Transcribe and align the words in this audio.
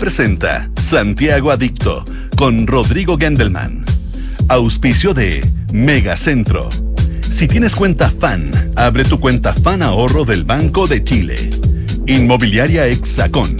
presenta 0.00 0.70
Santiago 0.80 1.50
Adicto 1.50 2.06
con 2.34 2.66
Rodrigo 2.66 3.18
Gendelman. 3.18 3.84
Auspicio 4.48 5.12
de 5.12 5.46
Megacentro. 5.74 6.70
Si 7.30 7.46
tienes 7.46 7.74
cuenta 7.74 8.10
FAN, 8.10 8.50
abre 8.76 9.04
tu 9.04 9.20
cuenta 9.20 9.52
FAN 9.52 9.82
Ahorro 9.82 10.24
del 10.24 10.44
Banco 10.44 10.86
de 10.86 11.04
Chile. 11.04 11.50
Inmobiliaria 12.06 12.86
Hexacón. 12.86 13.58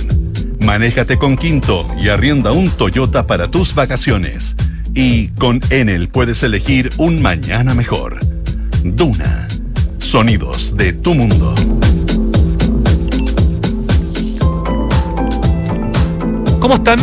Manéjate 0.60 1.18
con 1.18 1.36
Quinto 1.36 1.86
y 2.00 2.08
arrienda 2.08 2.52
un 2.52 2.70
Toyota 2.70 3.26
para 3.26 3.50
tus 3.50 3.74
vacaciones. 3.74 4.56
Y 4.94 5.28
con 5.28 5.60
Enel 5.68 6.08
puedes 6.08 6.42
elegir 6.42 6.88
un 6.96 7.20
mañana 7.20 7.74
mejor. 7.74 8.18
Duna. 8.82 9.46
Sonidos 9.98 10.74
de 10.74 10.94
tu 10.94 11.14
mundo. 11.14 11.54
¿Cómo 16.60 16.74
están? 16.74 17.00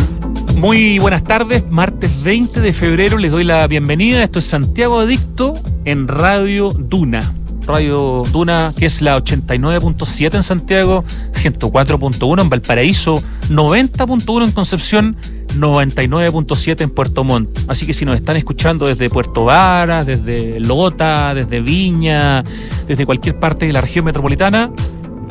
Muy 0.56 1.00
buenas 1.00 1.24
tardes. 1.24 1.64
Martes 1.68 2.22
20 2.22 2.60
de 2.60 2.72
febrero 2.72 3.18
les 3.18 3.32
doy 3.32 3.42
la 3.42 3.66
bienvenida. 3.66 4.22
Esto 4.22 4.38
es 4.38 4.44
Santiago 4.44 5.00
Adicto 5.00 5.54
en 5.84 6.06
Radio 6.06 6.70
Duna. 6.70 7.34
Radio 7.66 8.22
Duna, 8.30 8.72
que 8.76 8.86
es 8.86 9.02
la 9.02 9.18
89.7 9.18 10.36
en 10.36 10.42
Santiago, 10.44 11.04
104.1 11.32 12.40
en 12.40 12.48
Valparaíso, 12.48 13.20
90.1 13.50 14.44
en 14.44 14.52
Concepción, 14.52 15.16
99.7 15.56 16.80
en 16.82 16.90
Puerto 16.90 17.24
Montt. 17.24 17.58
Así 17.66 17.84
que 17.84 17.94
si 17.94 18.04
nos 18.04 18.14
están 18.14 18.36
escuchando 18.36 18.86
desde 18.86 19.10
Puerto 19.10 19.44
Vara, 19.44 20.04
desde 20.04 20.60
Lota, 20.60 21.34
desde 21.34 21.60
Viña, 21.60 22.44
desde 22.86 23.04
cualquier 23.04 23.40
parte 23.40 23.66
de 23.66 23.72
la 23.72 23.80
región 23.80 24.04
metropolitana, 24.04 24.70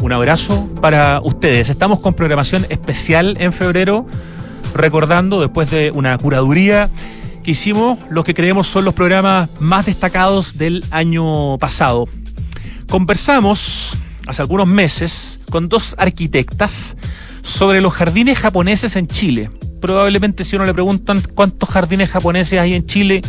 un 0.01 0.11
abrazo 0.11 0.69
para 0.81 1.19
ustedes. 1.23 1.69
Estamos 1.69 1.99
con 1.99 2.13
programación 2.13 2.65
especial 2.69 3.35
en 3.39 3.53
febrero, 3.53 4.05
recordando 4.73 5.41
después 5.41 5.69
de 5.71 5.91
una 5.93 6.17
curaduría 6.17 6.89
que 7.43 7.51
hicimos 7.51 7.99
lo 8.09 8.23
que 8.23 8.33
creemos 8.33 8.67
son 8.67 8.85
los 8.85 8.93
programas 8.93 9.49
más 9.59 9.85
destacados 9.85 10.57
del 10.57 10.83
año 10.91 11.57
pasado. 11.57 12.07
Conversamos 12.89 13.97
hace 14.27 14.41
algunos 14.41 14.67
meses 14.67 15.39
con 15.49 15.69
dos 15.69 15.95
arquitectas 15.97 16.97
sobre 17.41 17.81
los 17.81 17.93
jardines 17.93 18.37
japoneses 18.37 18.95
en 18.95 19.07
Chile. 19.07 19.49
Probablemente 19.81 20.43
si 20.43 20.55
uno 20.55 20.65
le 20.65 20.73
preguntan 20.73 21.23
cuántos 21.35 21.69
jardines 21.69 22.09
japoneses 22.09 22.59
hay 22.59 22.73
en 22.73 22.85
Chile, 22.85 23.21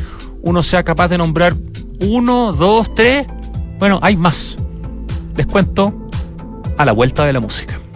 uno 0.43 0.63
sea 0.63 0.83
capaz 0.83 1.09
de 1.09 1.19
nombrar 1.19 1.55
uno, 2.01 2.53
dos, 2.53 2.95
tres. 2.95 3.27
Bueno, 3.79 4.01
hay 4.03 4.17
más. 4.17 4.57
Les 5.37 5.47
cuento 5.47 6.08
a 6.79 6.85
la 6.85 6.93
vuelta 6.93 7.27
de 7.27 7.33
la 7.33 7.41
música. 7.41 7.88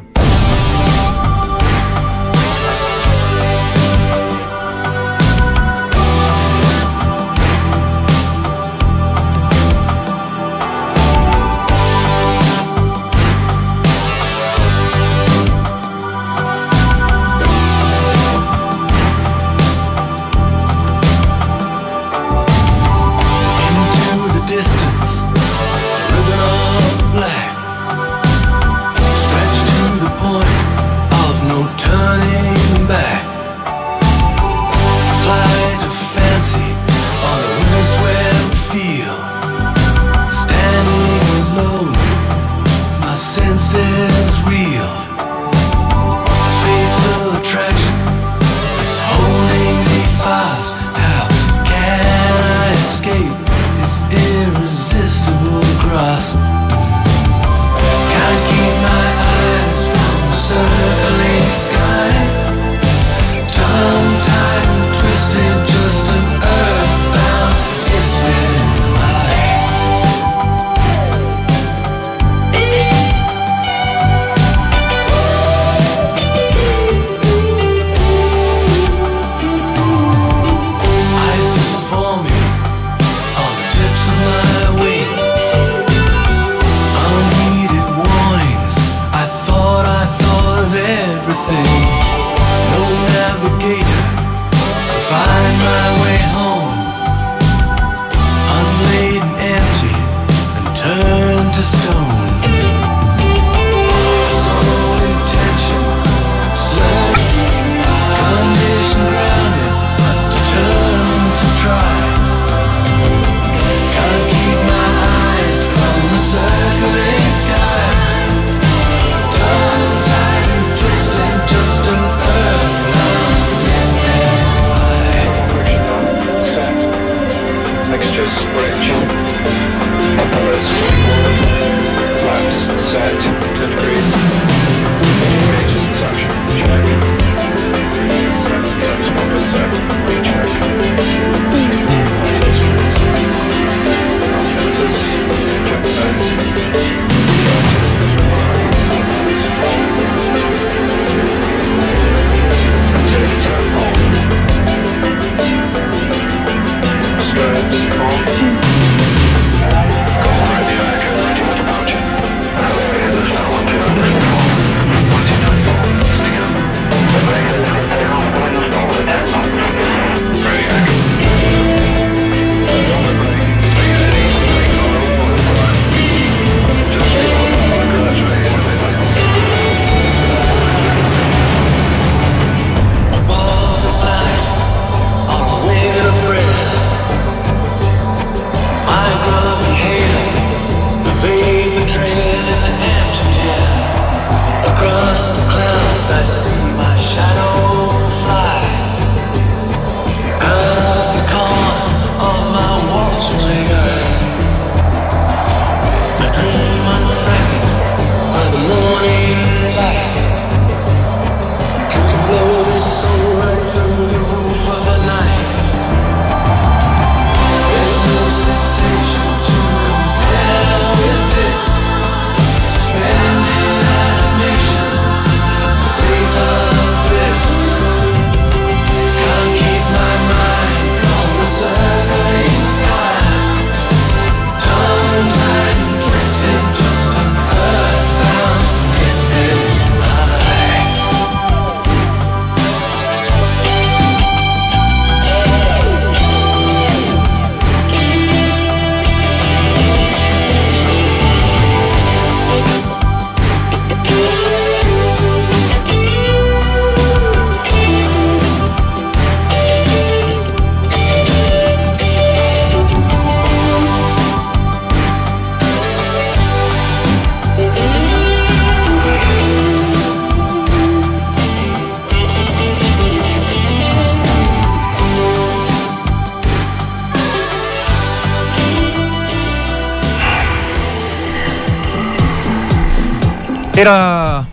Era 283.83 284.47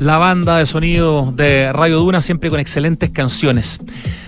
la 0.00 0.18
banda 0.18 0.58
de 0.58 0.66
sonido 0.66 1.32
de 1.34 1.72
Radio 1.72 1.96
Duna, 2.00 2.20
siempre 2.20 2.50
con 2.50 2.60
excelentes 2.60 3.08
canciones. 3.08 3.80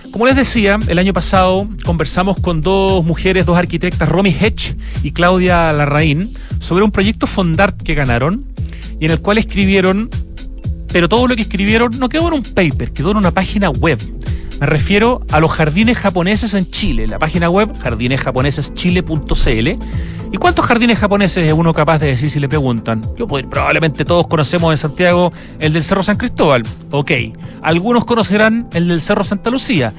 Como 0.09 0.25
les 0.25 0.35
decía, 0.35 0.79
el 0.87 0.97
año 0.97 1.13
pasado 1.13 1.69
conversamos 1.85 2.39
con 2.39 2.61
dos 2.61 3.05
mujeres, 3.05 3.45
dos 3.45 3.55
arquitectas, 3.55 4.09
Romy 4.09 4.31
Hedge 4.31 4.75
y 5.03 5.11
Claudia 5.11 5.71
Larraín, 5.71 6.33
sobre 6.57 6.83
un 6.83 6.91
proyecto 6.91 7.27
Fondart 7.27 7.79
que 7.83 7.93
ganaron 7.93 8.43
y 8.99 9.05
en 9.05 9.11
el 9.11 9.19
cual 9.19 9.37
escribieron, 9.37 10.09
pero 10.91 11.07
todo 11.07 11.27
lo 11.27 11.35
que 11.35 11.43
escribieron 11.43 11.91
no 11.99 12.09
quedó 12.09 12.29
en 12.29 12.33
un 12.33 12.41
paper, 12.41 12.93
quedó 12.93 13.11
en 13.11 13.17
una 13.17 13.29
página 13.29 13.69
web. 13.69 13.99
Me 14.59 14.65
refiero 14.65 15.21
a 15.31 15.39
los 15.39 15.51
jardines 15.51 15.97
japoneses 15.97 16.55
en 16.55 16.69
Chile, 16.71 17.05
la 17.05 17.19
página 17.19 17.47
web 17.49 17.77
jardinesjaponeseschile.cl. 17.77 19.67
¿Y 20.31 20.37
cuántos 20.37 20.65
jardines 20.65 20.97
japoneses 20.97 21.47
es 21.47 21.53
uno 21.53 21.73
capaz 21.73 21.99
de 21.99 22.07
decir 22.07 22.31
si 22.31 22.39
le 22.39 22.49
preguntan? 22.49 23.01
Yo 23.17 23.27
pues, 23.27 23.45
probablemente 23.45 24.03
todos 24.03 24.25
conocemos 24.27 24.71
en 24.71 24.77
Santiago 24.77 25.31
el 25.59 25.73
del 25.73 25.83
Cerro 25.83 26.01
San 26.01 26.17
Cristóbal. 26.17 26.63
Ok. 26.91 27.11
Algunos 27.61 28.03
conocerán 28.03 28.67
el 28.73 28.87
del 28.87 29.01
Cerro 29.01 29.23
Santa 29.23 29.51
Lucía. 29.51 29.93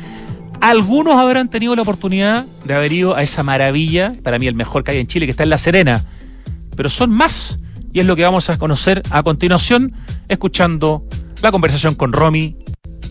Algunos 0.60 1.14
habrán 1.14 1.49
tenido 1.49 1.76
la 1.76 1.82
oportunidad 1.82 2.44
de 2.64 2.75
haber 2.75 2.93
ido 2.93 3.14
a 3.14 3.22
esa 3.22 3.44
maravilla, 3.44 4.12
para 4.25 4.40
mí 4.40 4.49
el 4.49 4.56
mejor 4.56 4.82
que 4.82 4.90
hay 4.90 4.99
en 4.99 5.06
Chile, 5.06 5.26
que 5.26 5.31
está 5.31 5.44
en 5.44 5.50
La 5.50 5.58
Serena. 5.58 6.05
Pero 6.76 6.90
son 6.90 7.10
más. 7.10 7.60
Y 7.93 8.00
es 8.00 8.06
lo 8.06 8.16
que 8.16 8.25
vamos 8.25 8.50
a 8.50 8.58
conocer 8.58 9.02
a 9.10 9.22
continuación, 9.22 9.94
escuchando 10.28 11.05
la 11.43 11.52
conversación 11.52 11.94
con 11.94 12.12
Romy 12.12 12.56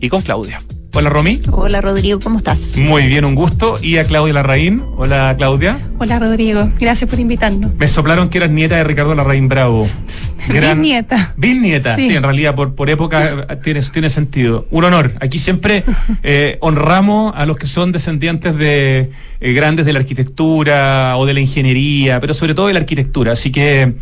y 0.01 0.09
con 0.09 0.21
Claudia. 0.21 0.61
Hola 0.93 1.09
Romy. 1.09 1.41
Hola 1.51 1.81
Rodrigo, 1.81 2.19
¿cómo 2.19 2.37
estás? 2.37 2.75
Muy 2.77 3.07
bien, 3.07 3.25
un 3.25 3.35
gusto. 3.35 3.75
Y 3.81 3.97
a 3.97 4.03
Claudia 4.05 4.33
Larraín. 4.33 4.83
Hola 4.95 5.35
Claudia. 5.37 5.77
Hola 5.99 6.19
Rodrigo, 6.19 6.69
gracias 6.79 7.09
por 7.09 7.19
invitarnos. 7.19 7.73
Me 7.75 7.87
soplaron 7.87 8.29
que 8.29 8.39
eras 8.39 8.49
nieta 8.49 8.77
de 8.77 8.83
Ricardo 8.83 9.13
Larraín 9.13 9.47
Bravo. 9.47 9.87
Gran... 10.47 10.81
nieta. 10.81 11.33
Bien 11.35 11.61
nieta, 11.61 11.95
sí. 11.97 12.15
en 12.15 12.23
realidad 12.23 12.55
por, 12.55 12.73
por 12.73 12.89
época 12.89 13.59
tiene, 13.61 13.81
tiene 13.81 14.09
sentido. 14.09 14.65
Un 14.71 14.85
honor. 14.85 15.13
Aquí 15.19 15.39
siempre 15.39 15.83
eh, 16.23 16.57
honramos 16.61 17.33
a 17.35 17.45
los 17.45 17.57
que 17.57 17.67
son 17.67 17.91
descendientes 17.91 18.55
de 18.57 19.11
eh, 19.39 19.53
grandes 19.53 19.85
de 19.85 19.93
la 19.93 19.99
arquitectura 19.99 21.17
o 21.17 21.25
de 21.25 21.33
la 21.33 21.41
ingeniería, 21.41 22.19
pero 22.19 22.33
sobre 22.33 22.53
todo 22.53 22.67
de 22.67 22.73
la 22.73 22.79
arquitectura. 22.79 23.33
Así 23.33 23.51
que 23.51 23.95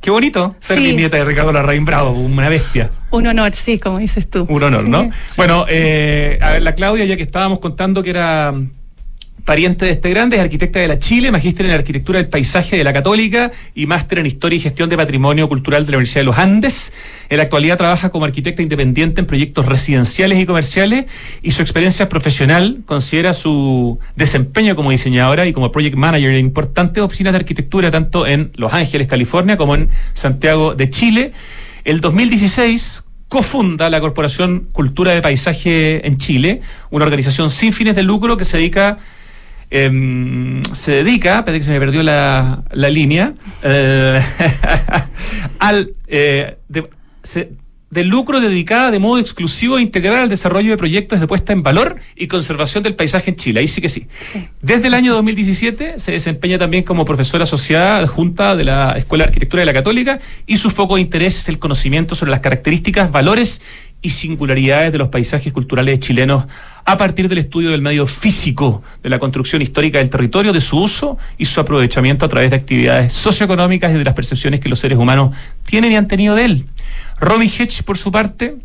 Qué 0.00 0.10
bonito 0.10 0.56
ser 0.60 0.80
mi 0.80 0.94
nieta 0.94 1.18
de 1.18 1.24
Ricardo 1.24 1.52
Larraín 1.52 1.84
Bravo, 1.84 2.12
una 2.12 2.48
bestia. 2.48 2.90
Un 3.10 3.26
honor, 3.26 3.52
sí, 3.54 3.78
como 3.78 3.98
dices 3.98 4.30
tú. 4.30 4.46
Un 4.48 4.62
honor, 4.62 4.88
¿no? 4.88 5.10
Bueno, 5.36 5.66
eh, 5.68 6.38
a 6.40 6.52
ver, 6.52 6.62
la 6.62 6.74
Claudia, 6.74 7.04
ya 7.04 7.16
que 7.16 7.22
estábamos 7.22 7.58
contando 7.58 8.02
que 8.02 8.10
era 8.10 8.54
pariente 9.44 9.84
de 9.84 9.92
este 9.92 10.10
grande, 10.10 10.36
es 10.36 10.42
arquitecta 10.42 10.78
de 10.78 10.88
la 10.88 10.98
Chile, 10.98 11.30
magíster 11.30 11.66
en 11.66 11.72
arquitectura 11.72 12.18
del 12.18 12.28
paisaje 12.28 12.76
de 12.76 12.84
la 12.84 12.92
Católica 12.92 13.50
y 13.74 13.86
máster 13.86 14.18
en 14.18 14.26
historia 14.26 14.56
y 14.56 14.60
gestión 14.60 14.88
de 14.88 14.96
patrimonio 14.96 15.48
cultural 15.48 15.86
de 15.86 15.92
la 15.92 15.98
Universidad 15.98 16.20
de 16.20 16.24
los 16.26 16.38
Andes. 16.38 16.92
En 17.28 17.36
la 17.38 17.44
actualidad 17.44 17.76
trabaja 17.76 18.10
como 18.10 18.24
arquitecta 18.24 18.62
independiente 18.62 19.20
en 19.20 19.26
proyectos 19.26 19.66
residenciales 19.66 20.38
y 20.38 20.46
comerciales 20.46 21.06
y 21.42 21.52
su 21.52 21.62
experiencia 21.62 22.08
profesional 22.08 22.80
considera 22.86 23.34
su 23.34 23.98
desempeño 24.16 24.76
como 24.76 24.90
diseñadora 24.90 25.46
y 25.46 25.52
como 25.52 25.72
project 25.72 25.96
manager 25.96 26.30
en 26.30 26.38
importantes 26.38 27.02
oficinas 27.02 27.32
de 27.32 27.38
arquitectura 27.38 27.90
tanto 27.90 28.26
en 28.26 28.52
Los 28.54 28.72
Ángeles, 28.72 29.06
California, 29.06 29.56
como 29.56 29.74
en 29.74 29.88
Santiago 30.12 30.74
de 30.74 30.90
Chile. 30.90 31.32
El 31.84 32.00
2016 32.00 33.04
cofunda 33.30 33.88
la 33.90 34.00
Corporación 34.00 34.66
Cultura 34.72 35.12
de 35.12 35.22
Paisaje 35.22 36.04
en 36.04 36.18
Chile, 36.18 36.62
una 36.90 37.04
organización 37.04 37.48
sin 37.48 37.72
fines 37.72 37.94
de 37.94 38.02
lucro 38.02 38.36
que 38.36 38.44
se 38.44 38.56
dedica 38.56 38.98
Em, 39.70 40.62
se 40.72 40.90
dedica, 40.92 41.38
espérate 41.38 41.60
que 41.60 41.64
se 41.64 41.70
me 41.70 41.78
perdió 41.78 42.02
la, 42.02 42.64
línea, 42.72 43.34
eh, 43.62 44.20
al 45.60 45.94
eh, 46.08 46.56
de, 47.90 48.04
lucro 48.04 48.40
dedicada 48.40 48.90
de 48.90 48.98
modo 48.98 49.18
exclusivo 49.18 49.76
a 49.76 49.80
integrar 49.80 50.22
al 50.22 50.28
desarrollo 50.28 50.70
de 50.70 50.76
proyectos 50.76 51.20
de 51.20 51.26
puesta 51.26 51.52
en 51.52 51.62
valor 51.62 51.96
y 52.16 52.26
conservación 52.26 52.82
del 52.82 52.94
paisaje 52.94 53.30
en 53.30 53.36
Chile. 53.36 53.60
Ahí 53.60 53.68
sí 53.68 53.80
que 53.80 53.88
sí. 53.88 54.06
Desde 54.62 54.88
el 54.88 54.94
año 54.94 55.12
2017 55.14 55.98
se 55.98 56.12
desempeña 56.12 56.58
también 56.58 56.84
como 56.84 57.04
profesora 57.04 57.44
asociada 57.44 57.98
adjunta 57.98 58.56
de 58.56 58.64
la 58.64 58.92
Escuela 58.96 59.24
de 59.24 59.28
Arquitectura 59.28 59.60
de 59.60 59.66
la 59.66 59.72
Católica 59.72 60.20
y 60.46 60.56
su 60.56 60.70
foco 60.70 60.96
de 60.96 61.02
interés 61.02 61.38
es 61.38 61.48
el 61.48 61.58
conocimiento 61.58 62.14
sobre 62.14 62.30
las 62.30 62.40
características, 62.40 63.10
valores 63.10 63.62
y 64.02 64.10
singularidades 64.10 64.92
de 64.92 64.98
los 64.98 65.08
paisajes 65.08 65.52
culturales 65.52 66.00
chilenos 66.00 66.44
a 66.84 66.96
partir 66.96 67.28
del 67.28 67.38
estudio 67.38 67.70
del 67.70 67.82
medio 67.82 68.06
físico 68.06 68.82
de 69.02 69.10
la 69.10 69.18
construcción 69.18 69.60
histórica 69.62 69.98
del 69.98 70.08
territorio, 70.08 70.52
de 70.52 70.60
su 70.60 70.78
uso 70.78 71.18
y 71.36 71.44
su 71.44 71.60
aprovechamiento 71.60 72.24
a 72.24 72.28
través 72.28 72.50
de 72.50 72.56
actividades 72.56 73.12
socioeconómicas 73.12 73.92
y 73.92 73.98
de 73.98 74.04
las 74.04 74.14
percepciones 74.14 74.60
que 74.60 74.68
los 74.68 74.80
seres 74.80 74.98
humanos 74.98 75.34
tienen 75.66 75.92
y 75.92 75.96
han 75.96 76.08
tenido 76.08 76.34
de 76.34 76.44
él. 76.44 76.64
Romy 77.20 77.46
Hedge, 77.46 77.82
por 77.82 77.98
su 77.98 78.10
parte, 78.10 78.56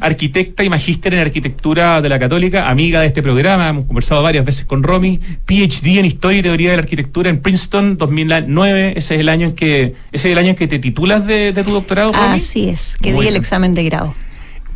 arquitecta 0.00 0.62
y 0.62 0.68
magíster 0.68 1.14
en 1.14 1.20
arquitectura 1.20 2.00
de 2.00 2.08
la 2.08 2.18
Católica, 2.18 2.68
amiga 2.68 3.00
de 3.00 3.06
este 3.06 3.22
programa, 3.22 3.68
hemos 3.68 3.86
conversado 3.86 4.22
varias 4.22 4.44
veces 4.44 4.66
con 4.66 4.82
Romy, 4.82 5.18
PhD 5.46 5.98
en 5.98 6.04
Historia 6.04 6.40
y 6.40 6.42
Teoría 6.42 6.70
de 6.70 6.76
la 6.76 6.82
Arquitectura 6.82 7.30
en 7.30 7.40
Princeton 7.40 7.96
2009, 7.96 8.94
ese 8.96 9.14
es 9.14 9.20
el 9.20 9.28
año 9.28 9.46
en 9.46 9.54
que 9.54 9.94
ese 10.12 10.28
es 10.28 10.32
el 10.32 10.38
año 10.38 10.50
en 10.50 10.56
que 10.56 10.68
te 10.68 10.78
titulas 10.78 11.26
de, 11.26 11.52
tu 11.64 11.70
doctorado. 11.70 12.12
Romy? 12.12 12.36
Así 12.36 12.68
es, 12.68 12.96
que 13.00 13.12
di 13.12 13.26
el 13.26 13.36
examen 13.36 13.72
de 13.72 13.84
grado. 13.84 14.14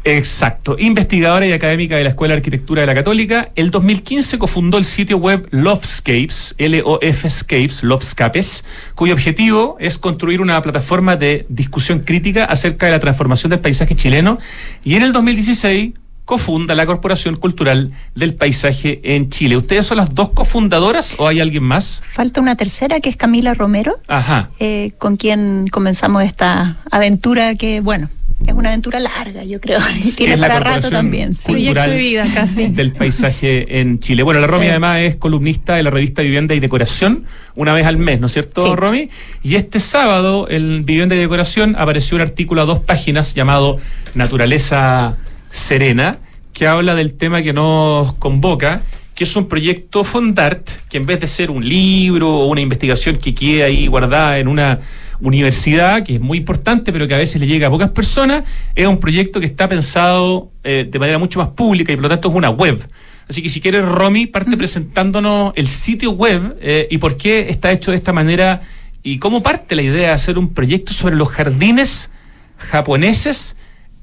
Exacto, 0.05 0.77
investigadora 0.79 1.47
y 1.47 1.53
académica 1.53 1.97
de 1.97 2.05
la 2.05 2.11
Escuela 2.11 2.35
de 2.35 2.39
Arquitectura 2.39 2.81
de 2.81 2.87
la 2.87 2.95
Católica. 2.95 3.51
El 3.55 3.71
2015 3.71 4.39
cofundó 4.39 4.79
el 4.79 4.85
sitio 4.85 5.19
web 5.19 5.47
Loftscapes, 5.51 6.55
L-O-F-Scapes, 6.59 7.83
Loftscapes, 7.83 8.65
cuyo 8.95 9.13
objetivo 9.13 9.77
es 9.79 9.99
construir 9.99 10.41
una 10.41 10.61
plataforma 10.63 11.17
de 11.17 11.47
discusión 11.49 12.01
crítica 12.01 12.45
acerca 12.45 12.87
de 12.87 12.93
la 12.93 13.01
transformación 13.01 13.51
del 13.51 13.61
paisaje 13.61 13.95
chileno. 13.95 14.39
Y 14.85 14.95
en 14.95 15.03
el 15.03 15.13
2016 15.13 15.93
cofunda 16.31 16.77
la 16.77 16.87
Corporación 16.87 17.35
Cultural 17.35 17.93
del 18.15 18.35
Paisaje 18.35 19.01
en 19.03 19.31
Chile. 19.31 19.57
¿Ustedes 19.57 19.85
son 19.87 19.97
las 19.97 20.15
dos 20.15 20.31
cofundadoras 20.31 21.17
o 21.19 21.27
hay 21.27 21.41
alguien 21.41 21.65
más? 21.65 22.03
Falta 22.09 22.41
una 22.41 22.55
tercera 22.55 23.01
que 23.01 23.11
es 23.11 23.17
Camila 23.17 23.53
Romero, 23.53 23.99
Ajá. 24.07 24.49
Eh, 24.61 24.93
con 24.99 25.17
quien 25.17 25.67
comenzamos 25.73 26.23
esta 26.23 26.77
aventura 26.89 27.57
que, 27.57 27.81
bueno, 27.81 28.11
es 28.51 28.57
una 28.57 28.69
aventura 28.69 29.01
larga, 29.01 29.45
yo 29.45 29.61
creo. 29.61 29.81
Tiene 30.17 30.37
para 30.39 30.61
rato 30.61 30.91
también. 30.91 31.33
Proyecto 31.45 31.91
de 31.91 31.97
vida 31.97 32.27
casi. 32.35 32.69
Del 32.69 32.93
paisaje 32.93 33.81
en 33.81 34.01
Chile. 34.01 34.23
Bueno, 34.23 34.41
la 34.41 34.47
Romy 34.47 34.69
además 34.69 34.99
es 35.01 35.17
columnista 35.17 35.75
de 35.75 35.83
la 35.83 35.91
revista 35.91 36.23
Vivienda 36.23 36.55
y 36.55 36.61
Decoración, 36.61 37.25
una 37.55 37.73
vez 37.73 37.87
al 37.87 37.97
mes, 37.97 38.21
¿no 38.21 38.27
es 38.27 38.33
cierto, 38.33 38.67
sí. 38.67 38.77
Romy? 38.77 39.09
Y 39.43 39.55
este 39.55 39.79
sábado, 39.79 40.47
en 40.51 40.85
Vivienda 40.85 41.15
y 41.15 41.19
Decoración, 41.19 41.75
apareció 41.79 42.17
un 42.17 42.23
artículo 42.23 42.63
a 42.63 42.65
dos 42.65 42.81
páginas 42.81 43.35
llamado 43.35 43.79
Naturaleza 44.15 45.17
Serena, 45.51 46.19
que 46.53 46.67
habla 46.67 46.95
del 46.95 47.15
tema 47.15 47.43
que 47.43 47.53
nos 47.53 48.13
convoca 48.15 48.83
que 49.21 49.25
es 49.25 49.37
un 49.37 49.49
proyecto 49.49 50.03
Fondart, 50.03 50.67
que 50.89 50.97
en 50.97 51.05
vez 51.05 51.21
de 51.21 51.27
ser 51.27 51.51
un 51.51 51.63
libro 51.63 52.27
o 52.27 52.47
una 52.47 52.63
investigación 52.63 53.17
que 53.17 53.35
quede 53.35 53.63
ahí 53.65 53.87
guardada 53.87 54.39
en 54.39 54.49
una 54.49 54.79
universidad, 55.21 56.03
que 56.03 56.15
es 56.15 56.21
muy 56.23 56.39
importante, 56.39 56.91
pero 56.91 57.07
que 57.07 57.15
a 57.15 57.19
veces 57.19 57.39
le 57.39 57.47
llega 57.47 57.67
a 57.67 57.71
pocas 57.71 57.91
personas, 57.91 58.45
es 58.75 58.87
un 58.87 58.99
proyecto 58.99 59.39
que 59.39 59.45
está 59.45 59.69
pensado 59.69 60.51
eh, 60.65 60.89
de 60.91 60.99
manera 60.99 61.19
mucho 61.19 61.39
más 61.39 61.49
pública 61.49 61.93
y 61.93 61.97
por 61.97 62.05
lo 62.05 62.09
tanto 62.09 62.31
es 62.31 62.35
una 62.35 62.49
web. 62.49 62.89
Así 63.29 63.43
que 63.43 63.51
si 63.51 63.61
quieres, 63.61 63.85
Romy, 63.85 64.25
parte 64.25 64.57
presentándonos 64.57 65.53
el 65.55 65.69
sitio 65.69 66.13
web 66.13 66.57
eh, 66.63 66.89
y 66.91 66.97
por 66.97 67.19
qué 67.19 67.51
está 67.51 67.73
hecho 67.73 67.91
de 67.91 67.99
esta 67.99 68.15
manera 68.15 68.63
y 69.03 69.19
cómo 69.19 69.43
parte 69.43 69.77
la 69.77 69.83
idea 69.83 70.09
de 70.09 70.15
hacer 70.15 70.39
un 70.39 70.55
proyecto 70.55 70.95
sobre 70.95 71.17
los 71.17 71.29
jardines 71.29 72.11
japoneses 72.57 73.55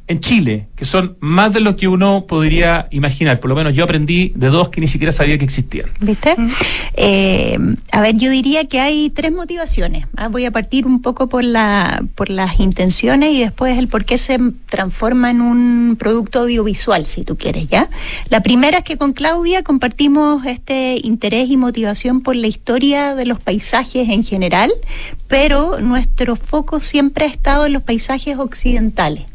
en 0.08 0.22
Chile, 0.22 0.68
que 0.76 0.86
son 0.86 1.18
más 1.20 1.54
de 1.54 1.60
lo 1.60 1.76
que 1.76 1.88
uno 1.88 2.26
podría 2.28 2.88
imaginar. 2.92 3.42
Por 3.42 3.50
lo 3.50 3.56
menos 3.56 3.76
yo 3.76 3.84
aprendí 3.84 4.32
de 4.36 4.48
dos 4.48 4.70
que 4.70 4.80
ni 4.80 4.88
siquiera 4.88 5.12
sabía 5.12 5.38
que 5.38 5.44
existían. 5.44 5.90
¿Viste? 6.00 6.36
Eh, 6.94 7.58
a 7.92 8.02
ver, 8.02 8.16
yo 8.16 8.32
diría 8.32 8.66
que 8.66 8.80
hay 8.80 9.10
tres 9.10 9.34
motivaciones. 9.34 10.06
Ah, 10.16 10.30
voy 10.30 10.46
a 10.46 10.52
partir 10.52 10.86
un 10.86 11.02
poco 11.02 11.28
por, 11.28 11.44
la, 11.44 12.04
por 12.16 12.30
las 12.30 12.60
intenciones 12.60 13.34
y 13.34 13.40
después 13.42 13.78
el 13.78 13.90
por 13.90 14.06
qué 14.06 14.18
se 14.18 14.40
transforma 14.68 15.30
en 15.30 15.42
un 15.42 15.98
producto 16.00 16.40
audiovisual, 16.40 17.06
si 17.06 17.24
tú 17.24 17.38
quieres, 17.38 17.68
¿ya? 17.68 17.90
La 18.30 18.42
primera 18.42 18.80
es 18.80 18.84
que 18.86 18.98
con 18.98 19.12
Claudia 19.12 19.64
compartimos 19.64 20.46
este 20.46 21.00
interés 21.04 21.50
y 21.50 21.58
motivación 21.58 22.22
por 22.22 22.36
la 22.36 22.48
historia 22.48 23.14
de 23.14 23.26
los 23.26 23.42
paisajes 23.42 24.10
en 24.10 24.24
general, 24.24 24.72
pero 25.28 25.82
nuestro 25.82 26.38
foco 26.38 26.80
siempre 26.80 27.26
ha 27.26 27.28
estado 27.28 27.66
en 27.66 27.74
los 27.74 27.82
paisajes 27.82 28.38
occidentales. 28.38 29.26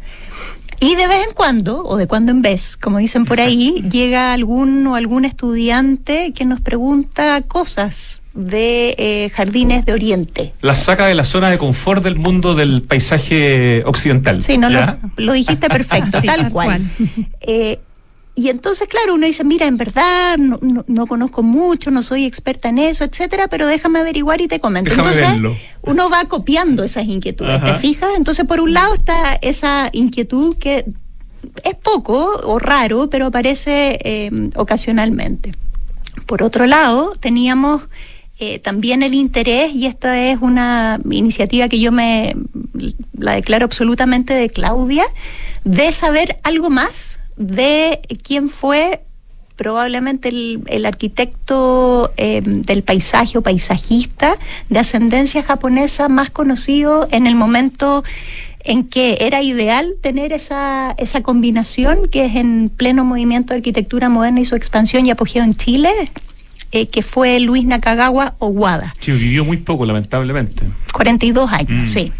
Y 0.82 0.96
de 0.96 1.06
vez 1.06 1.28
en 1.28 1.32
cuando, 1.32 1.84
o 1.84 1.96
de 1.96 2.08
cuando 2.08 2.32
en 2.32 2.42
vez, 2.42 2.76
como 2.76 2.98
dicen 2.98 3.24
por 3.24 3.40
ahí, 3.40 3.84
llega 3.88 4.32
algún 4.32 4.84
o 4.88 4.96
algún 4.96 5.24
estudiante 5.24 6.32
que 6.34 6.44
nos 6.44 6.60
pregunta 6.60 7.40
cosas 7.42 8.22
de 8.34 8.96
eh, 8.98 9.30
jardines 9.30 9.86
de 9.86 9.92
Oriente. 9.92 10.52
La 10.60 10.74
saca 10.74 11.06
de 11.06 11.14
la 11.14 11.22
zona 11.22 11.50
de 11.50 11.58
confort 11.58 12.02
del 12.02 12.16
mundo 12.16 12.56
del 12.56 12.82
paisaje 12.82 13.84
occidental. 13.86 14.42
Sí, 14.42 14.58
no 14.58 14.68
lo, 15.16 15.32
dijiste 15.34 15.68
perfecto, 15.68 16.18
tal, 16.26 16.50
cual. 16.50 16.82
Eh, 17.42 17.78
y 18.34 18.48
entonces, 18.48 18.88
claro, 18.88 19.14
uno 19.14 19.26
dice, 19.26 19.44
mira, 19.44 19.66
en 19.66 19.76
verdad 19.76 20.38
no, 20.38 20.58
no, 20.86 21.06
conozco 21.06 21.42
mucho, 21.42 21.90
no 21.90 22.02
soy 22.02 22.24
experta 22.24 22.70
en 22.70 22.78
eso, 22.78 23.04
etcétera, 23.04 23.48
pero 23.48 23.66
déjame 23.66 23.98
averiguar 23.98 24.40
y 24.40 24.48
te 24.48 24.58
comento. 24.58 24.94
entonces, 24.94 25.26
uno 25.82 26.08
va 26.08 26.24
copiando 26.24 26.82
esas 26.82 27.06
inquietudes, 27.06 27.62
¿te 27.62 27.74
fijas? 27.74 28.10
Entonces, 28.16 28.46
por 28.46 28.60
un 28.60 28.72
lado 28.72 28.94
está 28.94 29.34
esa 29.34 29.90
inquietud 29.92 30.56
que 30.56 30.86
es 31.62 31.74
poco 31.74 32.40
o 32.44 32.58
raro, 32.58 33.10
pero 33.10 33.26
aparece 33.26 33.98
eh, 34.02 34.30
ocasionalmente. 34.56 35.52
Por 36.24 36.42
otro 36.42 36.66
lado, 36.66 37.12
teníamos 37.20 37.82
eh, 38.38 38.58
también 38.60 39.02
el 39.02 39.12
interés, 39.12 39.74
y 39.74 39.84
esta 39.84 40.18
es 40.18 40.38
una 40.40 40.98
iniciativa 41.10 41.68
que 41.68 41.80
yo 41.80 41.92
me 41.92 42.34
la 43.18 43.32
declaro 43.32 43.66
absolutamente 43.66 44.32
de 44.32 44.48
Claudia, 44.48 45.04
de 45.64 45.92
saber 45.92 46.36
algo 46.44 46.70
más 46.70 47.18
de 47.36 48.00
quién 48.22 48.48
fue 48.48 49.02
probablemente 49.56 50.28
el, 50.30 50.86
arquitecto 50.86 52.12
em, 52.16 52.62
del 52.62 52.82
paisaje 52.82 53.38
o 53.38 53.42
paisajista 53.42 54.36
de 54.68 54.78
ascendencia 54.78 55.42
japonesa 55.42 56.08
más 56.08 56.30
conocido 56.30 57.06
en 57.12 57.26
el 57.26 57.36
momento 57.36 58.02
en 58.64 58.84
que 58.84 59.18
era 59.20 59.42
ideal 59.42 59.94
tener 60.00 60.32
esa, 60.32 60.92
esa 60.98 61.22
combinación 61.22 62.08
que 62.08 62.24
es 62.26 62.36
en 62.36 62.70
pleno 62.70 63.04
movimiento 63.04 63.54
de 63.54 63.58
arquitectura 63.58 64.08
moderna 64.08 64.40
y 64.40 64.44
su 64.44 64.56
expansión 64.56 65.06
y 65.06 65.10
apogeo 65.10 65.42
en 65.42 65.54
Chile, 65.54 65.90
eh, 66.70 66.86
que 66.86 67.02
fue 67.02 67.40
Luis 67.40 67.64
Nakagawa 67.64 68.34
Owada. 68.38 68.94
Sí, 69.00 69.12
vivió 69.12 69.44
muy 69.44 69.58
poco, 69.58 69.84
lamentablemente. 69.84 70.64
42 70.92 71.52
años, 71.52 71.82
mm. 71.82 71.86
sí. 71.86 72.12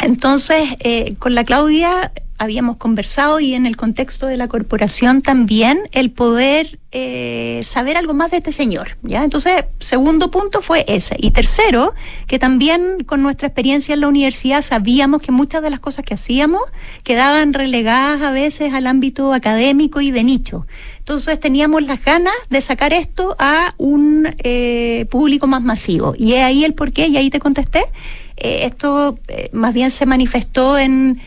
Entonces, 0.00 0.70
eh, 0.80 1.14
con 1.18 1.34
la 1.34 1.44
Claudia 1.44 2.12
habíamos 2.38 2.76
conversado 2.76 3.40
y 3.40 3.54
en 3.54 3.66
el 3.66 3.76
contexto 3.76 4.26
de 4.26 4.36
la 4.36 4.48
corporación 4.48 5.22
también 5.22 5.80
el 5.92 6.10
poder 6.10 6.78
eh, 6.92 7.60
saber 7.62 7.96
algo 7.96 8.14
más 8.14 8.30
de 8.30 8.38
este 8.38 8.52
señor. 8.52 8.96
¿ya? 9.02 9.24
Entonces, 9.24 9.64
segundo 9.80 10.30
punto 10.30 10.62
fue 10.62 10.84
ese. 10.88 11.16
Y 11.18 11.30
tercero, 11.30 11.94
que 12.26 12.38
también 12.38 13.04
con 13.04 13.22
nuestra 13.22 13.48
experiencia 13.48 13.94
en 13.94 14.00
la 14.00 14.08
universidad 14.08 14.62
sabíamos 14.62 15.22
que 15.22 15.32
muchas 15.32 15.62
de 15.62 15.70
las 15.70 15.80
cosas 15.80 16.04
que 16.04 16.14
hacíamos 16.14 16.62
quedaban 17.02 17.52
relegadas 17.52 18.22
a 18.22 18.30
veces 18.30 18.72
al 18.72 18.86
ámbito 18.86 19.32
académico 19.32 20.00
y 20.00 20.10
de 20.10 20.24
nicho. 20.24 20.66
Entonces 20.98 21.38
teníamos 21.40 21.86
las 21.86 22.04
ganas 22.04 22.34
de 22.50 22.60
sacar 22.60 22.92
esto 22.92 23.34
a 23.38 23.74
un 23.78 24.28
eh, 24.38 25.06
público 25.10 25.46
más 25.46 25.62
masivo. 25.62 26.14
Y 26.16 26.34
es 26.34 26.42
ahí 26.42 26.64
el 26.64 26.74
porqué, 26.74 27.08
y 27.08 27.16
ahí 27.16 27.30
te 27.30 27.40
contesté. 27.40 27.84
Eh, 28.36 28.64
esto 28.64 29.18
más 29.52 29.72
bien 29.72 29.90
se 29.90 30.04
manifestó 30.04 30.78
en 30.78 31.20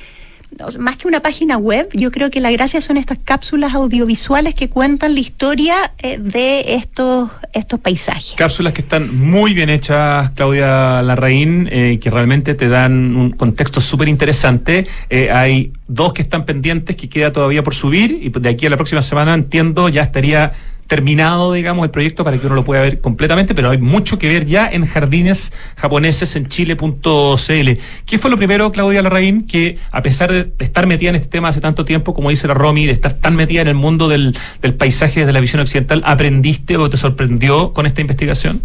más 0.80 0.98
que 0.98 1.08
una 1.08 1.22
página 1.22 1.58
web, 1.58 1.90
yo 1.94 2.12
creo 2.12 2.30
que 2.30 2.40
la 2.42 2.52
gracia 2.52 2.82
son 2.82 2.98
estas 2.98 3.20
cápsulas 3.24 3.74
audiovisuales 3.74 4.56
que 4.56 4.68
cuentan 4.68 5.14
la 5.14 5.20
historia 5.20 5.94
eh, 6.00 6.18
de 6.18 6.76
estos, 6.76 7.30
estos 7.54 7.80
paisajes. 7.80 8.34
Cápsulas 8.36 8.74
que 8.74 8.82
están 8.82 9.16
muy 9.16 9.54
bien 9.54 9.70
hechas, 9.70 10.32
Claudia 10.32 11.02
Larraín, 11.02 11.70
eh, 11.72 12.00
que 12.02 12.10
realmente 12.10 12.56
te 12.56 12.68
dan 12.68 13.16
un 13.16 13.32
contexto 13.32 13.80
súper 13.80 14.08
interesante. 14.08 14.88
Eh, 15.10 15.32
hay 15.32 15.72
dos 15.88 16.14
que 16.14 16.24
están 16.24 16.46
pendientes 16.46 16.96
que 16.96 17.10
queda 17.10 17.32
todavía 17.32 17.64
por 17.64 17.76
subir 17.76 18.20
y 18.22 18.30
de 18.30 18.50
aquí 18.50 18.66
a 18.66 18.70
la 18.70 18.78
próxima 18.78 19.02
semana 19.02 19.34
entiendo 19.34 19.90
ya 19.90 20.04
estaría 20.04 20.52
terminado, 20.90 21.54
digamos, 21.54 21.86
el 21.86 21.92
proyecto 21.92 22.24
para 22.24 22.40
que 22.40 22.48
uno 22.48 22.56
lo 22.56 22.66
pueda 22.66 22.82
ver 22.82 23.00
completamente, 23.00 23.54
pero 23.54 23.70
hay 23.70 23.78
mucho 23.78 24.18
que 24.18 24.28
ver 24.28 24.48
ya 24.48 24.68
en 24.68 24.88
jardines 24.88 25.54
japoneses 25.78 26.36
en 26.36 26.48
chile.cl. 26.48 27.70
¿Qué 28.06 28.18
fue 28.18 28.32
lo 28.32 28.38
primero, 28.38 28.72
Claudia 28.72 29.04
Larraín, 29.04 29.46
que 29.46 29.78
a 29.92 30.02
pesar 30.02 30.32
de 30.32 30.52
estar 30.58 30.88
metida 30.88 31.12
en 31.12 31.18
este 31.18 31.28
tema 31.28 31.50
hace 31.50 31.62
tanto 31.62 31.86
tiempo, 31.86 32.16
como 32.16 32.32
dice 32.32 32.48
la 32.48 32.56
Romy, 32.56 32.88
de 32.88 32.94
estar 32.94 33.14
tan 33.14 33.36
metida 33.36 33.62
en 33.62 33.68
el 33.68 33.76
mundo 33.76 34.10
del, 34.10 34.36
paisaje 34.80 35.20
desde 35.20 35.32
la 35.32 35.40
visión 35.40 35.62
occidental, 35.62 36.02
aprendiste 36.06 36.76
o 36.76 36.90
te 36.90 36.98
sorprendió 36.98 37.72
con 37.72 37.86
esta 37.86 38.02
investigación? 38.02 38.64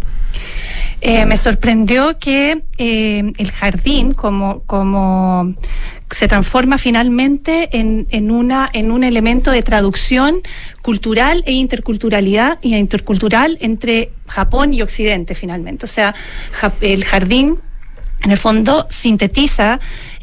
Eh, 1.01 1.27
me 1.27 1.37
sorprendió 1.37 2.17
que 2.17 2.63
eh, 2.79 3.33
el 3.37 3.51
jardín 3.51 4.13
como, 4.13 5.53
se 6.09 6.27
transforma 6.27 6.79
finalmente 6.79 7.69
en 7.71 8.31
un 8.31 9.03
elemento 9.03 9.51
de 9.51 9.61
traducción 9.61 10.41
cultural 10.85 11.41
e 11.47 11.53
interculturalidad 11.53 12.59
y 12.61 12.75
intercultural 12.75 13.57
entre 13.59 14.11
Japón 14.27 14.71
y 14.71 14.83
Occidente 14.83 15.33
finalmente. 15.33 15.85
O 15.85 15.87
sea, 15.87 16.13
el 16.79 17.03
jardín 17.03 17.57
en 18.23 18.29
el 18.29 18.37
fondo 18.37 18.85
sintetiza 18.87 19.79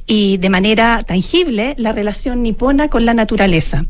y 0.07 0.37
de 0.37 0.49
manera 0.50 1.02
tangible 1.02 1.75
la 1.78 1.90
relación 1.90 2.45
nipona 2.45 2.88
con 2.88 3.04
la 3.04 3.12
naturaleza. 3.12 3.83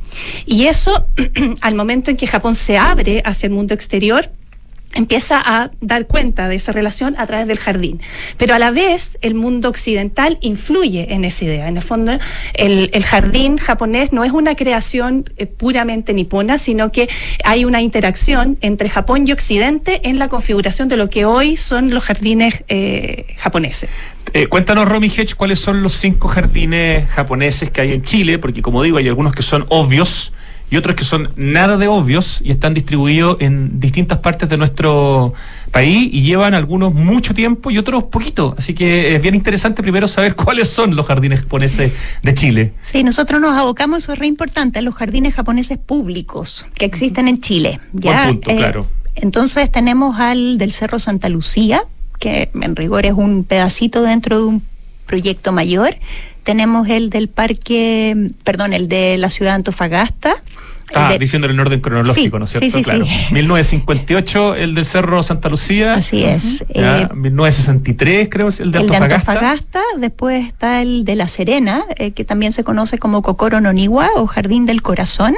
Y 0.46 0.64
eso, 0.64 1.08
al 1.60 1.74
momento 1.74 2.10
en 2.10 2.16
que 2.16 2.26
Japón 2.26 2.54
se 2.54 2.78
abre 2.78 3.20
hacia 3.22 3.48
el 3.48 3.52
mundo 3.52 3.74
exterior, 3.74 4.30
empieza 4.94 5.42
a 5.44 5.70
dar 5.80 6.06
cuenta 6.06 6.48
de 6.48 6.56
esa 6.56 6.72
relación 6.72 7.14
a 7.18 7.26
través 7.26 7.46
del 7.46 7.58
jardín. 7.58 8.00
Pero 8.36 8.54
a 8.54 8.58
la 8.58 8.70
vez 8.70 9.18
el 9.20 9.34
mundo 9.34 9.68
occidental 9.68 10.38
influye 10.40 11.14
en 11.14 11.24
esa 11.24 11.44
idea. 11.44 11.68
En 11.68 11.76
el 11.76 11.82
fondo, 11.82 12.18
el, 12.54 12.90
jardín 13.04 13.56
japonés 13.58 14.12
no 14.12 14.24
es 14.24 14.32
una 14.32 14.54
creación 14.54 15.24
eh, 15.36 15.46
puramente 15.46 16.14
nipona, 16.14 16.58
sino 16.58 16.92
que 16.92 17.08
hay 17.44 17.64
una 17.64 17.82
interacción 17.82 18.58
entre 18.60 18.88
Japón 18.88 19.26
y 19.26 19.32
Occidente 19.32 20.08
en 20.08 20.18
la 20.18 20.28
configuración 20.28 20.88
de 20.88 20.96
lo 20.96 21.10
que 21.10 21.24
hoy 21.24 21.56
son 21.56 21.90
los 21.90 22.04
jardines 22.04 22.64
eh, 22.68 23.26
japoneses. 23.38 23.90
Eh, 24.34 24.46
cuéntanos, 24.46 24.88
Romy 24.88 25.08
Hedge, 25.08 25.34
cuáles 25.34 25.58
son 25.58 25.82
los 25.82 25.94
cinco 25.94 26.28
jardines 26.28 27.08
japoneses 27.10 27.70
que 27.70 27.80
hay 27.82 27.92
en 27.92 28.02
Chile, 28.02 28.38
porque 28.38 28.62
como 28.62 28.82
digo, 28.82 28.96
hay 28.96 29.08
algunos 29.08 29.34
que 29.34 29.42
son 29.42 29.66
obvios 29.68 30.32
y 30.72 30.78
otros 30.78 30.96
que 30.96 31.04
son 31.04 31.30
nada 31.36 31.76
de 31.76 31.86
obvios 31.86 32.40
y 32.42 32.50
están 32.50 32.72
distribuidos 32.72 33.36
en 33.40 33.78
distintas 33.78 34.20
partes 34.20 34.48
de 34.48 34.56
nuestro 34.56 35.34
país 35.70 36.08
y 36.10 36.22
llevan 36.22 36.54
algunos 36.54 36.94
mucho 36.94 37.34
tiempo 37.34 37.70
y 37.70 37.76
otros 37.76 38.04
poquito. 38.04 38.54
Así 38.56 38.72
que 38.72 39.14
es 39.14 39.20
bien 39.20 39.34
interesante 39.34 39.82
primero 39.82 40.08
saber 40.08 40.34
cuáles 40.44 40.70
son 40.70 40.96
los 40.96 41.04
jardines 41.04 41.42
japoneses 41.42 41.92
de 42.22 42.34
Chile. 42.34 42.72
Sí, 42.80 43.04
nosotros 43.04 43.38
nos 43.38 43.54
abocamos, 43.54 43.98
eso 43.98 44.14
es 44.14 44.18
re 44.18 44.26
importante, 44.26 44.78
a 44.78 44.82
los 44.82 44.94
jardines 44.94 45.34
japoneses 45.34 45.76
públicos 45.76 46.64
que 46.72 46.86
existen 46.86 47.28
en 47.28 47.42
Chile. 47.42 47.78
¿ya? 47.92 48.28
punto, 48.28 48.50
eh, 48.50 48.56
claro. 48.56 48.86
Entonces 49.14 49.70
tenemos 49.70 50.18
al 50.20 50.56
del 50.56 50.72
Cerro 50.72 50.98
Santa 50.98 51.28
Lucía, 51.28 51.82
que 52.18 52.50
en 52.54 52.76
rigor 52.76 53.04
es 53.04 53.12
un 53.12 53.44
pedacito 53.44 54.02
dentro 54.02 54.38
de 54.38 54.44
un 54.46 54.62
proyecto 55.04 55.52
mayor 55.52 55.96
tenemos 56.42 56.88
el 56.88 57.10
del 57.10 57.28
parque, 57.28 58.32
perdón, 58.44 58.72
el 58.72 58.88
de 58.88 59.16
la 59.18 59.28
ciudad 59.28 59.52
de 59.52 59.56
Antofagasta. 59.56 60.34
Ah, 60.94 61.16
diciendo 61.18 61.48
en 61.48 61.58
orden 61.58 61.80
cronológico, 61.80 62.38
¿no 62.38 62.44
es 62.44 62.50
cierto? 62.50 62.78
Sí, 62.78 62.84
claro. 62.84 63.04
1958, 63.30 64.54
el 64.56 64.74
del 64.74 64.84
Cerro 64.84 65.22
Santa 65.22 65.48
Lucía. 65.48 65.94
Así 65.94 66.24
es. 66.24 66.64
1963, 67.14 68.26
eh, 68.26 68.28
creo, 68.28 68.48
es 68.48 68.60
el 68.60 68.72
de 68.72 68.78
Antofagasta. 68.78 69.04
El 69.04 69.08
de 69.08 69.14
Antofagasta, 69.14 69.82
después 69.98 70.46
está 70.46 70.82
el 70.82 71.04
de 71.04 71.16
La 71.16 71.28
Serena, 71.28 71.84
eh, 71.96 72.12
que 72.12 72.24
también 72.24 72.52
se 72.52 72.64
conoce 72.64 72.98
como 72.98 73.22
Cocoro 73.22 73.60
Noniwa 73.60 74.10
o 74.16 74.26
Jardín 74.26 74.66
del 74.66 74.82
Corazón. 74.82 75.34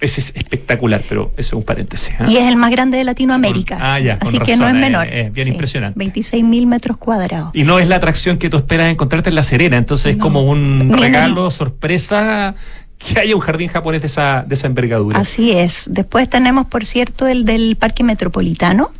Ese 0.00 0.20
es 0.20 0.34
espectacular, 0.34 1.02
pero 1.06 1.30
eso 1.36 1.48
es 1.48 1.52
un 1.52 1.62
paréntesis. 1.62 2.14
¿eh? 2.20 2.24
Y 2.28 2.38
es 2.38 2.48
el 2.48 2.56
más 2.56 2.70
grande 2.70 2.96
de 2.96 3.04
Latinoamérica. 3.04 3.76
ah, 3.80 4.00
ya, 4.00 4.16
Así 4.18 4.38
que 4.38 4.56
no 4.56 4.66
es 4.66 4.74
menor. 4.74 5.06
Es, 5.06 5.30
bien 5.30 5.48
impresionante. 5.48 5.98
26 5.98 6.42
mil 6.42 6.66
metros 6.66 6.96
cuadrados. 6.96 7.50
Y 7.52 7.64
no 7.64 7.78
es 7.78 7.86
la 7.86 7.96
atracción 7.96 8.38
que 8.38 8.48
tú 8.48 8.56
esperas 8.56 8.90
encontrarte 8.90 9.28
en 9.28 9.34
La 9.34 9.42
Serena, 9.42 9.76
entonces 9.76 10.16
es 10.16 10.22
como 10.22 10.42
un 10.42 10.90
regalo, 10.98 11.50
sorpresa 11.50 12.54
que 13.00 13.18
haya 13.18 13.34
un 13.34 13.40
jardín 13.40 13.68
japonés 13.68 14.02
de 14.02 14.06
esa, 14.06 14.44
de 14.46 14.54
esa 14.54 14.66
envergadura. 14.66 15.18
Así 15.18 15.52
es. 15.52 15.86
Después 15.90 16.28
tenemos, 16.28 16.66
por 16.66 16.84
cierto, 16.84 17.26
el 17.26 17.44
del 17.44 17.76
Parque 17.76 18.04
Metropolitano, 18.04 18.92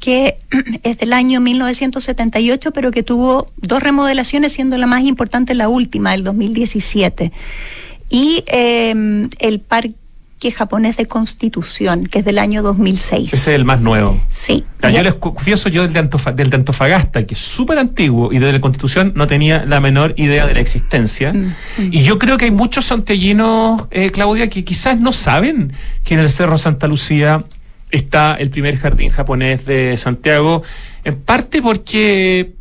que 0.00 0.36
es 0.82 0.98
del 0.98 1.12
año 1.12 1.40
1978, 1.40 2.72
pero 2.72 2.90
que 2.90 3.02
tuvo 3.02 3.50
dos 3.56 3.82
remodelaciones, 3.82 4.52
siendo 4.52 4.76
la 4.78 4.86
más 4.86 5.04
importante 5.04 5.54
la 5.54 5.68
última, 5.68 6.14
el 6.14 6.24
2017 6.24 7.32
y 8.08 8.44
em, 8.46 9.28
el 9.38 9.60
Parque 9.60 9.94
japonés 10.50 10.96
de 10.96 11.06
Constitución, 11.06 12.06
que 12.06 12.20
es 12.20 12.24
del 12.24 12.38
año 12.38 12.62
2006. 12.62 13.32
Ese 13.32 13.36
es 13.36 13.48
el 13.48 13.64
más 13.64 13.80
nuevo. 13.80 14.18
Sí. 14.28 14.64
yo 14.82 15.02
les 15.02 15.14
confieso, 15.14 15.68
yo 15.68 15.82
del 15.82 15.92
de, 15.92 16.56
Antofagasta, 16.56 17.26
que 17.26 17.34
es 17.34 17.40
súper 17.40 17.78
antiguo, 17.78 18.32
y 18.32 18.38
desde 18.38 18.52
la 18.52 18.60
Constitución 18.60 19.12
no 19.14 19.26
tenía 19.26 19.64
la 19.64 19.80
menor 19.80 20.14
idea 20.16 20.46
de 20.46 20.54
la 20.54 20.60
existencia. 20.60 21.32
Mm, 21.32 21.54
mm. 21.78 21.92
Y 21.92 22.02
yo 22.02 22.18
creo 22.18 22.38
que 22.38 22.46
hay 22.46 22.50
muchos 22.50 22.86
santellinos, 22.86 23.84
eh, 23.90 24.10
Claudia, 24.10 24.48
que 24.48 24.64
quizás 24.64 24.98
no 24.98 25.12
saben 25.12 25.72
que 26.04 26.14
en 26.14 26.20
el 26.20 26.30
Cerro 26.30 26.58
Santa 26.58 26.86
Lucía 26.86 27.44
está 27.90 28.34
el 28.34 28.50
primer 28.50 28.76
jardín 28.76 29.10
japonés 29.10 29.64
de 29.66 29.96
Santiago, 29.98 30.62
en 31.04 31.16
parte 31.16 31.62
porque 31.62 32.52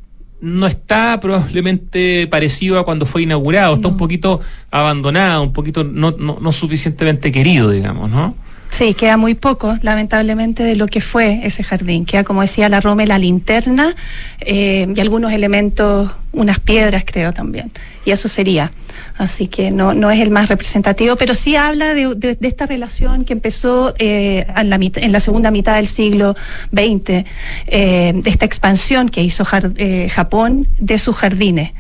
no 0.42 0.68
está 0.68 1.20
probablemente 1.20 2.28
parecido 2.28 2.78
a 2.78 2.86
cuando 2.86 3.06
fue 3.06 3.24
inaugurado, 3.24 3.76
está 3.76 3.88
un 3.88 3.98
poquito 3.98 4.42
abandonado, 4.72 5.42
un 5.44 5.54
poquito 5.54 5.84
no, 5.84 6.12
no, 6.12 6.38
no 6.40 6.52
suficientemente 6.52 7.32
querido, 7.32 7.72
digamos, 7.72 8.10
¿no? 8.10 8.36
Sí, 8.70 8.94
queda 8.94 9.16
muy 9.16 9.36
poco, 9.36 9.78
lamentablemente, 9.82 10.64
de 10.64 10.76
lo 10.76 10.88
que 10.88 11.00
fue 11.00 11.40
ese 11.44 11.64
jardín. 11.64 12.06
Queda, 12.06 12.24
como 12.24 12.42
decía 12.42 12.68
la 12.68 12.82
Rome, 12.82 13.08
la 13.08 13.18
linterna 13.18 13.96
eh, 14.42 14.92
y 14.94 15.00
algunos 15.00 15.32
elementos, 15.32 16.12
unas 16.34 16.60
piedras, 16.60 17.04
creo 17.06 17.32
también. 17.32 17.72
Y 18.04 18.12
eso 18.12 18.28
sería. 18.28 18.72
Así 19.18 19.48
que 19.48 19.72
no, 19.72 19.94
no 19.94 20.12
es 20.12 20.20
el 20.20 20.30
más 20.30 20.50
representativo, 20.50 21.16
pero 21.16 21.34
sí 21.36 21.56
habla 21.56 21.94
de, 21.94 22.38
esta 22.42 22.66
relación 22.66 23.24
que 23.24 23.32
empezó 23.32 23.94
eh, 23.98 24.46
en, 24.58 25.12
la 25.14 25.22
segunda 25.22 25.52
mitad 25.52 25.76
del 25.76 25.88
siglo 25.88 26.36
XX, 26.74 27.24
eh, 27.68 28.12
de 28.14 28.30
esta 28.30 28.46
expansión 28.46 29.08
que 29.08 29.24
hizo 29.24 29.46
eh, 29.78 30.10
Japón 30.10 30.68
de 30.80 30.98
sus 30.98 31.16
jardines 31.16 31.72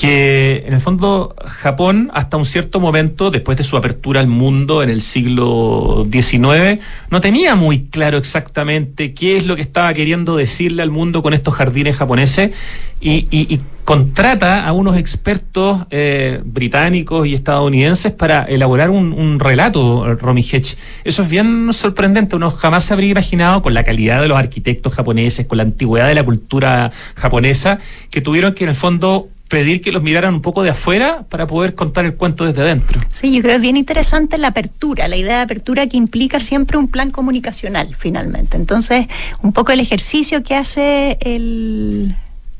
que 0.00 0.64
en 0.66 0.72
el 0.72 0.80
fondo 0.80 1.34
Japón 1.44 2.10
hasta 2.14 2.38
un 2.38 2.46
cierto 2.46 2.80
momento, 2.80 3.30
después 3.30 3.58
de 3.58 3.64
su 3.64 3.76
apertura 3.76 4.20
al 4.20 4.28
mundo 4.28 4.82
en 4.82 4.88
el 4.88 5.02
siglo 5.02 6.06
XIX, 6.10 6.80
no 7.10 7.20
tenía 7.20 7.54
muy 7.54 7.82
claro 7.82 8.16
exactamente 8.16 9.12
qué 9.12 9.36
es 9.36 9.44
lo 9.44 9.56
que 9.56 9.62
estaba 9.62 9.92
queriendo 9.92 10.36
decirle 10.36 10.80
al 10.80 10.90
mundo 10.90 11.22
con 11.22 11.34
estos 11.34 11.52
jardines 11.52 11.98
japoneses 11.98 12.52
y, 12.98 13.60
contrata 13.84 14.66
a 14.66 14.72
unos 14.72 14.96
expertos 14.96 15.80
eh, 15.90 16.40
británicos 16.44 17.26
y 17.26 17.34
estadounidenses 17.34 18.12
para 18.12 18.44
elaborar 18.44 18.88
un, 18.88 19.40
relato, 19.40 20.14
Romy 20.14 20.42
Hedge. 20.42 20.76
Eso 21.02 21.22
es 21.22 21.28
bien 21.28 21.72
sorprendente, 21.72 22.36
uno 22.36 22.50
jamás 22.52 22.84
se 22.84 22.94
habría 22.94 23.10
imaginado 23.10 23.62
con 23.62 23.74
la 23.74 23.82
calidad 23.82 24.22
de 24.22 24.28
los 24.28 24.38
arquitectos 24.38 24.94
japoneses, 24.94 25.46
con 25.46 25.58
la 25.58 25.64
antigüedad 25.64 26.06
de 26.06 26.14
la 26.14 26.22
cultura 26.22 26.92
japonesa, 27.16 27.80
que 28.10 28.20
tuvieron 28.20 28.54
que 28.54 28.62
en 28.62 28.70
el 28.70 28.76
fondo 28.76 29.28
pedir 29.50 29.82
que 29.82 29.90
los 29.90 30.02
miraran 30.02 30.32
un 30.32 30.40
poco 30.40 30.62
de 30.62 30.70
afuera 30.70 31.24
para 31.28 31.46
poder 31.48 31.74
contar 31.74 32.04
el 32.04 32.14
cuento 32.14 32.44
desde 32.44 32.62
adentro. 32.62 33.00
Sí, 33.10 33.34
yo 33.34 33.42
creo 33.42 33.54
que 33.54 33.56
es 33.56 33.62
bien 33.62 33.76
interesante 33.76 34.38
la 34.38 34.48
apertura, 34.48 35.08
la 35.08 35.16
idea 35.16 35.38
de 35.38 35.42
apertura 35.42 35.88
que 35.88 35.96
implica 35.96 36.38
siempre 36.38 36.78
un 36.78 36.86
plan 36.86 37.10
comunicacional, 37.10 37.94
finalmente. 37.98 38.56
Entonces, 38.56 39.08
un 39.42 39.52
poco 39.52 39.72
el 39.72 39.80
ejercicio 39.80 40.44
que 40.44 40.54
hace 40.54 41.18
el, 41.20 42.14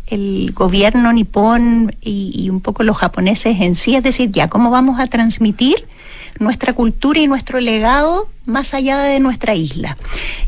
el 0.09 0.50
gobierno 0.53 1.12
nipón 1.12 1.94
y, 2.03 2.33
y 2.35 2.50
un 2.50 2.61
poco 2.61 2.83
los 2.83 2.96
japoneses 2.96 3.61
en 3.61 3.76
sí, 3.76 3.94
es 3.94 4.03
decir, 4.03 4.33
ya, 4.33 4.48
¿cómo 4.48 4.70
vamos 4.70 4.98
a 4.98 5.07
transmitir? 5.07 5.87
Nuestra 6.38 6.73
cultura 6.73 7.21
y 7.21 7.27
nuestro 7.27 7.61
legado 7.61 8.29
más 8.47 8.75
allá 8.75 8.99
de 9.01 9.21
nuestra 9.21 9.55
isla. 9.55 9.97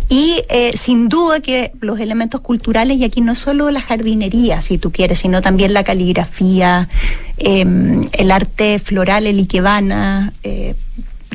Y 0.08 0.42
eh, 0.48 0.72
sin 0.76 1.08
duda 1.08 1.40
que 1.40 1.72
los 1.80 2.00
elementos 2.00 2.40
culturales, 2.40 2.98
y 2.98 3.04
aquí 3.04 3.20
no 3.20 3.34
solo 3.34 3.70
la 3.70 3.80
jardinería, 3.80 4.60
si 4.62 4.78
tú 4.78 4.92
quieres, 4.92 5.20
sino 5.20 5.40
también 5.40 5.72
la 5.72 5.84
caligrafía, 5.84 6.88
em, 7.38 8.08
el 8.12 8.30
arte 8.30 8.78
floral, 8.78 9.26
el 9.26 9.38
ikebana, 9.38 10.32
eh, 10.42 10.74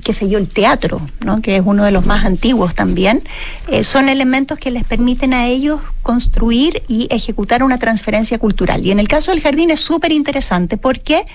qué 0.04 0.14
sé 0.14 0.30
yo, 0.30 0.38
el 0.38 0.48
teatro, 0.48 1.02
¿no? 1.26 1.42
que 1.42 1.58
es 1.58 1.62
uno 1.66 1.84
de 1.84 1.92
los 1.92 2.06
más 2.06 2.26
antiguos 2.26 2.76
también, 2.76 3.24
eh, 3.68 3.84
son 3.84 4.10
elementos 4.10 4.58
que 4.58 4.72
les 4.72 4.84
permiten 4.84 5.34
a 5.34 5.48
ellos 5.48 5.82
construir 6.02 6.82
y 6.88 7.08
ejecutar 7.10 7.64
una 7.64 7.78
transferencia 7.78 8.40
cultural. 8.40 8.86
Y 8.86 8.92
en 8.92 9.00
el 9.00 9.08
caso 9.08 9.32
del 9.32 9.42
jardín 9.42 9.70
es 9.70 9.82
súper 9.82 10.12
interesante 10.12 10.78
porque 10.78 11.26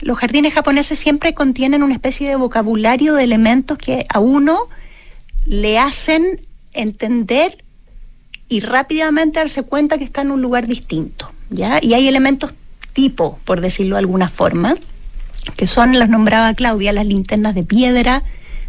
los 0.00 0.18
jardines 0.18 0.54
japoneses 0.54 0.98
siempre 0.98 1.34
contienen 1.34 1.82
una 1.82 1.94
especie 1.94 2.28
de 2.28 2.36
vocabulario 2.36 3.14
de 3.14 3.24
elementos 3.24 3.78
que 3.78 4.06
a 4.08 4.18
uno 4.18 4.58
le 5.46 5.78
hacen 5.78 6.40
entender 6.72 7.58
y 8.48 8.60
rápidamente 8.60 9.38
darse 9.38 9.62
cuenta 9.62 9.98
que 9.98 10.04
está 10.04 10.22
en 10.22 10.30
un 10.30 10.42
lugar 10.42 10.66
distinto, 10.66 11.32
¿ya? 11.50 11.78
Y 11.82 11.94
hay 11.94 12.06
elementos 12.06 12.54
tipo, 12.92 13.38
por 13.44 13.60
decirlo 13.60 13.96
de 13.96 14.00
alguna 14.00 14.28
forma, 14.28 14.74
que 15.56 15.66
son, 15.66 15.98
las 15.98 16.08
nombraba 16.08 16.52
Claudia, 16.54 16.92
las 16.92 17.06
linternas 17.06 17.54
de 17.54 17.62
piedra, 17.62 18.22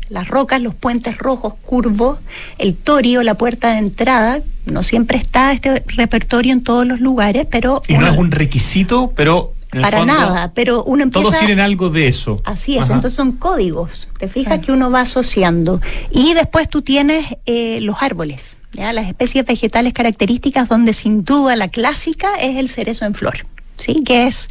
las 0.10 0.28
rocas, 0.28 0.62
los 0.62 0.76
puentes 0.76 1.18
rojos 1.18 1.56
curvos, 1.66 2.20
el 2.58 2.76
torio, 2.76 3.24
la 3.24 3.36
puerta 3.36 3.74
de 3.74 3.80
entrada. 3.80 4.42
No 4.66 4.84
siempre 4.84 5.18
está 5.18 5.52
este 5.52 5.84
repertorio 5.88 6.54
en 6.54 6.64
todos 6.64 6.86
los 6.86 7.00
lugares, 7.00 7.48
pero... 7.50 7.82
Y 7.88 7.98
no 7.98 8.08
es 8.08 8.18
un 8.18 8.32
requisito, 8.32 9.12
pero 9.16 9.54
para 9.82 10.06
nada, 10.06 10.52
pero 10.54 10.84
uno 10.84 11.04
empieza... 11.04 11.30
Todos 11.30 11.40
tienen 11.40 11.60
algo 11.60 11.90
de 11.90 12.08
eso. 12.08 12.42
Así 12.44 12.78
es, 12.78 12.90
entonces 12.90 13.14
son 13.14 13.34
códigos, 13.34 14.10
te 14.18 14.28
fijas 14.28 14.60
que 14.60 14.72
uno 14.72 14.92
va 14.92 15.02
asociando. 15.02 15.82
Y 16.12 16.34
después 16.34 16.70
tú 16.70 16.82
tienes 16.82 17.38
eh, 17.46 17.80
los 17.82 18.02
árboles, 18.02 18.58
¿ya? 18.74 18.94
las 18.94 19.08
especies 19.08 19.46
vegetales 19.46 19.94
características 19.94 20.70
donde 20.70 20.94
sin 20.94 21.24
duda 21.24 21.56
la 21.56 21.68
clásica 21.68 22.36
es 22.42 22.58
el 22.58 22.70
cerezo 22.70 23.06
en 23.06 23.16
flor, 23.16 23.46
¿sí? 23.78 24.04
que 24.04 24.28
es 24.28 24.50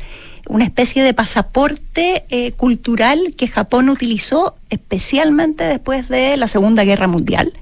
una 0.49 0.65
especie 0.65 1.03
de 1.03 1.15
pasaporte 1.15 2.25
eh, 2.29 2.53
cultural 2.53 3.35
que 3.37 3.49
Japón 3.49 3.89
utilizó 3.89 4.57
especialmente 4.71 5.65
después 5.65 6.09
de 6.09 6.37
la 6.37 6.49
Segunda 6.49 6.85
Guerra 6.85 7.07
Mundial 7.07 7.53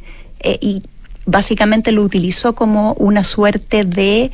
eh, 0.41 0.59
y 0.61 0.83
básicamente 1.27 1.93
lo 1.93 2.03
utilizó 2.03 2.55
como 2.55 2.95
una 2.95 3.25
suerte 3.25 3.85
de 3.85 4.33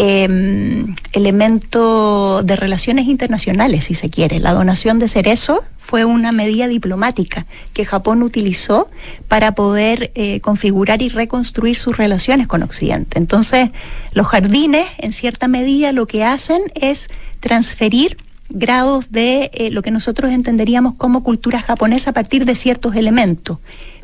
eh, 0.00 0.84
elemento 1.12 2.44
de 2.44 2.54
relaciones 2.54 3.06
internacionales, 3.06 3.82
si 3.84 3.94
se 3.94 4.08
quiere. 4.08 4.38
La 4.38 4.52
donación 4.52 5.00
de 5.00 5.08
cerezo 5.08 5.64
fue 5.76 6.04
una 6.04 6.30
medida 6.30 6.68
diplomática 6.68 7.46
que 7.72 7.84
Japón 7.84 8.22
utilizó 8.22 8.86
para 9.26 9.56
poder 9.56 10.12
eh, 10.14 10.38
configurar 10.38 11.02
y 11.02 11.08
reconstruir 11.08 11.76
sus 11.76 11.96
relaciones 11.96 12.46
con 12.46 12.62
Occidente. 12.62 13.18
Entonces, 13.18 13.70
los 14.12 14.28
jardines, 14.28 14.86
en 14.98 15.12
cierta 15.12 15.48
medida, 15.48 15.90
lo 15.90 16.06
que 16.06 16.22
hacen 16.22 16.62
es 16.76 17.08
transferir 17.40 18.18
grados 18.50 19.10
de 19.10 19.50
eh, 19.52 19.70
lo 19.72 19.82
que 19.82 19.90
nosotros 19.90 20.30
entenderíamos 20.30 20.94
como 20.94 21.24
cultura 21.24 21.60
japonesa 21.60 22.10
a 22.10 22.14
partir 22.14 22.44
de 22.44 22.54
ciertos 22.54 22.94
elementos. 22.94 23.58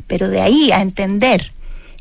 Pero 0.07 0.27
de 0.27 0.41
ahí 0.41 0.73
a 0.73 0.81
entender 0.81 1.54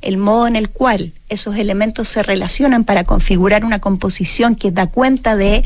el 0.04 0.18
modo 0.18 0.46
en 0.46 0.54
el 0.56 0.68
cual 0.68 1.12
esos 1.28 1.56
elementos 1.56 2.08
se 2.08 2.22
relacionan 2.22 2.84
para 2.84 3.04
configurar 3.04 3.64
una 3.64 3.80
composición 3.80 4.54
que 4.54 4.70
da 4.70 4.86
cuenta 4.86 5.34
de 5.34 5.64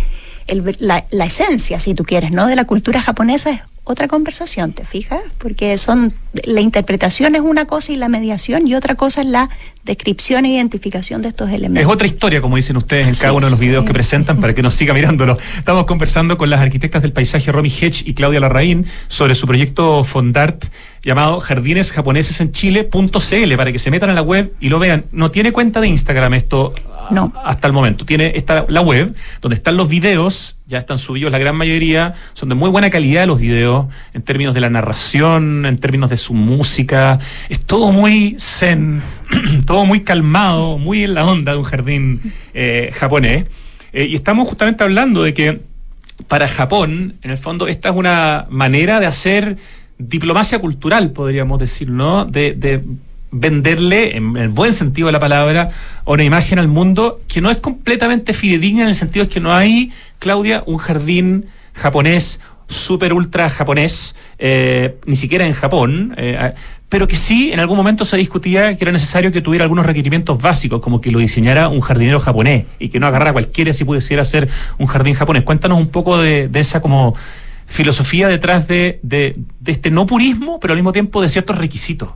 la, 0.78 1.04
la, 1.10 1.24
esencia, 1.26 1.78
si 1.78 1.94
tú 1.94 2.04
quieres, 2.04 2.30
¿no? 2.30 2.46
De 2.46 2.56
la 2.56 2.64
cultura 2.64 3.02
japonesa 3.02 3.50
es 3.50 3.60
otra 3.84 4.06
conversación, 4.06 4.72
¿te 4.72 4.84
fijas? 4.84 5.20
Porque 5.38 5.76
son 5.78 6.12
la 6.44 6.60
interpretación 6.60 7.34
es 7.34 7.40
una 7.40 7.64
cosa 7.64 7.92
y 7.92 7.96
la 7.96 8.08
mediación 8.08 8.66
y 8.66 8.74
otra 8.74 8.94
cosa 8.94 9.22
es 9.22 9.26
la 9.26 9.48
descripción 9.84 10.44
e 10.44 10.54
identificación 10.54 11.22
de 11.22 11.28
estos 11.28 11.50
elementos. 11.50 11.82
Es 11.82 11.88
otra 11.88 12.06
historia, 12.06 12.42
como 12.42 12.56
dicen 12.56 12.76
ustedes 12.76 13.08
en 13.08 13.14
cada 13.14 13.32
uno 13.32 13.46
de 13.46 13.50
los 13.50 13.58
videos 13.58 13.86
que 13.86 13.94
presentan 13.94 14.40
para 14.40 14.54
que 14.54 14.62
nos 14.62 14.74
siga 14.74 14.92
mirándolo. 14.92 15.38
Estamos 15.56 15.86
conversando 15.86 16.36
con 16.36 16.50
las 16.50 16.60
arquitectas 16.60 17.00
del 17.00 17.12
paisaje 17.12 17.50
Romy 17.50 17.70
Hedge 17.70 18.02
y 18.04 18.12
Claudia 18.12 18.40
Larraín 18.40 18.86
sobre 19.08 19.34
su 19.34 19.46
proyecto 19.46 20.04
Fondart 20.04 20.66
llamado 21.02 21.40
Jardines 21.40 21.92
Japoneses 21.92 22.40
en 22.40 22.52
Chile.cl 22.52 23.56
para 23.56 23.72
que 23.72 23.78
se 23.78 23.90
metan 23.90 24.10
a 24.10 24.14
la 24.14 24.22
web 24.22 24.52
y 24.60 24.68
lo 24.68 24.78
vean. 24.78 25.04
No 25.12 25.30
tiene 25.30 25.52
cuenta 25.52 25.80
de 25.80 25.88
Instagram 25.88 26.34
esto 26.34 26.74
no. 27.10 27.32
hasta 27.44 27.66
el 27.66 27.72
momento. 27.72 28.04
Tiene 28.04 28.32
está 28.34 28.66
la 28.68 28.80
web 28.80 29.14
donde 29.40 29.56
están 29.56 29.76
los 29.76 29.88
videos, 29.88 30.56
ya 30.66 30.78
están 30.78 30.98
subidos 30.98 31.32
la 31.32 31.38
gran 31.38 31.56
mayoría, 31.56 32.14
son 32.34 32.48
de 32.48 32.54
muy 32.54 32.70
buena 32.70 32.90
calidad 32.90 33.26
los 33.26 33.40
videos 33.40 33.86
en 34.14 34.22
términos 34.22 34.54
de 34.54 34.60
la 34.60 34.70
narración, 34.70 35.66
en 35.66 35.78
términos 35.78 36.10
de 36.10 36.16
su 36.16 36.34
música. 36.34 37.18
Es 37.48 37.60
todo 37.60 37.92
muy 37.92 38.36
zen, 38.38 39.02
todo 39.66 39.84
muy 39.84 40.00
calmado, 40.00 40.78
muy 40.78 41.04
en 41.04 41.14
la 41.14 41.24
onda 41.24 41.52
de 41.52 41.58
un 41.58 41.64
jardín 41.64 42.20
eh, 42.54 42.92
japonés. 42.94 43.46
Eh, 43.92 44.04
y 44.04 44.14
estamos 44.14 44.48
justamente 44.48 44.84
hablando 44.84 45.22
de 45.22 45.32
que 45.34 45.60
para 46.26 46.48
Japón, 46.48 47.14
en 47.22 47.30
el 47.30 47.38
fondo, 47.38 47.68
esta 47.68 47.90
es 47.90 47.94
una 47.94 48.46
manera 48.50 48.98
de 49.00 49.06
hacer 49.06 49.56
diplomacia 49.98 50.58
cultural, 50.60 51.10
podríamos 51.10 51.58
decir, 51.58 51.90
¿no? 51.90 52.24
De, 52.24 52.54
de 52.54 52.82
venderle, 53.30 54.16
en 54.16 54.36
el 54.36 54.48
buen 54.48 54.72
sentido 54.72 55.06
de 55.06 55.12
la 55.12 55.20
palabra, 55.20 55.70
una 56.04 56.24
imagen 56.24 56.58
al 56.58 56.68
mundo 56.68 57.20
que 57.28 57.40
no 57.40 57.50
es 57.50 57.60
completamente 57.60 58.32
fidedigna 58.32 58.82
en 58.82 58.88
el 58.88 58.94
sentido 58.94 59.26
de 59.26 59.30
que 59.30 59.40
no 59.40 59.52
hay, 59.52 59.92
Claudia, 60.18 60.62
un 60.66 60.78
jardín 60.78 61.46
japonés, 61.74 62.40
super 62.68 63.12
ultra 63.12 63.48
japonés, 63.48 64.14
eh, 64.38 64.96
ni 65.06 65.16
siquiera 65.16 65.46
en 65.46 65.52
Japón, 65.52 66.14
eh, 66.16 66.52
pero 66.88 67.06
que 67.06 67.16
sí 67.16 67.50
en 67.52 67.60
algún 67.60 67.76
momento 67.76 68.04
se 68.04 68.16
discutía 68.16 68.76
que 68.76 68.84
era 68.84 68.92
necesario 68.92 69.32
que 69.32 69.42
tuviera 69.42 69.64
algunos 69.64 69.84
requerimientos 69.84 70.40
básicos, 70.40 70.80
como 70.80 71.00
que 71.00 71.10
lo 71.10 71.18
diseñara 71.18 71.68
un 71.68 71.80
jardinero 71.80 72.20
japonés 72.20 72.64
y 72.78 72.88
que 72.88 73.00
no 73.00 73.06
agarrara 73.06 73.32
cualquiera 73.32 73.72
si 73.72 73.84
pudiera 73.84 74.24
ser 74.24 74.48
un 74.78 74.86
jardín 74.86 75.14
japonés. 75.14 75.42
Cuéntanos 75.42 75.78
un 75.78 75.88
poco 75.88 76.18
de, 76.18 76.48
de 76.48 76.60
esa 76.60 76.80
como 76.80 77.14
filosofía 77.68 78.28
detrás 78.28 78.66
de, 78.66 78.98
de, 79.02 79.36
de, 79.60 79.72
este 79.72 79.90
no 79.90 80.06
purismo, 80.06 80.58
pero 80.58 80.72
al 80.72 80.78
mismo 80.78 80.92
tiempo 80.92 81.22
de 81.22 81.28
ciertos 81.28 81.56
requisitos. 81.56 82.08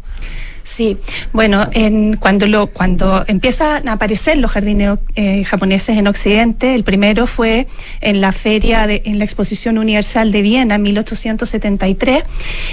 Sí, 0.64 0.96
bueno, 1.32 1.68
en, 1.72 2.16
cuando 2.16 2.46
lo 2.46 2.68
cuando 2.68 3.24
empiezan 3.26 3.88
a 3.88 3.92
aparecer 3.92 4.38
los 4.38 4.52
jardines 4.52 4.98
eh, 5.16 5.42
japoneses 5.44 5.98
en 5.98 6.06
Occidente, 6.06 6.74
el 6.74 6.84
primero 6.84 7.26
fue 7.26 7.66
en 8.00 8.20
la 8.20 8.30
feria 8.30 8.86
de, 8.86 9.02
en 9.04 9.18
la 9.18 9.24
Exposición 9.24 9.76
Universal 9.76 10.30
de 10.30 10.42
Viena 10.42 10.76
en 10.76 10.82
1873 10.82 12.22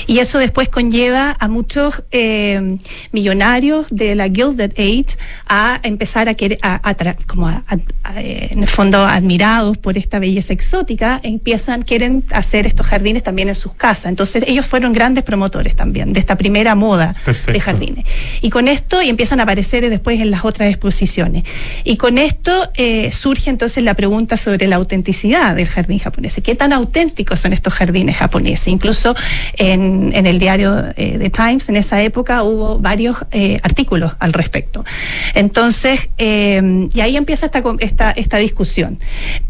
y 0.05 0.19
eso 0.19 0.37
después 0.37 0.69
conlleva 0.69 1.35
a 1.39 1.47
muchos 1.47 2.03
eh, 2.11 2.77
millonarios 3.11 3.87
de 3.89 4.13
la 4.13 4.25
Gilded 4.25 4.73
Age 4.77 5.17
a 5.47 5.79
empezar 5.81 6.29
a 6.29 6.35
querer 6.35 6.59
a, 6.61 6.79
como 7.25 7.49
eh, 7.49 8.49
en 8.51 8.61
el 8.61 8.69
fondo 8.69 8.99
admirados 9.05 9.77
por 9.77 9.97
esta 9.97 10.19
belleza 10.19 10.53
exótica 10.53 11.19
empiezan 11.23 11.81
quieren 11.81 12.23
hacer 12.31 12.67
estos 12.67 12.85
jardines 12.85 13.23
también 13.23 13.49
en 13.49 13.55
sus 13.55 13.73
casas. 13.73 14.05
Entonces 14.05 14.43
ellos 14.45 14.67
fueron 14.67 14.93
grandes 14.93 15.23
promotores 15.23 15.75
también 15.75 16.13
de 16.13 16.19
esta 16.19 16.37
primera 16.37 16.75
moda 16.75 17.15
de 17.47 17.59
jardines 17.59 17.78
y 18.41 18.49
con 18.49 18.67
esto, 18.67 19.01
y 19.01 19.09
empiezan 19.09 19.39
a 19.39 19.43
aparecer 19.43 19.89
después 19.89 20.19
en 20.19 20.31
las 20.31 20.45
otras 20.45 20.69
exposiciones. 20.69 21.43
Y 21.83 21.97
con 21.97 22.17
esto 22.17 22.69
eh, 22.75 23.11
surge 23.11 23.49
entonces 23.49 23.83
la 23.83 23.93
pregunta 23.93 24.37
sobre 24.37 24.67
la 24.67 24.77
autenticidad 24.77 25.55
del 25.55 25.67
jardín 25.67 25.99
japonés. 25.99 26.39
¿Qué 26.43 26.55
tan 26.55 26.73
auténticos 26.73 27.39
son 27.39 27.53
estos 27.53 27.73
jardines 27.73 28.17
japoneses? 28.17 28.67
Incluso 28.67 29.15
en, 29.57 30.13
el 30.13 30.39
diario 30.39 30.85
eh, 30.95 31.17
The 31.19 31.29
Times, 31.29 31.69
en 31.69 31.77
esa 31.77 32.01
época, 32.01 32.43
hubo 32.43 32.79
varios 32.79 33.17
eh, 33.31 33.57
artículos 33.63 34.13
al 34.19 34.33
respecto. 34.33 34.83
Entonces, 35.33 36.09
y 36.17 37.01
ahí 37.01 37.17
empieza 37.17 37.45
esta, 37.45 37.63
esta, 37.79 38.11
esta 38.11 38.37
discusión. 38.37 38.99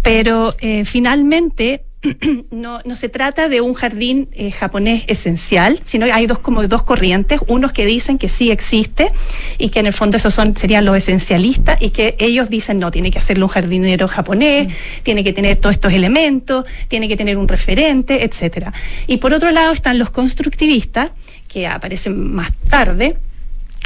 Pero 0.02 0.56
finalmente, 0.86 1.84
no, 2.52 2.80
no 2.86 2.96
se 2.96 3.10
trata 3.10 3.50
de 3.50 3.60
un 3.60 3.74
jardín 3.74 4.30
eh, 4.32 4.52
japonés 4.52 5.04
esencial, 5.08 5.82
sino 5.84 6.06
hay 6.06 6.28
dos 6.28 6.40
como 6.40 6.66
dos 6.68 6.84
corrientes, 6.84 7.42
unos 7.48 7.74
que 7.74 7.86
dicen 7.86 8.18
que 8.18 8.30
sí 8.30 8.52
existe 8.52 9.12
y 9.58 9.70
que 9.70 9.80
en 9.80 9.86
el 9.86 9.94
fondo 9.94 10.18
esos 10.18 10.34
son 10.34 10.56
serían 10.56 10.86
los 10.86 10.96
esencialistas 10.96 11.82
y 11.82 11.90
que 11.90 12.16
ellos 12.20 12.50
dicen 12.50 12.80
no, 12.80 12.90
tiene 12.90 13.12
que 13.12 13.18
hacerlo 13.18 13.48
un 13.48 13.52
jardinero 13.52 14.08
japonés, 14.08 14.68
mm. 14.68 15.04
tiene 15.04 15.24
que 15.24 15.34
tener 15.34 15.58
todos 15.58 15.74
estos 15.74 15.92
elementos, 15.92 16.66
tiene 16.88 17.08
que 17.10 17.18
tener 17.18 17.38
un 17.38 17.48
referente, 17.48 18.24
etcétera. 18.24 18.72
Y 19.08 19.18
por 19.18 19.34
otro 19.34 19.52
lado 19.52 19.74
están 19.74 19.98
los 19.98 20.10
constructivistas 20.10 21.12
que 21.48 21.68
aparecen 21.68 22.34
más 22.34 22.54
tarde 22.70 23.18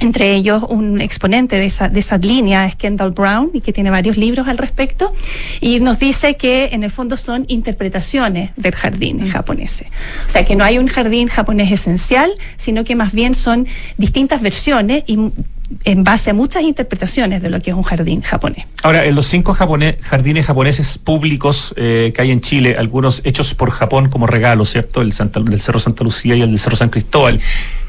entre 0.02 0.36
ellos 0.36 0.64
un 0.68 1.02
exponente 1.02 1.58
de 1.58 1.66
esa, 1.66 1.88
de 1.90 2.00
esa 2.00 2.18
línea 2.18 2.66
es 2.66 2.76
Kendall 2.76 3.12
Brown 3.12 3.52
y 3.54 3.62
que 3.62 3.72
tiene 3.72 3.90
varios 3.90 4.18
libros 4.18 4.48
al 4.48 4.58
respecto 4.58 5.14
y 5.62 5.80
nos 5.80 6.00
dice 6.00 6.36
que 6.36 6.70
en 6.74 6.84
el 6.84 6.92
fondo 6.92 7.16
son 7.18 7.46
interpretaciones 7.48 8.52
del 8.56 8.76
jardín 8.76 9.24
mm. 9.24 9.28
japonés. 9.30 9.86
O 10.26 10.30
sea 10.30 10.44
que 10.46 10.56
no 10.56 10.64
hay 10.64 10.78
un 10.78 10.88
jardín 10.88 11.28
japonés 11.28 11.72
esencial, 11.72 12.32
sino 12.58 12.84
que 12.84 12.96
más 12.96 13.14
bien 13.14 13.34
son 13.34 13.68
distintas 13.98 14.42
versiones 14.42 15.04
y 15.08 15.18
en 15.84 16.04
base 16.04 16.32
a 16.32 16.34
muchas 16.34 16.64
interpretaciones 16.64 17.42
de 17.42 17.50
lo 17.50 17.62
que 17.62 17.72
es 17.72 17.76
un 17.76 17.84
jardín 17.84 18.22
japonés. 18.22 18.66
Ahora, 18.84 19.06
en 19.06 19.16
los 19.16 19.28
cinco 19.28 19.54
jardines 19.54 20.46
japoneses 20.46 20.98
públicos 20.98 21.74
eh, 21.78 22.12
que 22.16 22.22
hay 22.22 22.32
en 22.32 22.42
Chile, 22.42 22.76
algunos 22.78 23.22
hechos 23.24 23.54
por 23.54 23.72
Japón 23.72 24.10
como 24.10 24.28
regalo, 24.28 24.66
¿cierto? 24.66 25.02
El 25.02 25.12
del 25.12 25.62
Cerro 25.62 25.80
Santa 25.80 26.04
Lucía 26.04 26.36
y 26.36 26.42
el 26.42 26.50
del 26.50 26.60
Cerro 26.60 26.76
San 26.76 26.90
Cristóbal, 26.90 27.40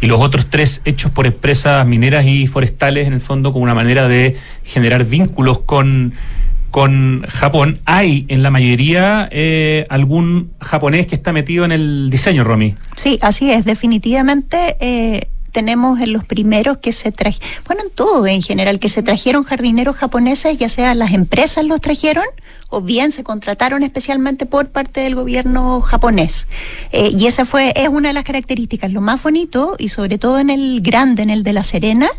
y 0.00 0.06
los 0.06 0.20
otros 0.20 0.48
tres 0.50 0.82
hechos 0.84 1.10
por 1.10 1.26
empresas 1.26 1.86
mineras 1.86 2.24
y 2.26 2.46
forestales, 2.46 3.06
en 3.06 3.12
el 3.12 3.20
fondo, 3.20 3.52
como 3.52 3.64
una 3.64 3.74
manera 3.74 4.08
de 4.08 4.36
generar 4.64 5.04
vínculos 5.04 5.60
con 5.60 6.14
con 6.74 7.22
Japón, 7.28 7.78
¿hay 7.84 8.24
en 8.26 8.42
la 8.42 8.50
mayoría 8.50 9.28
eh, 9.30 9.84
algún 9.90 10.50
japonés 10.60 11.06
que 11.06 11.14
está 11.14 11.32
metido 11.32 11.64
en 11.64 11.70
el 11.70 12.10
diseño, 12.10 12.42
Romy? 12.42 12.74
Sí, 12.96 13.16
así 13.22 13.52
es. 13.52 13.64
Definitivamente 13.64 14.76
eh, 14.80 15.28
tenemos 15.54 16.00
en 16.00 16.12
los 16.12 16.24
primeros 16.24 16.78
que 16.78 16.92
se 16.92 17.12
trajeron, 17.12 17.48
bueno, 17.66 17.84
en 17.84 17.90
todo 17.90 18.26
en 18.26 18.42
general, 18.42 18.80
que 18.80 18.88
se 18.88 19.04
trajeron 19.04 19.44
jardineros 19.44 19.96
japoneses, 19.96 20.58
ya 20.58 20.68
sea 20.68 20.94
las 20.96 21.12
empresas 21.12 21.64
los 21.64 21.80
trajeron 21.80 22.24
o 22.70 22.80
bien 22.80 23.12
se 23.12 23.22
contrataron 23.22 23.84
especialmente 23.84 24.46
por 24.46 24.68
parte 24.68 25.00
del 25.00 25.14
gobierno 25.14 25.80
japonés. 25.80 26.48
Eh, 26.90 27.12
y 27.16 27.26
esa 27.26 27.44
fue, 27.44 27.72
es 27.76 27.88
una 27.88 28.08
de 28.08 28.14
las 28.14 28.24
características. 28.24 28.90
Lo 28.92 29.00
más 29.00 29.22
bonito, 29.22 29.76
y 29.78 29.90
sobre 29.90 30.18
todo 30.18 30.40
en 30.40 30.50
el 30.50 30.80
grande, 30.82 31.22
en 31.22 31.30
el 31.30 31.44
de 31.44 31.52
La 31.52 31.62
Serena, 31.62 32.10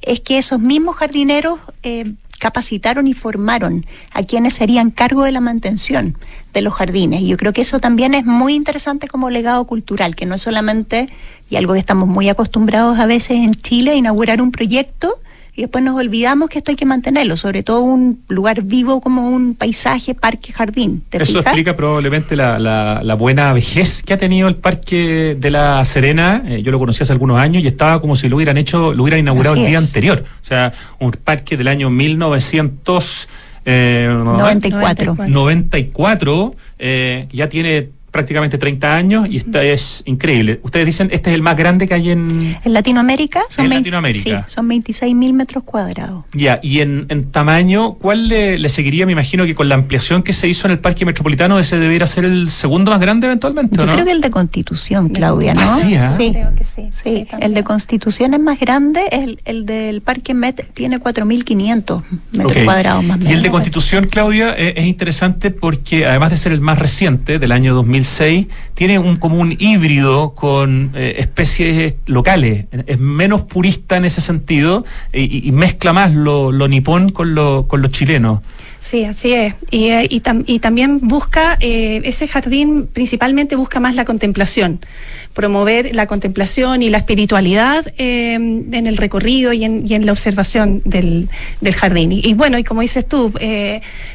es 0.00 0.20
que 0.20 0.38
esos 0.38 0.58
mismos 0.58 0.96
jardineros 0.96 1.60
eh, 1.82 2.14
capacitaron 2.38 3.06
y 3.06 3.14
formaron 3.14 3.86
a 4.12 4.22
quienes 4.22 4.54
serían 4.54 4.90
cargo 4.90 5.24
de 5.24 5.32
la 5.32 5.40
mantención 5.40 6.16
de 6.52 6.62
los 6.62 6.74
jardines. 6.74 7.20
Y 7.20 7.28
yo 7.28 7.36
creo 7.36 7.52
que 7.52 7.62
eso 7.62 7.80
también 7.80 8.14
es 8.14 8.24
muy 8.24 8.54
interesante 8.54 9.08
como 9.08 9.30
legado 9.30 9.64
cultural, 9.66 10.16
que 10.16 10.26
no 10.26 10.36
es 10.36 10.42
solamente, 10.42 11.08
y 11.50 11.56
algo 11.56 11.74
que 11.74 11.78
estamos 11.78 12.08
muy 12.08 12.28
acostumbrados 12.28 12.98
a 12.98 13.06
veces 13.06 13.38
en 13.38 13.54
Chile, 13.54 13.96
inaugurar 13.96 14.40
un 14.40 14.52
proyecto 14.52 15.20
y 15.58 15.62
después 15.62 15.82
nos 15.82 15.96
olvidamos 15.96 16.48
que 16.48 16.58
esto 16.58 16.70
hay 16.70 16.76
que 16.76 16.86
mantenerlo, 16.86 17.36
sobre 17.36 17.64
todo 17.64 17.80
un 17.80 18.22
lugar 18.28 18.62
vivo 18.62 19.00
como 19.00 19.28
un 19.28 19.56
paisaje, 19.56 20.14
parque, 20.14 20.52
jardín. 20.52 21.02
Eso 21.10 21.40
explica 21.40 21.74
probablemente 21.74 22.36
la, 22.36 22.60
la, 22.60 23.14
buena 23.14 23.52
vejez 23.52 24.04
que 24.04 24.14
ha 24.14 24.18
tenido 24.18 24.46
el 24.46 24.54
Parque 24.54 25.36
de 25.36 25.50
la 25.50 25.84
Serena. 25.84 26.44
Eh, 26.46 26.62
yo 26.62 26.70
lo 26.70 26.78
conocí 26.78 27.02
hace 27.02 27.12
algunos 27.12 27.38
años 27.38 27.64
y 27.64 27.66
estaba 27.66 28.00
como 28.00 28.14
si 28.14 28.28
lo 28.28 28.36
hubieran 28.36 28.56
hecho, 28.56 28.94
lo 28.94 29.02
hubieran 29.02 29.18
inaugurado 29.18 29.56
el 29.56 29.66
día 29.66 29.78
anterior. 29.78 30.24
O 30.40 30.44
sea, 30.44 30.72
un 31.00 31.10
parque 31.10 31.56
del 31.56 31.66
año 31.66 31.90
1900. 31.90 33.28
Eh, 33.64 34.08
94. 34.08 35.16
94, 35.26 36.54
eh, 36.78 37.26
ya 37.32 37.48
tiene 37.48 37.88
prácticamente 38.10 38.58
30 38.58 38.94
años 38.94 39.28
y 39.30 39.38
esta 39.38 39.62
es 39.62 40.02
increíble. 40.06 40.60
Ustedes 40.62 40.86
dicen, 40.86 41.10
este 41.12 41.30
es 41.30 41.34
el 41.34 41.42
más 41.42 41.56
grande 41.56 41.86
que 41.86 41.94
hay 41.94 42.10
en... 42.10 42.56
En 42.64 42.72
Latinoamérica 42.72 43.42
son, 43.48 43.66
en 43.66 43.70
Latinoamérica. 43.70 44.44
Sí, 44.46 44.54
son 44.54 44.68
26 44.68 45.14
mil 45.14 45.32
metros 45.34 45.64
cuadrados. 45.64 46.24
Ya, 46.32 46.58
y 46.62 46.80
en, 46.80 47.30
tamaño, 47.30 47.94
¿cuál 47.94 48.28
le, 48.28 48.68
seguiría? 48.68 49.06
Me 49.06 49.12
imagino 49.12 49.44
que 49.44 49.54
con 49.54 49.68
la 49.68 49.74
ampliación 49.74 50.22
que 50.22 50.32
se 50.32 50.48
hizo 50.48 50.66
en 50.66 50.72
el 50.72 50.78
Parque 50.78 51.04
Metropolitano, 51.04 51.58
ese 51.58 51.78
debería 51.78 52.06
ser 52.06 52.24
el 52.24 52.50
segundo 52.50 52.90
más 52.90 53.00
grande 53.00 53.26
eventualmente, 53.26 53.76
Yo 53.76 53.84
creo 53.84 54.04
que 54.04 54.12
el 54.12 54.20
de 54.20 54.30
Constitución, 54.30 55.10
Claudia, 55.10 55.54
¿no? 55.54 55.60
¿Ah, 55.60 55.78
sí, 55.80 55.96
sí, 56.16 56.32
creo 56.32 56.54
que 56.54 56.64
sí. 56.64 56.88
Sí, 56.90 57.26
el 57.40 57.54
de 57.54 57.64
Constitución 57.64 58.34
es 58.34 58.40
más 58.40 58.58
grande, 58.58 59.02
el, 59.12 59.40
el 59.44 59.66
del 59.66 60.00
Parque 60.00 60.34
Met 60.34 60.72
tiene 60.72 60.98
4.500 60.98 62.02
metros 62.32 62.64
cuadrados 62.64 63.04
más. 63.04 63.28
Y 63.28 63.32
el 63.34 63.42
de 63.42 63.50
Constitución, 63.50 64.06
Claudia, 64.06 64.54
es, 64.54 64.74
es 64.76 64.86
interesante 64.86 65.50
porque 65.50 66.06
además 66.06 66.30
de 66.30 66.36
ser 66.36 66.52
el 66.52 66.60
más 66.60 66.78
reciente, 66.78 67.38
del 67.38 67.52
año 67.52 67.74
2000 67.74 67.97
tiene 68.74 68.98
un, 68.98 69.16
como 69.16 69.40
un 69.40 69.56
híbrido 69.58 70.34
con 70.34 70.92
eh, 70.94 71.16
especies 71.18 71.94
locales. 72.06 72.66
Es 72.86 72.98
menos 72.98 73.42
purista 73.42 73.96
en 73.96 74.04
ese 74.04 74.20
sentido 74.20 74.84
y, 75.12 75.50
mezcla 75.52 75.92
más 75.92 76.12
lo, 76.12 76.52
nipón 76.68 77.08
con 77.08 77.34
lo, 77.34 77.66
con 77.68 77.82
los 77.82 77.90
chilenos. 77.90 78.40
Sí, 78.78 79.04
así 79.04 79.32
es. 79.32 79.54
Y, 79.70 79.90
eh, 79.90 80.08
también 80.60 81.00
busca, 81.00 81.56
eh, 81.60 82.00
ese 82.04 82.28
jardín 82.28 82.86
principalmente 82.86 83.56
busca 83.56 83.80
más 83.80 83.96
la 83.96 84.04
contemplación, 84.04 84.80
promover 85.34 85.94
la 85.94 86.06
contemplación 86.06 86.82
y 86.82 86.90
la 86.90 86.98
espiritualidad 86.98 87.92
en 87.96 88.86
el 88.86 88.96
recorrido 88.96 89.52
y 89.52 89.64
en, 89.64 89.84
y 89.86 89.94
en 89.94 90.06
la 90.06 90.12
observación 90.12 90.82
del 90.84 91.28
jardín. 91.74 92.12
Y, 92.12 92.34
bueno, 92.34 92.58
y 92.58 92.64
como 92.64 92.82
dices 92.82 93.06
tú, 93.08 93.32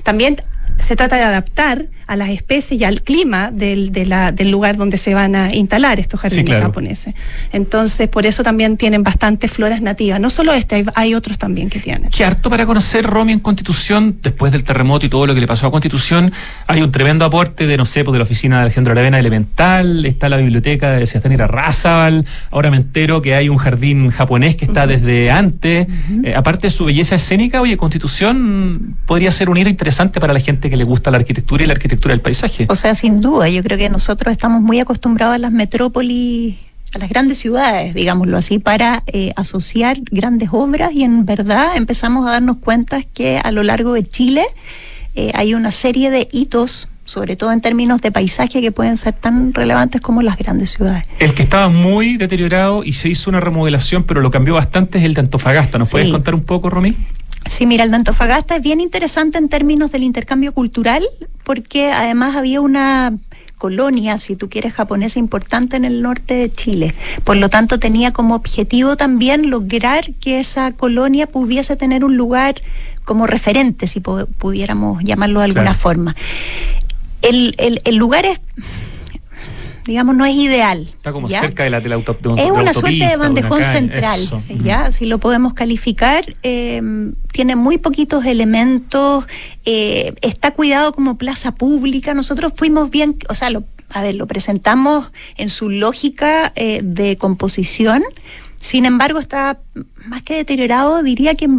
también 0.04 0.38
se 0.80 0.96
trata 0.96 1.16
de 1.16 1.24
adaptar 1.24 1.88
a 2.08 2.16
las 2.16 2.30
especies 2.30 2.82
y 2.82 2.84
al 2.84 3.02
clima 3.02 3.52
del, 3.52 3.92
del 3.92 4.52
lugar 4.52 4.78
donde 4.78 4.98
se 4.98 5.14
van 5.14 5.36
a 5.36 5.54
instalar 5.54 6.00
estos 6.00 6.20
jardines 6.20 6.62
japoneses. 6.62 7.14
Entonces, 7.52 8.10
por 8.10 8.26
eso 8.26 8.44
también 8.44 8.78
tienen 8.78 9.04
bastantes 9.04 9.52
floras 9.52 9.82
nativas. 9.82 10.20
No 10.20 10.30
solo 10.30 10.54
este, 10.54 10.86
hay, 10.96 11.14
otros 11.16 11.38
también 11.38 11.70
que 11.70 11.80
tienen. 11.80 12.10
Qué 12.10 12.26
harto 12.26 12.50
para 12.50 12.66
conocer, 12.66 13.06
Romy, 13.06 13.34
en 13.34 13.40
Constitución, 13.40 14.18
después 14.22 14.52
del 14.52 14.64
terremoto 14.64 15.06
y 15.06 15.10
todo 15.10 15.26
lo 15.28 15.34
que 15.34 15.42
le 15.42 15.48
pasó 15.48 15.68
a 15.68 15.72
Constitución, 15.72 16.32
hay 16.68 16.82
un 16.82 16.92
tremendo 16.92 17.26
aporte 17.26 17.68
de, 17.68 17.78
no 17.78 17.86
sé, 17.86 18.04
pues 18.04 18.14
de 18.14 18.20
la 18.20 18.24
oficina 18.24 18.58
de 18.58 18.64
Alejandro 18.64 18.92
Aravena 18.92 19.20
Elemental, 19.20 20.06
está 20.06 20.30
la 20.30 20.38
biblioteca 20.38 20.92
de 20.92 21.08
Sebastián 21.08 21.48
Razabal, 21.48 22.26
ahora 22.52 22.72
me 22.72 22.78
entero 22.78 23.22
que 23.22 23.36
hay 23.36 23.50
un 23.50 23.58
jardín 23.58 24.10
japonés 24.10 24.56
que 24.56 24.66
está 24.66 24.88
desde 24.88 25.32
antes. 25.32 25.88
Eh, 26.24 26.34
aparte 26.36 26.68
de 26.68 26.72
su 26.72 26.86
belleza 26.86 27.16
escénica, 27.16 27.62
oye, 27.62 27.78
Constitución 27.78 28.96
podría 29.06 29.32
ser 29.32 29.50
un 29.50 29.58
hito 29.58 29.70
interesante 29.70 30.20
para 30.20 30.34
la 30.34 30.40
gente 30.40 30.63
que 30.70 30.78
le 30.78 30.84
gusta 30.84 31.12
la 31.12 31.18
arquitectura 31.18 31.64
y 31.64 31.68
la 31.68 31.74
arquitectura 31.74 32.14
del 32.14 32.22
paisaje. 32.22 32.66
O 32.70 32.76
sea, 32.76 32.96
sin 32.96 33.22
duda, 33.22 33.50
yo 33.50 33.64
creo 33.64 33.78
que 33.78 33.90
nosotros 33.90 34.32
estamos 34.32 34.62
muy 34.62 34.80
acostumbrados 34.80 35.36
a 35.36 35.38
las 35.38 35.52
metrópolis 35.52 36.58
a 36.94 37.00
las 37.00 37.10
grandes 37.10 37.40
ciudades, 37.40 37.94
digámoslo 37.94 38.38
así, 38.38 38.60
para 38.60 39.04
eh, 39.08 39.34
asociar 39.36 40.00
grandes 40.12 40.50
obras 40.52 40.94
y 40.94 41.04
en 41.04 41.26
verdad 41.26 41.76
empezamos 41.76 42.28
a 42.28 42.32
darnos 42.32 42.58
cuenta 42.58 43.02
que 43.02 43.40
a 43.40 43.52
lo 43.52 43.64
largo 43.64 43.94
de 43.94 44.04
Chile 44.04 44.46
eh, 45.16 45.32
hay 45.34 45.56
una 45.56 45.72
serie 45.72 46.12
de 46.12 46.28
hitos 46.32 46.90
sobre 47.06 47.36
todo 47.36 47.52
en 47.52 47.62
términos 47.62 48.02
de 48.02 48.12
paisaje 48.12 48.62
que 48.62 48.72
pueden 48.72 48.98
ser 48.98 49.14
tan 49.14 49.54
relevantes 49.54 50.02
como 50.02 50.22
las 50.22 50.38
grandes 50.38 50.72
ciudades. 50.72 51.06
El 51.20 51.34
que 51.34 51.44
estaba 51.44 51.70
muy 51.70 52.18
deteriorado 52.18 52.84
y 52.84 52.94
se 52.94 53.10
hizo 53.10 53.30
una 53.30 53.40
remodelación, 53.40 54.04
pero 54.04 54.22
lo 54.22 54.32
cambió 54.32 54.54
bastante 54.54 55.00
es 55.00 55.04
el 55.04 55.14
de 55.14 55.22
Antofagasta. 55.22 55.78
¿Nos 55.78 55.92
puedes 55.92 56.12
contar 56.12 56.34
un 56.34 56.44
poco, 56.44 56.70
Romy? 56.70 56.96
Sí, 57.46 57.66
mira, 57.66 57.84
el 57.84 57.92
de 57.92 57.98
Antofagasta 57.98 58.56
es 58.56 58.62
bien 58.62 58.80
interesante 58.80 59.38
en 59.38 59.50
términos 59.50 59.92
del 59.92 60.04
intercambio 60.04 60.54
cultural, 60.54 61.04
porque 61.44 61.92
además 61.92 62.36
había 62.38 62.62
una 62.62 63.14
colonia, 63.58 64.18
si 64.20 64.36
tú 64.36 64.50
quieres, 64.50 64.74
japonesa 64.74 65.20
importante 65.20 65.78
en 65.78 65.86
el 65.86 66.02
norte 66.02 66.34
de 66.34 66.52
Chile. 66.52 66.96
Por 67.24 67.38
lo 67.38 67.50
tanto, 67.50 67.80
tenía 67.80 68.12
como 68.12 68.36
objetivo 68.36 68.98
también 68.98 69.50
lograr 69.50 70.14
que 70.16 70.40
esa 70.40 70.72
colonia 70.74 71.28
pudiese 71.28 71.78
tener 71.78 72.04
un 72.04 72.18
lugar 72.18 72.62
como 73.06 73.28
referente, 73.28 73.88
si 73.88 74.00
pudiéramos 74.00 75.04
llamarlo 75.04 75.40
de 75.40 75.46
alguna 75.46 75.74
forma. 75.74 76.16
El, 77.24 77.56
el, 77.58 77.82
el 77.86 77.96
lugar 77.96 78.26
es 78.26 78.40
digamos, 79.86 80.16
no 80.16 80.26
es 80.26 80.36
ideal. 80.36 80.88
Está 80.94 81.12
como 81.12 81.28
cerca 81.28 81.64
de 81.64 81.70
la, 81.70 81.82
de 81.82 81.90
la, 81.90 81.98
Es 81.98 82.52
una 82.52 82.74
suerte 82.74 83.06
de 83.06 83.18
bandejón 83.18 83.64
central, 83.64 84.20
¿ya? 84.64 84.92
Si 84.92 85.06
lo 85.06 85.18
podemos 85.20 85.54
calificar, 85.54 86.36
em, 86.44 87.14
tiene 87.32 87.56
muy 87.56 87.78
poquitos 87.78 88.26
elementos, 88.26 89.26
eh, 89.66 90.14
está 90.22 90.52
cuidado 90.52 90.94
como 90.94 91.18
plaza 91.18 91.54
pública. 91.54 92.14
Nosotros 92.14 92.54
fuimos 92.56 92.90
bien, 92.90 93.18
o 93.30 93.34
sea, 93.34 93.50
lo, 93.50 93.64
a 93.90 94.02
ver, 94.02 94.16
lo 94.16 94.28
presentamos 94.28 95.12
en 95.38 95.50
su 95.50 95.70
lógica 95.70 96.54
eh, 96.56 96.82
de 96.84 97.18
composición. 97.18 98.04
Sin 98.60 98.86
embargo, 98.86 99.20
está 99.20 99.60
más 100.06 100.24
que 100.24 100.36
deteriorado, 100.36 101.04
diría 101.04 101.36
que 101.36 101.50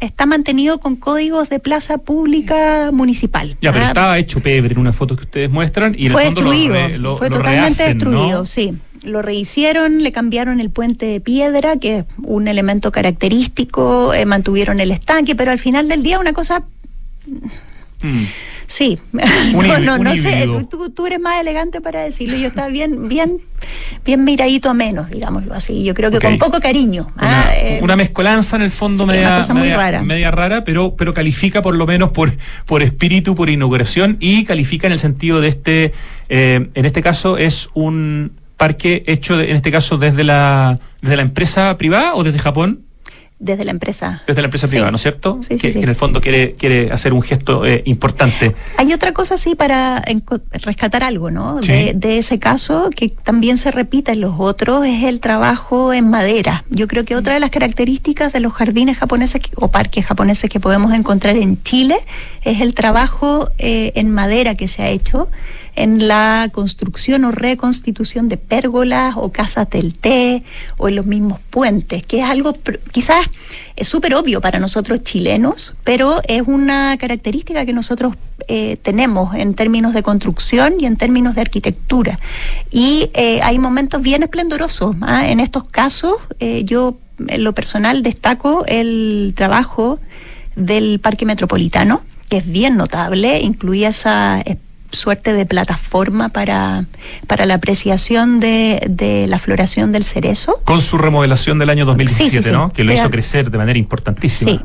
está 0.00 0.26
mantenido 0.26 0.78
con 0.78 0.96
códigos 0.96 1.48
de 1.48 1.58
plaza 1.58 1.98
pública 1.98 2.90
municipal. 2.92 3.56
Ya, 3.60 3.72
pero 3.72 3.84
ah, 3.84 3.88
estaba 3.88 4.18
hecho 4.18 4.40
pebre 4.40 4.72
en 4.72 4.78
una 4.78 4.92
foto 4.92 5.16
que 5.16 5.24
ustedes 5.24 5.50
muestran 5.50 5.94
y 5.98 6.08
fue 6.08 6.24
destruido, 6.24 7.16
fue 7.16 7.30
totalmente 7.30 7.84
destruido, 7.84 8.44
sí. 8.46 8.78
Lo 9.02 9.22
rehicieron, 9.22 10.02
le 10.02 10.12
cambiaron 10.12 10.60
el 10.60 10.68
puente 10.68 11.06
de 11.06 11.20
piedra, 11.20 11.78
que 11.78 11.98
es 11.98 12.04
un 12.22 12.48
elemento 12.48 12.92
característico, 12.92 14.12
eh, 14.12 14.26
mantuvieron 14.26 14.78
el 14.78 14.90
estanque, 14.90 15.34
pero 15.34 15.50
al 15.50 15.58
final 15.58 15.88
del 15.88 16.02
día 16.02 16.18
una 16.18 16.34
cosa 16.34 16.64
Mm. 18.02 18.24
Sí, 18.70 19.00
no, 19.12 19.98
no, 19.98 20.14
sé, 20.14 20.48
tú, 20.94 21.06
eres 21.06 21.18
más 21.18 21.40
elegante 21.40 21.80
para 21.80 22.02
decirlo, 22.02 22.36
yo 22.36 22.46
estaba 22.46 22.68
bien, 22.68 23.08
bien, 23.08 23.38
bien 24.04 24.22
miradito 24.22 24.70
a 24.70 24.74
menos, 24.74 25.10
digámoslo 25.10 25.54
así, 25.54 25.82
yo 25.82 25.92
creo 25.92 26.12
que 26.12 26.20
con 26.20 26.38
poco 26.38 26.60
cariño. 26.60 27.08
Una, 27.16 27.48
ah, 27.48 27.52
eh, 27.56 27.82
mezcolanza 27.96 28.54
en 28.54 28.62
el 28.62 28.70
fondo 28.70 29.06
media, 29.06 29.42
rara. 29.76 30.04
media, 30.04 30.30
rara. 30.30 30.62
pero, 30.62 30.94
pero 30.94 31.12
califica 31.12 31.62
por 31.62 31.74
lo 31.74 31.84
menos 31.84 32.10
por, 32.10 32.32
por 32.64 32.84
espíritu, 32.84 33.34
por 33.34 33.50
inauguración 33.50 34.18
y 34.20 34.44
califica 34.44 34.86
en 34.86 34.92
el 34.92 35.00
sentido 35.00 35.40
de 35.40 35.48
este, 35.48 35.92
eh, 36.28 36.68
en 36.72 36.86
este 36.86 37.02
caso 37.02 37.38
es 37.38 37.70
un 37.74 38.30
parque 38.56 39.02
hecho, 39.08 39.40
en 39.40 39.56
este 39.56 39.72
caso 39.72 39.98
desde 39.98 40.22
la, 40.22 40.78
desde 41.02 41.16
la 41.16 41.22
empresa 41.22 41.76
privada 41.76 42.14
o 42.14 42.22
desde 42.22 42.38
Japón 42.38 42.84
desde 43.40 43.64
la 43.64 43.70
empresa. 43.70 44.22
Desde 44.26 44.42
la 44.42 44.46
empresa 44.46 44.68
privada, 44.68 44.90
¿no 44.90 44.96
es 44.96 45.02
cierto? 45.02 45.38
Sí, 45.40 45.56
que, 45.56 45.70
en 45.70 45.88
el 45.88 45.94
fondo 45.94 46.20
quiere, 46.20 46.52
quiere 46.52 46.92
hacer 46.92 47.14
un 47.14 47.22
gesto 47.22 47.64
eh, 47.64 47.82
importante. 47.86 48.54
Hay 48.76 48.92
otra 48.92 49.12
cosa, 49.12 49.38
sí, 49.38 49.54
para 49.54 50.04
rescatar 50.52 51.02
algo, 51.02 51.30
¿no? 51.30 51.58
De, 51.60 51.92
de, 51.94 52.18
ese 52.18 52.38
caso, 52.38 52.90
que 52.94 53.08
también 53.08 53.56
se 53.56 53.70
repite 53.70 54.12
en 54.12 54.20
los 54.20 54.34
otros, 54.38 54.84
es 54.84 55.04
el 55.04 55.20
trabajo 55.20 55.94
en 55.94 56.08
madera. 56.08 56.64
Yo 56.68 56.86
creo 56.86 57.04
que 57.06 57.16
otra 57.16 57.32
de 57.32 57.40
las 57.40 57.50
características 57.50 58.32
de 58.34 58.40
los 58.40 58.52
jardines 58.52 58.98
japoneses 58.98 59.40
o 59.56 59.68
parques 59.68 60.04
japoneses 60.04 60.50
que 60.50 60.60
podemos 60.60 60.92
encontrar 60.92 61.36
en 61.36 61.62
Chile 61.62 61.96
es 62.44 62.60
el 62.60 62.74
trabajo 62.74 63.50
eh, 63.58 63.92
en 63.94 64.10
madera 64.10 64.54
que 64.54 64.68
se 64.68 64.82
ha 64.82 64.88
hecho 64.90 65.30
en 65.76 66.08
la 66.08 66.48
construcción 66.52 67.24
o 67.24 67.32
reconstitución 67.32 68.28
de 68.28 68.36
pérgolas 68.36 69.14
o 69.16 69.32
casas 69.32 69.68
del 69.70 69.94
té 69.94 70.42
o 70.76 70.88
en 70.88 70.96
los 70.96 71.06
mismos 71.06 71.38
puentes, 71.50 72.04
que 72.04 72.20
es 72.20 72.24
algo 72.24 72.54
quizás 72.92 73.26
es 73.76 73.88
súper 73.88 74.14
obvio 74.14 74.40
para 74.40 74.58
nosotros 74.58 75.02
chilenos, 75.02 75.76
pero 75.84 76.20
es 76.28 76.42
una 76.46 76.96
característica 76.98 77.64
que 77.64 77.72
nosotros 77.72 78.14
eh, 78.46 78.76
tenemos 78.76 79.34
en 79.34 79.54
términos 79.54 79.94
de 79.94 80.02
construcción 80.02 80.74
y 80.78 80.86
en 80.86 80.96
términos 80.96 81.34
de 81.34 81.40
arquitectura. 81.40 82.18
Y 82.70 83.10
eh, 83.14 83.40
hay 83.42 83.58
momentos 83.58 84.02
bien 84.02 84.22
esplendorosos. 84.22 84.96
¿ah? 85.00 85.28
En 85.28 85.40
estos 85.40 85.64
casos, 85.64 86.14
eh, 86.40 86.64
yo 86.64 86.98
en 87.26 87.42
lo 87.42 87.54
personal 87.54 88.02
destaco 88.02 88.64
el 88.66 89.32
trabajo 89.36 89.98
del 90.56 91.00
Parque 91.00 91.24
Metropolitano, 91.24 92.02
que 92.28 92.38
es 92.38 92.50
bien 92.50 92.76
notable, 92.76 93.40
incluía 93.40 93.88
esa 93.88 94.42
suerte 94.92 95.32
de 95.32 95.46
plataforma 95.46 96.28
para, 96.28 96.84
para 97.26 97.46
la 97.46 97.54
apreciación 97.54 98.40
de, 98.40 98.80
de, 98.88 99.26
la 99.26 99.38
floración 99.38 99.92
del 99.92 100.04
cerezo. 100.04 100.60
Con 100.64 100.80
su 100.80 100.98
remodelación 100.98 101.58
del 101.58 101.70
año 101.70 101.84
2017, 101.86 102.50
¿no? 102.50 102.72
Que 102.72 102.84
lo 102.84 102.92
hizo 102.92 103.10
crecer 103.10 103.50
de 103.50 103.58
manera 103.58 103.78
importantísima. 103.78 104.52
Sí. 104.52 104.60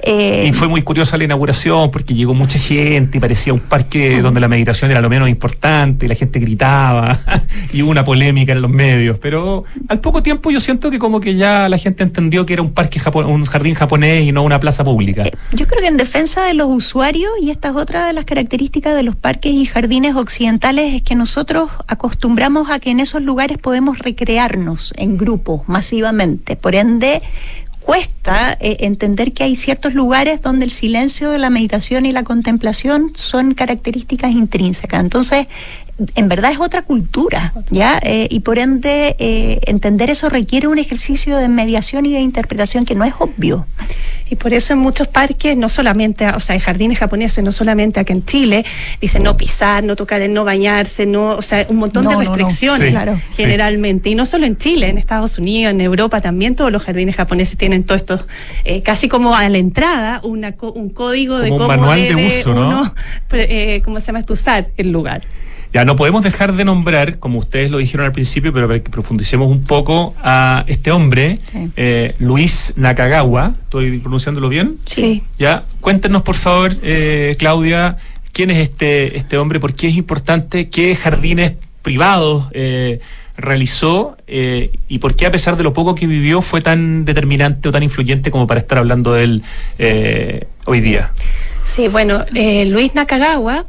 Eh, 0.00 0.46
y 0.48 0.52
fue 0.52 0.68
muy 0.68 0.82
curiosa 0.82 1.16
la 1.16 1.24
inauguración 1.24 1.90
porque 1.90 2.14
llegó 2.14 2.34
mucha 2.34 2.58
gente 2.58 3.18
y 3.18 3.20
parecía 3.20 3.52
un 3.52 3.60
parque 3.60 4.22
donde 4.22 4.40
la 4.40 4.48
meditación 4.48 4.90
era 4.90 5.00
lo 5.00 5.10
menos 5.10 5.28
importante 5.28 6.06
y 6.06 6.08
la 6.08 6.14
gente 6.14 6.38
gritaba 6.38 7.20
y 7.72 7.82
hubo 7.82 7.90
una 7.90 8.04
polémica 8.04 8.52
en 8.52 8.62
los 8.62 8.70
medios. 8.70 9.18
Pero 9.18 9.64
al 9.88 10.00
poco 10.00 10.22
tiempo 10.22 10.50
yo 10.50 10.60
siento 10.60 10.90
que 10.90 10.98
como 10.98 11.20
que 11.20 11.34
ya 11.34 11.68
la 11.68 11.78
gente 11.78 12.02
entendió 12.02 12.46
que 12.46 12.52
era 12.52 12.62
un 12.62 12.72
parque 12.72 13.00
un 13.14 13.44
jardín 13.44 13.74
japonés 13.74 14.24
y 14.24 14.32
no 14.32 14.42
una 14.42 14.60
plaza 14.60 14.84
pública. 14.84 15.24
Eh, 15.24 15.32
yo 15.52 15.66
creo 15.66 15.80
que 15.80 15.88
en 15.88 15.96
defensa 15.96 16.44
de 16.44 16.54
los 16.54 16.68
usuarios 16.68 17.30
y 17.40 17.50
esta 17.50 17.68
es 17.68 17.76
otra 17.76 18.06
de 18.06 18.12
las 18.12 18.24
características 18.24 18.94
de 18.94 19.02
los 19.02 19.16
parques 19.16 19.52
y 19.52 19.66
jardines 19.66 20.14
occidentales 20.16 20.94
es 20.94 21.02
que 21.02 21.14
nosotros 21.14 21.70
acostumbramos 21.86 22.70
a 22.70 22.78
que 22.78 22.90
en 22.90 23.00
esos 23.00 23.22
lugares 23.22 23.58
podemos 23.58 23.98
recrearnos 23.98 24.94
en 24.96 25.16
grupo 25.16 25.64
masivamente. 25.66 26.56
Por 26.56 26.74
ende, 26.74 27.22
cuesta 27.88 28.52
eh, 28.60 28.76
entender 28.80 29.32
que 29.32 29.44
hay 29.44 29.56
ciertos 29.56 29.94
lugares 29.94 30.42
donde 30.42 30.66
el 30.66 30.72
silencio, 30.72 31.38
la 31.38 31.48
meditación 31.48 32.04
y 32.04 32.12
la 32.12 32.22
contemplación 32.22 33.12
son 33.14 33.54
características 33.54 34.32
intrínsecas. 34.32 35.02
Entonces, 35.02 35.46
en 36.14 36.28
verdad 36.28 36.52
es 36.52 36.60
otra 36.60 36.82
cultura, 36.82 37.52
¿ya? 37.70 37.98
Eh, 38.02 38.28
y 38.30 38.40
por 38.40 38.58
ende, 38.58 39.16
eh, 39.18 39.60
entender 39.66 40.10
eso 40.10 40.28
requiere 40.28 40.68
un 40.68 40.78
ejercicio 40.78 41.36
de 41.36 41.48
mediación 41.48 42.06
y 42.06 42.12
de 42.12 42.20
interpretación 42.20 42.84
que 42.84 42.94
no 42.94 43.04
es 43.04 43.14
obvio. 43.18 43.66
Y 44.30 44.36
por 44.36 44.52
eso 44.52 44.74
en 44.74 44.78
muchos 44.78 45.08
parques, 45.08 45.56
no 45.56 45.68
solamente, 45.68 46.26
o 46.28 46.40
sea, 46.40 46.54
en 46.54 46.60
jardines 46.60 46.98
japoneses, 46.98 47.42
no 47.42 47.50
solamente 47.50 47.98
aquí 47.98 48.12
en 48.12 48.24
Chile, 48.24 48.64
dicen 49.00 49.22
no 49.22 49.36
pisar, 49.36 49.82
no 49.82 49.96
tocar, 49.96 50.20
no 50.28 50.44
bañarse, 50.44 51.06
no, 51.06 51.30
o 51.30 51.42
sea, 51.42 51.66
un 51.68 51.76
montón 51.76 52.06
de 52.06 52.14
restricciones 52.14 52.94
generalmente. 53.32 54.10
Y 54.10 54.14
no 54.14 54.26
solo 54.26 54.46
en 54.46 54.56
Chile, 54.56 54.88
en 54.88 54.98
Estados 54.98 55.38
Unidos, 55.38 55.72
en 55.72 55.80
Europa 55.80 56.20
también 56.20 56.54
todos 56.54 56.70
los 56.70 56.82
jardines 56.82 57.16
japoneses 57.16 57.56
tienen 57.56 57.84
todo 57.84 57.96
esto, 57.96 58.26
eh, 58.64 58.82
casi 58.82 59.08
como 59.08 59.34
a 59.34 59.48
la 59.48 59.58
entrada, 59.58 60.20
una, 60.22 60.54
un 60.74 60.90
código 60.90 61.38
de 61.38 61.48
cómo 61.48 61.66
manual 61.66 62.00
de 62.00 62.38
uso, 62.40 62.54
¿no? 62.54 62.94
¿cómo 63.84 63.98
se 63.98 64.06
llama? 64.06 64.18
usar 64.28 64.68
el 64.76 64.92
lugar. 64.92 65.22
Ya 65.72 65.84
no 65.84 65.96
podemos 65.96 66.22
dejar 66.22 66.54
de 66.54 66.64
nombrar, 66.64 67.18
como 67.18 67.38
ustedes 67.38 67.70
lo 67.70 67.78
dijeron 67.78 68.06
al 68.06 68.12
principio, 68.12 68.52
pero 68.54 68.66
para 68.66 68.80
que 68.80 68.88
profundicemos 68.88 69.50
un 69.50 69.64
poco, 69.64 70.14
a 70.22 70.64
este 70.66 70.90
hombre, 70.90 71.40
eh, 71.76 72.14
Luis 72.18 72.72
Nakagawa. 72.76 73.52
¿Estoy 73.64 73.98
pronunciándolo 73.98 74.48
bien? 74.48 74.78
Sí. 74.86 75.22
Ya, 75.38 75.64
cuéntenos 75.80 76.22
por 76.22 76.36
favor, 76.36 76.74
eh, 76.82 77.36
Claudia, 77.38 77.98
quién 78.32 78.50
es 78.50 78.58
este, 78.58 79.18
este 79.18 79.36
hombre, 79.36 79.60
por 79.60 79.74
qué 79.74 79.88
es 79.88 79.96
importante, 79.96 80.70
qué 80.70 80.96
jardines 80.96 81.52
privados 81.82 82.48
eh, 82.52 83.00
realizó 83.36 84.16
y 84.26 84.98
por 84.98 85.14
qué 85.16 85.26
a 85.26 85.30
pesar 85.30 85.56
de 85.56 85.62
lo 85.62 85.72
poco 85.72 85.94
que 85.94 86.06
vivió 86.06 86.42
fue 86.42 86.60
tan 86.60 87.04
determinante 87.04 87.68
o 87.68 87.72
tan 87.72 87.82
influyente 87.82 88.30
como 88.30 88.46
para 88.46 88.58
estar 88.60 88.78
hablando 88.78 89.12
de 89.12 89.24
él 89.24 89.42
hoy 90.64 90.80
día. 90.80 91.12
Sí, 91.62 91.86
bueno, 91.86 92.24
Luis 92.32 92.94
Nakagawa 92.94 93.64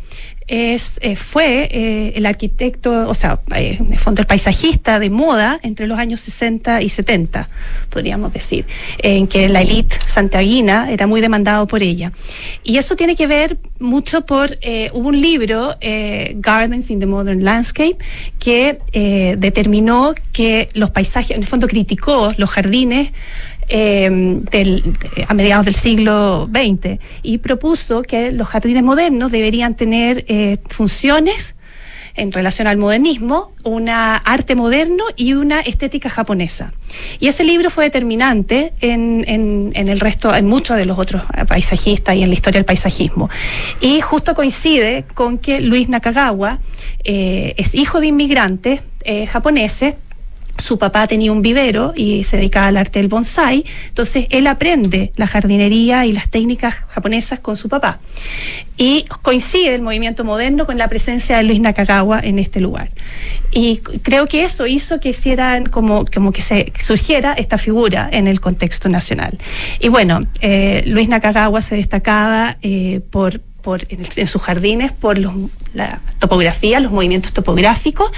es, 0.49 0.99
eh, 1.03 1.15
fue 1.15 1.69
eh, 1.71 2.13
el 2.15 2.25
arquitecto, 2.25 3.07
o 3.07 3.13
sea, 3.13 3.39
eh, 3.55 3.77
en 3.79 3.93
el 3.93 3.99
fondo 3.99 4.21
el 4.21 4.27
paisajista 4.27 4.99
de 4.99 5.11
moda 5.11 5.59
entre 5.61 5.85
los 5.85 5.99
años 5.99 6.19
60 6.21 6.81
y 6.81 6.89
70, 6.89 7.49
podríamos 7.89 8.33
decir, 8.33 8.65
en 8.97 9.27
que 9.27 9.47
la 9.47 9.61
élite 9.61 9.95
santiaguina 10.05 10.91
era 10.91 11.05
muy 11.05 11.21
demandado 11.21 11.67
por 11.67 11.83
ella. 11.83 12.11
Y 12.63 12.77
eso 12.77 12.95
tiene 12.95 13.15
que 13.15 13.27
ver 13.27 13.59
mucho 13.79 14.25
por, 14.25 14.57
hubo 14.93 15.07
un 15.09 15.21
libro, 15.21 15.75
Gardens 16.35 16.89
in 16.89 16.99
the 16.99 17.05
Modern 17.05 17.43
Landscape, 17.43 17.97
que 18.39 18.79
determinó 19.37 20.13
que 20.33 20.67
los 20.73 20.89
paisajes, 20.89 21.31
en 21.31 21.41
el 21.41 21.47
fondo 21.47 21.67
criticó 21.67 22.29
los 22.37 22.49
jardines 22.49 23.11
Em, 23.71 24.41
a 25.27 25.33
mediados 25.35 25.65
del 25.65 25.75
siglo 25.75 26.49
XX 26.51 26.97
y 27.21 27.37
propuso 27.37 28.01
que 28.01 28.31
los 28.31 28.47
jardines 28.47 28.81
modernos 28.81 29.31
deberían 29.31 29.75
tener 29.75 30.25
eh, 30.27 30.57
funciones 30.67 31.53
en 32.15 32.31
relación 32.31 32.67
al 32.67 32.77
modernismo, 32.77 33.51
una 33.63 34.15
arte 34.17 34.55
moderno 34.55 35.03
y 35.15 35.33
una 35.33 35.59
estética 35.59 36.09
japonesa. 36.09 36.73
Y 37.19 37.27
ese 37.27 37.43
libro 37.43 37.69
fue 37.69 37.83
determinante 37.83 38.73
en, 38.81 39.71
el 39.75 39.99
resto, 39.99 40.35
en 40.35 40.47
muchos 40.47 40.75
de 40.75 40.87
los 40.87 40.97
otros 40.97 41.21
paisajistas 41.47 42.15
y 42.15 42.23
en 42.23 42.29
la 42.29 42.33
historia 42.33 42.57
del 42.57 42.65
paisajismo. 42.65 43.29
Y 43.81 44.01
justo 44.01 44.33
coincide 44.33 45.05
con 45.13 45.37
que 45.37 45.61
Luis 45.61 45.89
Nakagawa 45.89 46.59
eh, 47.03 47.53
es 47.57 47.75
hijo 47.75 48.01
de 48.01 48.07
inmigrantes 48.07 48.81
eh, 49.03 49.27
japoneses 49.27 49.93
su 50.59 50.77
papá 50.77 51.07
tenía 51.07 51.31
un 51.31 51.41
vivero 51.41 51.93
y 51.95 52.23
se 52.23 52.37
dedicaba 52.37 52.67
al 52.67 52.77
arte 52.77 52.99
del 52.99 53.07
bonsai, 53.07 53.63
entonces 53.87 54.27
él 54.29 54.47
aprende 54.47 55.11
la 55.15 55.27
jardinería 55.27 56.05
y 56.05 56.13
las 56.13 56.29
técnicas 56.29 56.75
japonesas 56.87 57.39
con 57.39 57.55
su 57.55 57.69
papá. 57.69 57.99
Y 58.77 59.03
coincide 59.21 59.75
el 59.75 59.81
movimiento 59.81 60.23
moderno 60.23 60.65
con 60.65 60.77
la 60.77 60.87
presencia 60.87 61.37
de 61.37 61.43
Luis 61.43 61.59
Nakagawa 61.59 62.21
en 62.21 62.39
este 62.39 62.61
lugar. 62.61 62.89
Y 63.51 63.77
creo 63.77 64.25
que 64.25 64.43
eso 64.43 64.67
hizo 64.67 64.99
que 64.99 65.13
como, 65.69 66.05
como 66.05 66.31
que 66.31 66.41
se 66.41 66.71
surgiera 66.79 67.33
esta 67.33 67.57
figura 67.57 68.09
en 68.11 68.27
el 68.27 68.39
contexto 68.39 68.89
nacional. 68.89 69.37
Y 69.79 69.89
bueno, 69.89 70.21
eh, 70.41 70.83
Luis 70.85 71.09
Nakagawa 71.09 71.61
se 71.61 71.75
destacaba 71.75 72.57
eh, 72.61 73.01
por 73.11 73.41
por, 73.61 73.81
en, 73.89 74.27
sus 74.27 74.41
jardines 74.41 74.91
por 74.91 75.17
la 75.73 76.01
topografía, 76.19 76.79
los 76.79 76.91
movimientos 76.91 77.33
topográficos, 77.33 78.11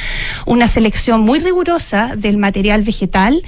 una 0.46 0.68
selección 0.68 1.22
muy 1.22 1.40
rigurosa 1.40 2.16
del 2.16 2.38
material 2.38 2.84
vegetal 2.84 3.44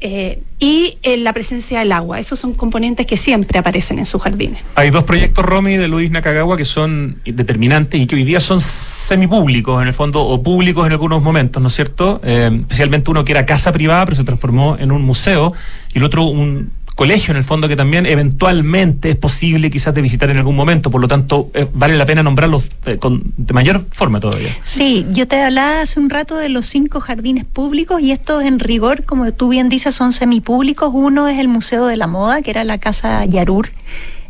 eh, 0.00 0.40
y 0.58 0.98
la 1.18 1.32
presencia 1.32 1.78
del 1.78 1.92
agua. 1.92 2.18
Esos 2.18 2.38
son 2.38 2.52
componentes 2.52 3.06
que 3.06 3.16
siempre 3.16 3.58
aparecen 3.58 3.98
en 3.98 4.06
sus 4.06 4.20
jardines. 4.20 4.60
Hay 4.74 4.90
dos 4.90 5.04
proyectos, 5.04 5.44
Romy, 5.44 5.76
de 5.76 5.88
Luis 5.88 6.10
Nakagawa 6.10 6.56
que 6.56 6.64
son 6.64 7.20
determinantes 7.24 8.00
y 8.00 8.06
que 8.06 8.16
hoy 8.16 8.24
día 8.24 8.40
son 8.40 8.60
semipúblicos, 8.60 9.80
en 9.80 9.88
el 9.88 9.94
fondo, 9.94 10.22
o 10.22 10.42
públicos 10.42 10.86
en 10.86 10.92
algunos 10.92 11.22
momentos, 11.22 11.62
¿no 11.62 11.68
es 11.68 11.74
cierto? 11.74 12.20
Eh, 12.22 12.50
especialmente 12.52 13.10
uno 13.10 13.24
que 13.24 13.32
era 13.32 13.46
casa 13.46 13.72
privada, 13.72 14.04
pero 14.04 14.16
se 14.16 14.24
transformó 14.24 14.76
en 14.78 14.92
un 14.92 15.02
museo, 15.02 15.54
y 15.94 15.98
el 15.98 16.04
otro 16.04 16.24
un 16.24 16.70
colegio 16.94 17.32
en 17.32 17.38
el 17.38 17.44
fondo 17.44 17.68
que 17.68 17.76
también 17.76 18.06
eventualmente 18.06 19.10
es 19.10 19.16
posible 19.16 19.70
quizás 19.70 19.94
de 19.94 20.02
visitar 20.02 20.30
en 20.30 20.36
algún 20.36 20.56
momento, 20.56 20.90
por 20.90 21.00
lo 21.00 21.08
tanto 21.08 21.50
eh, 21.54 21.66
vale 21.72 21.96
la 21.96 22.06
pena 22.06 22.22
nombrarlos 22.22 22.64
de, 22.84 22.98
con, 22.98 23.32
de 23.36 23.54
mayor 23.54 23.84
forma 23.90 24.20
todavía. 24.20 24.56
Sí, 24.62 25.06
yo 25.10 25.26
te 25.26 25.40
hablaba 25.42 25.82
hace 25.82 25.98
un 26.00 26.10
rato 26.10 26.36
de 26.36 26.48
los 26.48 26.66
cinco 26.66 27.00
jardines 27.00 27.44
públicos 27.44 28.00
y 28.00 28.12
estos 28.12 28.44
en 28.44 28.58
rigor, 28.58 29.04
como 29.04 29.32
tú 29.32 29.48
bien 29.48 29.68
dices, 29.68 29.94
son 29.94 30.12
semipúblicos. 30.12 30.90
Uno 30.92 31.28
es 31.28 31.38
el 31.38 31.48
Museo 31.48 31.86
de 31.86 31.96
la 31.96 32.06
Moda, 32.06 32.42
que 32.42 32.50
era 32.50 32.64
la 32.64 32.78
Casa 32.78 33.24
Yarur. 33.24 33.70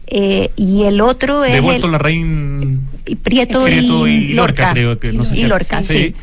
Eh, 0.06 0.50
y 0.56 0.82
el 0.82 1.00
otro 1.00 1.44
es. 1.44 1.62
De 1.62 1.88
la 1.88 1.98
Rein. 1.98 2.88
Prieto, 3.22 3.68
y, 3.68 4.32
Lorca, 4.32 4.72
creo 4.72 4.98
que 4.98 5.12
no 5.12 5.24
sé 5.24 5.38
y 5.38 5.44
Lorca, 5.44 5.82
sí 5.82 6.14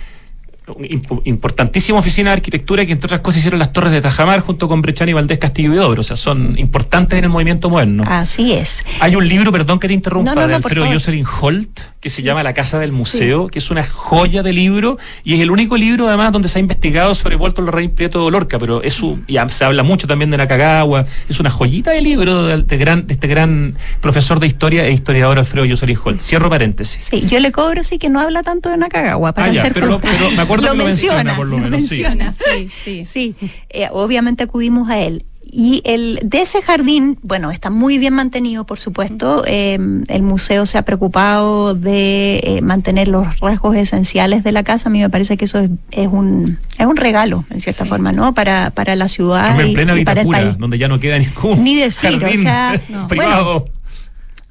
importantísima 1.26 2.00
oficina 2.00 2.30
de 2.32 2.36
arquitectura 2.36 2.86
que 2.86 2.92
entre 2.92 3.08
otras 3.08 3.22
cosas 3.22 3.40
hicieron 3.40 3.60
las 3.60 3.74
torres 3.74 3.92
de 3.92 4.02
Tajamar 4.02 4.42
junto 4.42 4.68
con 4.68 4.82
Brechani, 4.82 5.14
Valdés, 5.14 5.40
Castillo 5.40 5.74
y 5.74 5.76
Dobro. 5.76 6.02
O 6.02 6.04
sea, 6.04 6.16
son 6.16 6.58
importantes 6.58 7.20
en 7.20 7.26
el 7.26 7.30
movimiento 7.30 7.70
moderno. 7.70 8.04
Así 8.08 8.54
es. 8.54 8.86
Hay 9.00 9.16
un 9.16 9.28
libro, 9.28 9.52
perdón 9.52 9.80
que 9.80 9.88
te 9.88 9.94
interrumpa, 9.94 10.48
de 10.48 10.56
Alfredo 10.56 10.86
Jocelyn 10.92 11.26
Holt, 11.42 11.82
que 12.02 12.10
se 12.10 12.24
llama 12.24 12.42
La 12.42 12.54
Casa 12.54 12.80
del 12.80 12.92
Museo, 12.92 13.48
que 13.48 13.60
es 13.60 13.70
una 13.70 13.84
joya 13.84 14.42
de 14.42 14.54
libro 14.54 14.98
y 15.24 15.36
es 15.36 15.40
el 15.40 15.52
único 15.52 15.78
libro 15.78 16.08
además 16.08 16.32
donde 16.32 16.48
se 16.48 16.58
ha 16.58 16.62
investigado 16.62 17.14
sobre 17.14 17.36
Walter 17.36 17.64
Lorraine 17.64 17.94
Prieto 17.94 18.26
de 18.26 18.32
Lorca, 18.32 18.58
pero 18.58 18.82
eso 18.82 19.20
ya 19.28 19.48
se 19.50 19.64
habla 19.64 19.84
mucho 19.84 20.08
también 20.08 20.32
de 20.32 20.38
Nakagawa, 20.38 21.06
es 21.30 21.40
una 21.40 21.52
joyita 21.52 21.92
de 21.92 22.02
libro 22.02 22.48
de, 22.48 22.78
gran, 22.78 23.06
de 23.06 23.14
este 23.14 23.28
gran 23.28 23.78
profesor 24.02 24.40
de 24.40 24.48
historia 24.48 24.86
e 24.88 24.92
historiador 24.92 25.38
Alfredo 25.38 25.68
Jocelyn 25.70 25.98
Holt. 26.04 26.22
Cierro 26.22 26.50
paréntesis. 26.50 27.04
Sí, 27.04 27.28
yo 27.28 27.40
le 27.40 27.52
cobro 27.52 27.84
sí 27.84 28.00
que 28.00 28.10
no 28.10 28.20
habla 28.20 28.42
tanto 28.42 28.70
de 28.70 28.78
Nakagawa, 28.78 29.34
para 29.34 29.52
ah, 29.52 29.70
pero, 29.72 30.00
me 30.36 30.42
acuerdo 30.42 30.68
lo 30.68 30.74
que 30.74 30.86
menciona, 30.86 31.36
por 31.36 31.48
lo, 31.48 31.58
menos. 31.58 31.72
Menciona, 31.72 32.32
sí, 32.34 32.70
sí. 32.74 33.04
sí. 33.04 33.36
Eh, 33.70 33.88
obviamente 33.92 34.44
acudimos 34.44 34.90
a 34.90 35.00
él. 35.00 35.24
Y 35.54 35.82
el, 35.84 36.18
de 36.24 36.42
ese 36.42 36.62
jardín, 36.62 37.20
bueno, 37.24 37.52
está 37.52 37.70
muy 37.70 37.98
bien 37.98 38.14
mantenido, 38.14 38.66
por 38.66 38.80
supuesto. 38.80 39.44
Em, 39.46 40.04
el 40.08 40.24
museo 40.24 40.66
se 40.66 40.78
ha 40.78 40.84
preocupado 40.84 41.76
de 41.76 42.40
eh, 42.42 42.62
mantener 42.62 43.10
los 43.10 43.38
rasgos 43.42 43.76
esenciales 43.76 44.46
de 44.46 44.54
la 44.54 44.64
casa. 44.64 44.88
A 44.88 44.92
mí 44.92 45.00
me 45.00 45.10
parece 45.10 45.36
que 45.36 45.44
eso 45.44 45.60
es, 45.60 45.70
es 45.92 46.08
un, 46.08 46.58
es 46.78 46.86
un 46.86 46.96
regalo, 46.96 47.44
en 47.50 47.60
cierta 47.60 47.84
forma, 47.84 48.14
¿no? 48.14 48.34
Para, 48.34 48.72
para 48.72 48.96
la 48.96 49.10
ciudad. 49.10 49.60
y, 49.62 49.74
plena 49.74 49.94
para 50.06 50.22
el 50.22 50.28
país. 50.28 50.58
donde 50.58 50.78
ya 50.78 50.88
no 50.88 51.02
queda 51.02 51.20
ningún 51.20 51.62
Ni 51.62 51.76
decir, 51.76 52.18
jardín 52.18 52.40
o 52.40 52.42
sea, 52.44 52.82
privado. 53.10 53.66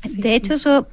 de 0.04 0.34
hecho, 0.34 0.52
eso 0.52 0.86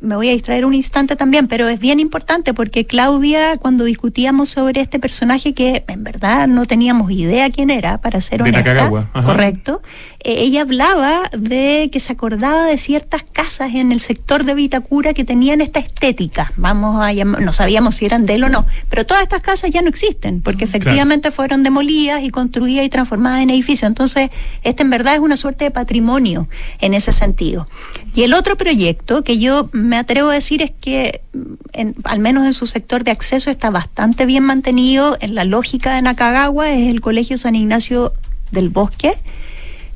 me 0.00 0.14
voy 0.14 0.28
a 0.28 0.32
distraer 0.32 0.64
un 0.64 0.74
instante 0.74 1.16
también, 1.16 1.48
pero 1.48 1.68
es 1.68 1.80
bien 1.80 1.98
importante 1.98 2.54
porque 2.54 2.86
Claudia, 2.86 3.56
cuando 3.56 3.84
discutíamos 3.84 4.48
sobre 4.50 4.80
este 4.80 5.00
personaje 5.00 5.54
que 5.54 5.84
en 5.88 6.04
verdad 6.04 6.46
no 6.46 6.66
teníamos 6.66 7.10
idea 7.10 7.50
quién 7.50 7.68
era, 7.68 7.98
para 8.00 8.20
ser 8.20 8.42
honesta, 8.42 8.88
correcto, 9.24 9.82
eh, 10.22 10.36
ella 10.38 10.62
hablaba 10.62 11.22
de 11.36 11.90
que 11.92 11.98
se 11.98 12.12
acordaba 12.12 12.64
de 12.66 12.78
ciertas 12.78 13.24
casas 13.24 13.74
en 13.74 13.90
el 13.90 14.00
sector 14.00 14.44
de 14.44 14.54
Vitacura 14.54 15.14
que 15.14 15.24
tenían 15.24 15.60
esta 15.60 15.80
estética, 15.80 16.52
vamos 16.56 17.02
a 17.02 17.12
llamar, 17.12 17.42
no 17.42 17.52
sabíamos 17.52 17.96
si 17.96 18.04
eran 18.04 18.24
de 18.24 18.36
él 18.36 18.44
o 18.44 18.48
no, 18.48 18.64
pero 18.88 19.04
todas 19.04 19.24
estas 19.24 19.40
casas 19.40 19.72
ya 19.72 19.82
no 19.82 19.88
existen 19.88 20.42
porque 20.42 20.64
efectivamente 20.64 21.32
fueron 21.32 21.64
demolidas 21.64 22.22
y 22.22 22.30
construidas 22.30 22.84
y 22.84 22.88
transformadas 22.88 23.40
en 23.42 23.50
edificios, 23.50 23.88
entonces 23.88 24.30
este 24.62 24.84
en 24.84 24.90
verdad 24.90 25.14
es 25.14 25.20
una 25.20 25.36
suerte 25.36 25.64
de 25.64 25.70
patrimonio 25.72 26.48
en 26.80 26.94
ese 26.94 27.12
sentido. 27.12 27.66
Y 28.14 28.22
el 28.22 28.34
otro 28.34 28.56
proyecto 28.56 29.24
que 29.24 29.38
yo 29.38 29.70
me 29.72 29.96
atrevo 29.96 30.28
a 30.30 30.34
decir 30.34 30.60
es 30.60 30.70
que, 30.70 31.22
mm, 31.32 31.90
al 32.04 32.18
menos 32.18 32.44
en 32.46 32.52
su 32.52 32.66
sector 32.66 33.04
de 33.04 33.10
acceso, 33.10 33.50
está 33.50 33.70
bastante 33.70 34.26
bien 34.26 34.44
mantenido. 34.44 35.16
En 35.20 35.34
la 35.34 35.44
lógica 35.44 35.94
de 35.94 36.02
Nakagawa 36.02 36.70
es 36.70 36.90
el 36.90 37.00
Colegio 37.00 37.38
San 37.38 37.54
Ignacio 37.54 38.12
del 38.50 38.68
Bosque, 38.68 39.14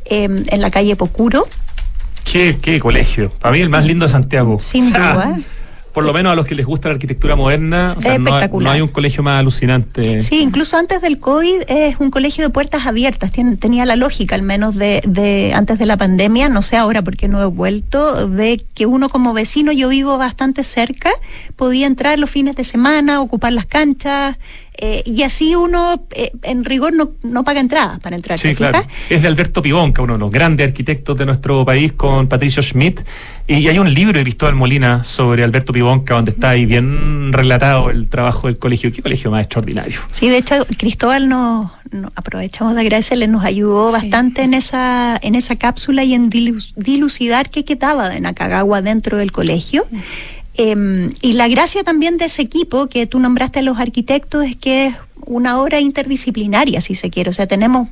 em, 0.06 0.44
en 0.48 0.60
la 0.60 0.70
calle 0.70 0.96
Pocuro. 0.96 1.46
¿Qué, 2.24 2.58
¿Qué 2.60 2.80
colegio? 2.80 3.30
Para 3.38 3.52
mí 3.52 3.60
el 3.60 3.68
más 3.68 3.84
lindo 3.84 4.06
de 4.06 4.10
Santiago. 4.10 4.58
Sin 4.60 4.92
duda 4.92 5.38
por 5.96 6.04
lo 6.04 6.12
menos 6.12 6.32
a 6.32 6.36
los 6.36 6.44
que 6.44 6.54
les 6.54 6.66
gusta 6.66 6.90
la 6.90 6.96
arquitectura 6.96 7.36
moderna, 7.36 7.94
o 7.96 8.00
sea, 8.02 8.18
no, 8.18 8.70
hay 8.70 8.82
un 8.82 8.88
colegio 8.88 9.22
más 9.22 9.40
alucinante. 9.40 10.20
Sí, 10.20 10.42
incluso 10.42 10.76
antes 10.76 11.00
del 11.00 11.18
COVID 11.18 11.62
es 11.68 11.96
un 11.98 12.10
colegio 12.10 12.44
de 12.44 12.50
puertas 12.50 12.84
abiertas, 12.84 13.32
tenía 13.32 13.86
la 13.86 13.96
lógica 13.96 14.34
al 14.34 14.42
menos 14.42 14.74
de, 14.74 15.00
de 15.06 15.54
antes 15.54 15.78
de 15.78 15.86
la 15.86 15.96
pandemia, 15.96 16.50
no 16.50 16.60
sé 16.60 16.76
ahora 16.76 17.00
porque 17.00 17.28
no 17.28 17.40
he 17.40 17.46
vuelto, 17.46 18.28
de 18.28 18.62
que 18.74 18.84
uno 18.84 19.08
como 19.08 19.32
vecino, 19.32 19.72
yo 19.72 19.88
vivo 19.88 20.18
bastante 20.18 20.64
cerca, 20.64 21.12
podía 21.56 21.86
entrar 21.86 22.18
los 22.18 22.28
fines 22.28 22.56
de 22.56 22.64
semana, 22.64 23.22
ocupar 23.22 23.54
las 23.54 23.64
canchas, 23.64 24.36
eh, 24.78 25.02
y 25.06 25.22
así 25.22 25.54
uno, 25.54 26.06
eh, 26.12 26.32
en 26.42 26.64
rigor, 26.64 26.92
no, 26.92 27.12
no, 27.22 27.44
paga 27.44 27.60
entrada 27.60 27.98
para 28.00 28.16
entrar. 28.16 28.38
Sí, 28.38 28.54
claro. 28.54 28.82
Es 29.08 29.22
de 29.22 29.28
Alberto 29.28 29.62
Pibonca, 29.62 30.02
uno 30.02 30.14
de 30.14 30.18
los 30.18 30.30
grandes 30.30 30.66
arquitectos 30.66 31.16
de 31.16 31.26
nuestro 31.26 31.64
país, 31.64 31.92
con 31.92 32.28
Patricio 32.28 32.62
Schmidt. 32.62 33.00
Y 33.48 33.68
hay 33.68 33.78
un 33.78 33.94
libro 33.94 34.18
de 34.18 34.24
Cristóbal 34.24 34.56
Molina 34.56 35.04
sobre 35.04 35.44
Alberto 35.44 35.72
Pibonca, 35.72 36.14
donde 36.14 36.32
está 36.32 36.50
ahí 36.50 36.66
bien 36.66 37.32
relatado 37.32 37.90
el 37.90 38.08
trabajo 38.08 38.48
del 38.48 38.58
colegio. 38.58 38.90
Qué 38.92 39.02
colegio 39.02 39.30
más 39.30 39.42
extraordinario. 39.42 40.00
Sí, 40.10 40.28
de 40.28 40.38
hecho, 40.38 40.66
Cristóbal 40.76 41.28
nos, 41.28 41.70
aprovechamos 42.16 42.74
de 42.74 42.80
agradecerle, 42.80 43.28
nos 43.28 43.44
ayudó 43.44 43.92
bastante 43.92 44.42
en 44.42 44.52
esa, 44.52 45.16
en 45.22 45.36
esa 45.36 45.56
cápsula 45.56 46.02
y 46.04 46.14
en 46.14 46.28
dilucidar 46.28 47.48
qué 47.50 47.64
quedaba 47.64 48.08
de 48.08 48.20
Nakagawa 48.20 48.82
dentro 48.82 49.16
del 49.16 49.32
colegio. 49.32 49.86
Em, 50.58 51.10
y 51.20 51.32
la 51.32 51.48
gracia 51.48 51.84
también 51.84 52.16
de 52.16 52.26
ese 52.26 52.42
equipo 52.42 52.86
que 52.86 53.06
tú 53.06 53.18
nombraste 53.18 53.58
a 53.58 53.62
los 53.62 53.78
arquitectos 53.78 54.44
es 54.44 54.56
que 54.56 54.86
es 54.86 54.94
una 55.26 55.60
obra 55.60 55.80
interdisciplinaria, 55.80 56.80
si 56.80 56.94
se 56.94 57.10
quiere. 57.10 57.30
O 57.30 57.32
sea, 57.32 57.46
tenemos, 57.46 57.88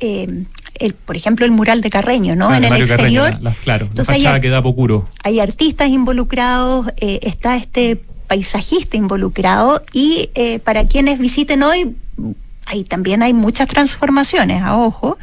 em, 0.00 0.44
el, 0.78 0.94
por 0.94 1.16
ejemplo, 1.16 1.46
el 1.46 1.52
mural 1.52 1.80
de 1.80 1.88
Carreño, 1.88 2.36
¿no? 2.36 2.54
en 2.54 2.64
el 2.64 2.82
exterior. 2.82 3.38
claro, 3.62 3.86
Entonces, 3.86 4.22
la 4.22 4.34
hay, 4.34 4.62
pocuro. 4.62 5.06
Hay 5.22 5.40
artistas 5.40 5.88
involucrados, 5.88 6.88
eh, 6.98 7.20
está 7.22 7.56
este 7.56 8.00
paisajista 8.26 8.96
involucrado 8.96 9.82
y 9.92 10.30
eh, 10.34 10.58
para 10.58 10.86
quienes 10.86 11.18
visiten 11.18 11.62
hoy, 11.62 11.96
ahí 12.66 12.84
también 12.84 13.22
hay 13.22 13.32
muchas 13.32 13.68
transformaciones, 13.68 14.62
a 14.62 14.76
ojo. 14.76 15.16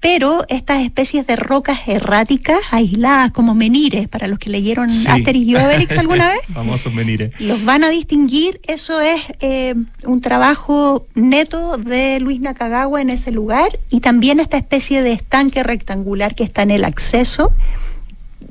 Pero 0.00 0.44
estas 0.48 0.82
especies 0.82 1.26
de 1.26 1.36
rocas 1.36 1.80
erráticas 1.86 2.58
aisladas 2.70 3.30
como 3.32 3.54
menires, 3.54 4.08
para 4.08 4.28
los 4.28 4.38
que 4.38 4.48
leyeron 4.48 4.88
Asterix 4.88 5.46
y 5.46 5.56
Obelix 5.56 5.96
alguna 5.98 6.28
vez, 6.32 6.40
famosos 6.54 6.92
menires, 6.94 7.38
los 7.38 7.62
van 7.64 7.84
a 7.84 7.90
distinguir. 7.90 8.60
Eso 8.66 9.00
es 9.00 9.20
eh, 9.40 9.74
un 10.04 10.20
trabajo 10.22 11.06
neto 11.14 11.76
de 11.76 12.18
Luis 12.20 12.40
Nakagawa 12.40 13.02
en 13.02 13.10
ese 13.10 13.30
lugar. 13.30 13.78
Y 13.90 14.00
también 14.00 14.40
esta 14.40 14.56
especie 14.56 15.02
de 15.02 15.12
estanque 15.12 15.62
rectangular 15.62 16.34
que 16.34 16.44
está 16.44 16.62
en 16.62 16.70
el 16.70 16.84
acceso 16.84 17.52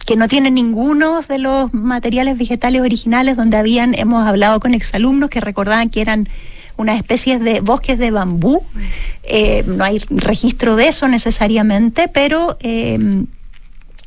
que 0.05 0.15
no 0.15 0.27
tiene 0.27 0.49
ninguno 0.49 1.21
de 1.21 1.37
los 1.37 1.73
materiales 1.73 2.37
vegetales 2.37 2.81
originales 2.81 3.37
donde 3.37 3.57
habían, 3.57 3.93
hemos 3.93 4.25
hablado 4.25 4.59
con 4.59 4.73
exalumnos 4.73 5.29
que 5.29 5.41
recordaban 5.41 5.89
que 5.89 6.01
eran 6.01 6.27
unas 6.79 6.95
especies 6.95 7.41
de 7.41 7.59
bosques 7.59 7.99
de 7.99 8.09
bambú. 8.09 8.63
Eh, 9.23 9.63
no 9.67 9.83
hay 9.83 9.99
registro 10.09 10.77
de 10.77 10.87
eso 10.87 11.07
necesariamente, 11.07 12.07
pero 12.07 12.57
eh, 12.61 12.97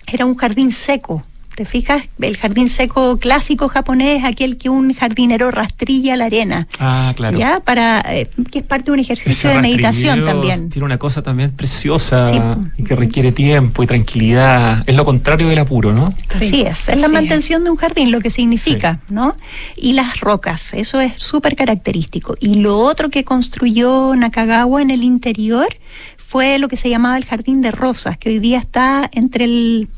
era 0.06 0.24
un 0.24 0.34
jardín 0.36 0.72
seco 0.72 1.22
¿Te 1.54 1.66
fijas? 1.66 2.04
El 2.20 2.36
jardín 2.38 2.68
seco 2.68 3.18
clásico 3.18 3.68
japonés, 3.68 4.24
aquel 4.24 4.56
que 4.56 4.70
un 4.70 4.94
jardinero 4.94 5.50
rastrilla 5.50 6.16
la 6.16 6.26
arena. 6.26 6.66
Ah, 6.78 7.12
claro. 7.14 7.38
¿Ya? 7.38 7.60
Para, 7.60 8.00
eh, 8.08 8.30
que 8.50 8.60
es 8.60 8.64
parte 8.64 8.86
de 8.86 8.92
un 8.92 9.00
ejercicio 9.00 9.50
de 9.50 9.60
meditación 9.60 10.24
también. 10.24 10.70
Tiene 10.70 10.86
una 10.86 10.98
cosa 10.98 11.22
también 11.22 11.50
preciosa 11.50 12.30
y 12.78 12.84
que 12.84 12.96
requiere 12.96 13.32
tiempo 13.32 13.82
y 13.82 13.86
tranquilidad. 13.86 14.82
Es 14.86 14.96
lo 14.96 15.04
contrario 15.04 15.48
del 15.48 15.58
apuro, 15.58 15.92
¿no? 15.92 16.10
Así 16.30 16.62
es. 16.62 16.88
Es 16.88 17.00
la 17.00 17.08
mantención 17.08 17.64
de 17.64 17.70
un 17.70 17.76
jardín, 17.76 18.10
lo 18.10 18.20
que 18.20 18.30
significa, 18.30 19.00
¿no? 19.10 19.36
Y 19.76 19.92
las 19.92 20.20
rocas, 20.20 20.72
eso 20.72 21.00
es 21.00 21.12
súper 21.18 21.54
característico. 21.54 22.34
Y 22.40 22.56
lo 22.56 22.78
otro 22.78 23.10
que 23.10 23.24
construyó 23.24 24.14
Nakagawa 24.16 24.80
en 24.80 24.90
el 24.90 25.02
interior 25.02 25.68
fue 26.16 26.58
lo 26.58 26.68
que 26.68 26.78
se 26.78 26.88
llamaba 26.88 27.18
el 27.18 27.26
Jardín 27.26 27.60
de 27.60 27.72
Rosas, 27.72 28.16
que 28.16 28.30
hoy 28.30 28.38
día 28.38 28.58
está 28.58 29.10
entre 29.12 29.44
el 29.44 29.88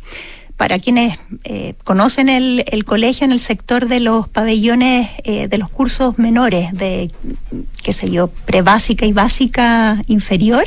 para 0.56 0.78
quienes 0.78 1.18
eh, 1.42 1.74
conocen 1.82 2.28
el, 2.28 2.84
colegio 2.84 3.24
en 3.24 3.32
el 3.32 3.40
sector 3.40 3.88
de 3.88 4.00
los 4.00 4.28
pabellones 4.28 5.10
eh, 5.24 5.48
de 5.48 5.58
los 5.58 5.68
cursos 5.68 6.16
menores 6.18 6.72
de, 6.72 7.10
qué 7.82 7.92
sé 7.92 8.10
yo, 8.10 8.28
prebásica 8.28 9.04
y 9.04 9.12
básica 9.12 10.00
inferior, 10.06 10.64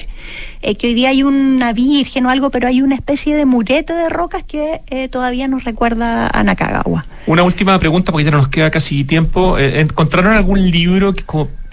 eh, 0.72 0.76
que 0.76 0.88
hoy 0.88 0.94
día 0.94 1.10
hay 1.10 1.24
una 1.24 1.74
virgen 1.74 2.26
o 2.26 2.30
algo, 2.30 2.50
pero 2.50 2.68
hay 2.68 2.82
una 2.82 2.96
especie 2.96 3.36
de 3.36 3.46
murete 3.46 3.94
de 3.94 4.10
rocas 4.10 4.44
que 4.44 4.82
todavía 5.12 5.48
nos 5.48 5.64
recuerda 5.64 6.28
a 6.28 6.44
Nakagawa. 6.44 7.06
Una 7.26 7.44
última 7.44 7.78
pregunta, 7.80 8.12
porque 8.12 8.26
ya 8.26 8.32
no 8.32 8.38
nos 8.38 8.48
queda 8.48 8.72
casi 8.72 9.04
tiempo. 9.04 9.58
¿Encontraron 9.58 10.34
algún 10.34 10.70
libro 10.72 11.14
que 11.14 11.24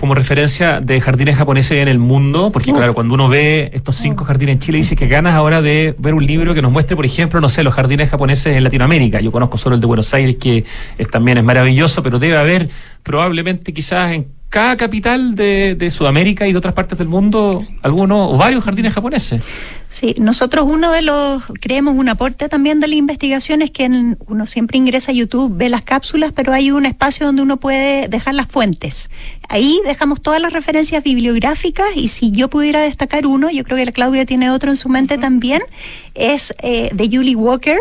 como 0.04 0.14
referencia 0.14 0.80
de 0.80 1.00
jardines 1.00 1.36
japoneses 1.36 1.78
en 1.78 1.88
el 1.88 1.98
mundo, 1.98 2.50
porque 2.52 2.72
claro, 2.72 2.94
cuando 2.94 3.14
uno 3.14 3.28
ve 3.28 3.70
estos 3.72 3.96
cinco 3.96 4.24
jardines 4.24 4.54
en 4.54 4.58
Chile, 4.58 4.78
dice 4.78 4.96
que 4.96 5.06
ganas 5.06 5.34
ahora 5.34 5.62
de 5.62 5.94
ver 5.98 6.14
un 6.14 6.26
libro 6.26 6.52
que 6.52 6.62
nos 6.62 6.72
muestre, 6.72 6.96
por 6.96 7.06
ejemplo, 7.06 7.40
no 7.40 7.48
sé, 7.48 7.62
los 7.62 7.72
jardines 7.74 8.10
japoneses 8.10 8.56
en 8.56 8.64
Latinoamérica. 8.64 9.20
Yo 9.20 9.32
conozco 9.32 9.56
solo 9.56 9.76
el 9.76 9.80
de 9.80 9.86
Buenos 9.86 10.12
Aires, 10.12 10.36
que 10.36 10.64
también 11.10 11.38
es 11.38 11.44
maravilloso, 11.44 12.02
pero 12.02 12.18
debe 12.18 12.36
haber 12.36 12.68
probablemente 13.02 13.72
quizás 13.72 14.12
en 14.12 14.26
cada 14.54 14.76
capital 14.76 15.34
de, 15.34 15.90
Sudamérica 15.90 16.46
y 16.46 16.52
de 16.52 16.58
otras 16.58 16.74
partes 16.74 16.96
del 16.96 17.08
mundo 17.08 17.64
algunos 17.82 18.32
o 18.32 18.36
varios 18.36 18.62
jardines 18.62 18.92
japoneses. 18.92 19.42
Sí, 19.88 20.14
nosotros 20.20 20.64
uno 20.68 20.92
de 20.92 21.02
los, 21.02 21.42
creemos 21.60 21.96
un 21.96 22.08
aporte 22.08 22.48
también 22.48 22.78
de 22.78 22.86
la 22.86 22.94
investigación 22.94 23.62
es 23.62 23.72
que 23.72 23.90
uno 24.28 24.46
siempre 24.46 24.78
ingresa 24.78 25.10
a 25.10 25.14
YouTube, 25.14 25.56
ve 25.56 25.68
las 25.68 25.82
cápsulas, 25.82 26.30
pero 26.30 26.52
hay 26.52 26.70
un 26.70 26.86
espacio 26.86 27.26
donde 27.26 27.42
uno 27.42 27.56
puede 27.56 28.06
dejar 28.06 28.34
las 28.34 28.46
fuentes. 28.46 29.10
Ahí 29.48 29.80
dejamos 29.84 30.22
todas 30.22 30.40
las 30.40 30.52
referencias 30.52 31.02
bibliográficas 31.02 31.88
y 31.96 32.06
si 32.06 32.30
yo 32.30 32.48
pudiera 32.48 32.80
destacar 32.80 33.26
uno, 33.26 33.50
yo 33.50 33.64
creo 33.64 33.76
que 33.76 33.86
la 33.86 33.92
Claudia 33.92 34.24
tiene 34.24 34.50
otro 34.50 34.70
en 34.70 34.76
su 34.76 34.88
mente 34.88 35.18
también, 35.18 35.62
es 36.14 36.54
eh, 36.62 36.90
de 36.94 37.08
Julie 37.08 37.34
Walker, 37.34 37.78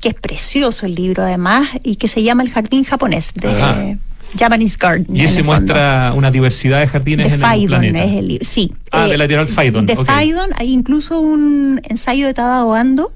que 0.00 0.10
es 0.10 0.14
precioso 0.14 0.86
el 0.86 0.94
libro 0.94 1.24
además 1.24 1.70
y 1.82 1.96
que 1.96 2.06
se 2.06 2.22
llama 2.22 2.44
El 2.44 2.50
Jardín 2.50 2.84
Japonés 2.84 3.34
de... 3.34 3.98
Japanese 4.36 4.76
Garden. 4.78 5.16
Y 5.16 5.24
ese 5.24 5.42
muestra 5.42 6.12
una 6.14 6.30
diversidad 6.30 6.80
de 6.80 6.86
jardines 6.86 7.32
en 7.32 7.42
el 7.42 7.66
planeta. 7.66 8.04
Es 8.04 8.16
el, 8.16 8.38
sí. 8.42 8.72
Ah, 8.90 9.06
de 9.06 9.16
la 9.16 9.24
editorial 9.24 9.48
Faidon. 9.48 9.86
De 9.86 9.96
Faidon, 9.96 10.50
hay 10.56 10.72
incluso 10.72 11.20
un 11.20 11.80
ensayo 11.84 12.26
de 12.26 12.34
Tadao 12.34 12.74
Ando. 12.74 13.10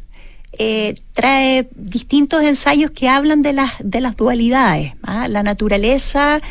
Eh, 0.58 0.96
trae 1.14 1.66
distintos 1.74 2.42
ensayos 2.42 2.90
que 2.90 3.08
hablan 3.08 3.40
de 3.40 3.54
las 3.54 3.72
de 3.82 4.02
las 4.02 4.16
dualidades, 4.16 4.92
¿ah? 5.02 5.26
la 5.26 5.42
naturaleza 5.42 6.42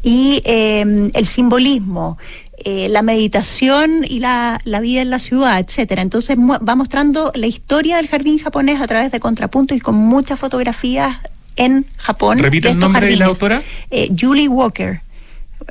y 0.00 0.40
em, 0.44 1.10
el 1.12 1.26
simbolismo, 1.26 2.18
eh, 2.58 2.88
la 2.88 3.02
meditación 3.02 4.04
y 4.08 4.20
la, 4.20 4.60
la, 4.62 4.78
vida 4.78 5.02
en 5.02 5.10
la 5.10 5.18
ciudad, 5.18 5.58
etcétera. 5.58 6.02
Entonces 6.02 6.38
va 6.38 6.76
mostrando 6.76 7.32
la 7.34 7.48
historia 7.48 7.96
del 7.96 8.06
jardín 8.06 8.38
japonés 8.38 8.80
a 8.80 8.86
través 8.86 9.10
de 9.10 9.18
contrapuntos 9.18 9.76
y 9.76 9.80
con 9.80 9.96
muchas 9.96 10.38
fotografías 10.38 11.16
en 11.58 11.84
Japón. 11.96 12.38
¿Repite 12.38 12.70
el 12.70 12.78
nombre 12.78 13.06
de 13.06 13.16
la 13.16 13.26
autora? 13.26 13.62
Eh, 13.90 14.08
Julie 14.18 14.48
Walker. 14.48 15.02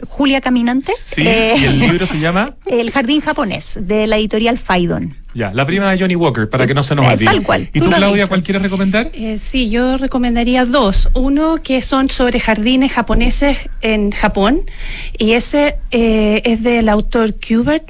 Julia 0.08 0.42
Caminante. 0.42 0.92
Sí, 1.04 1.22
¿y 1.24 1.26
el 1.26 1.82
eh, 1.82 1.88
libro 1.88 2.06
se 2.06 2.20
llama? 2.20 2.56
El 2.68 2.92
Jardín 2.92 3.22
Japonés, 3.22 3.80
de 3.82 4.06
la 4.06 4.18
editorial 4.18 4.60
Faidon. 4.60 5.16
Ya, 5.34 5.52
la 5.54 5.66
prima 5.66 5.90
de 5.90 6.00
Johnny 6.00 6.16
Walker, 6.16 6.50
para 6.50 6.68
que 6.68 6.74
no 6.74 6.84
se 6.84 6.94
nos 6.94 7.06
olvide. 7.06 7.26
Tal 7.26 7.42
cual. 7.42 7.70
¿Y 7.74 7.80
tú, 7.80 7.90
Claudia, 7.90 8.28
cuál 8.28 8.44
quieres 8.44 8.62
recomendar? 8.62 9.12
Eh, 9.14 9.38
sí, 9.38 9.70
yo 9.70 9.98
recomendaría 9.98 10.66
dos. 10.66 11.10
Uno 11.14 11.58
que 11.64 11.82
son 11.82 12.10
sobre 12.10 12.40
jardines 12.40 12.92
japoneses 12.92 13.70
en 13.82 14.12
Japón, 14.12 14.70
y 15.18 15.32
ese 15.32 15.78
es 15.92 16.64
del 16.64 16.90
autor 16.90 17.36
Kubert 17.36 17.90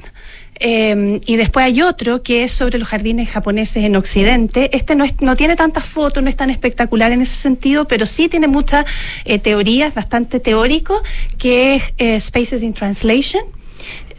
Em, 0.59 1.19
y 1.25 1.35
después 1.35 1.65
hay 1.65 1.81
otro 1.81 2.23
que 2.23 2.43
es 2.43 2.51
sobre 2.51 2.79
los 2.79 2.87
jardines 2.87 3.29
japoneses 3.29 3.83
en 3.83 3.95
Occidente. 3.95 4.69
Este 4.75 4.95
no, 4.95 5.05
no 5.19 5.35
tiene 5.35 5.55
tantas 5.55 5.85
fotos, 5.85 6.23
no 6.23 6.29
es 6.29 6.35
tan 6.35 6.49
espectacular 6.49 7.11
en 7.11 7.21
ese 7.21 7.35
sentido, 7.35 7.87
pero 7.87 8.05
sí 8.05 8.27
tiene 8.29 8.47
muchas 8.47 8.85
eh, 9.25 9.39
teorías, 9.39 9.93
bastante 9.93 10.39
teórico, 10.39 11.01
que 11.37 11.75
es 11.75 11.93
eh, 11.97 12.19
Spaces 12.19 12.63
in 12.63 12.73
Translation 12.73 13.43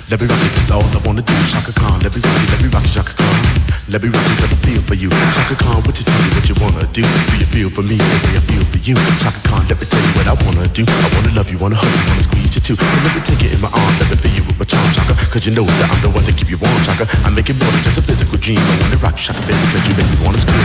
Let 0.08 0.20
me 0.20 0.26
rock 0.28 0.38
it, 0.38 0.52
that's 0.54 0.70
all 0.70 0.84
I 0.84 1.02
wanna 1.04 1.22
do. 1.22 1.34
Chaka 1.50 1.72
Khan, 1.72 1.98
let 2.00 2.14
me 2.14 2.22
rock 2.22 2.42
it, 2.42 2.50
let 2.52 2.62
me 2.62 2.68
rock 2.68 2.84
it, 2.84 2.92
Chaka 2.94 3.12
Khan. 3.18 3.49
Let 3.90 4.02
me 4.02 4.08
rock 4.08 4.22
it, 4.22 4.38
let 4.38 4.50
me 4.50 4.58
feel 4.62 4.82
for 4.86 4.94
you. 4.94 5.10
Chaka 5.10 5.56
Khan, 5.58 5.82
what 5.82 5.98
you 5.98 6.04
tell 6.06 6.20
me 6.22 6.30
what 6.36 6.46
you 6.46 6.56
wanna 6.62 6.86
do? 6.94 7.02
Do 7.02 7.34
you 7.42 7.48
feel 7.48 7.68
for 7.70 7.82
me 7.82 7.98
the 7.98 8.38
I 8.38 8.42
feel 8.46 8.64
for 8.64 8.78
you? 8.78 8.94
Chaka 9.18 9.40
Khan, 9.48 9.62
let 9.66 9.78
me 9.80 9.86
tell 9.86 9.98
you 9.98 10.12
what 10.14 10.26
I 10.30 10.36
wanna 10.46 10.68
do. 10.70 10.84
I 10.86 11.08
wanna 11.14 11.32
love 11.34 11.50
you, 11.50 11.58
wanna 11.58 11.74
hug 11.74 11.90
you, 11.90 12.04
wanna 12.06 12.22
squeeze 12.22 12.54
you 12.54 12.62
too. 12.62 12.76
And 12.78 13.02
let 13.02 13.12
me 13.18 13.22
take 13.26 13.42
it 13.42 13.54
in 13.54 13.60
my 13.60 13.70
arms, 13.72 13.96
let 13.98 14.08
me 14.10 14.16
feel 14.22 14.34
you 14.38 14.44
with 14.46 14.58
my 14.58 14.66
charm, 14.66 14.86
Chaka. 14.94 15.14
Cause 15.34 15.42
you 15.44 15.52
know 15.52 15.66
that 15.66 15.88
I'm 15.90 16.00
the 16.06 16.10
one 16.14 16.24
to 16.24 16.32
keep 16.32 16.50
you 16.50 16.58
warm, 16.62 16.80
Chaka. 16.86 17.04
I 17.26 17.30
make 17.34 17.50
it 17.50 17.58
more 17.58 17.70
than 17.74 17.82
just 17.82 17.98
a 17.98 18.04
physical 18.04 18.38
dream. 18.38 18.62
I 18.62 18.74
wanna 18.86 18.98
rock 19.02 19.18
you, 19.18 19.26
Chaka, 19.30 19.42
baby, 19.42 19.64
cause 19.74 19.84
you 19.88 19.94
make 19.98 20.08
me 20.08 20.18
wanna 20.22 20.38
scream. 20.38 20.64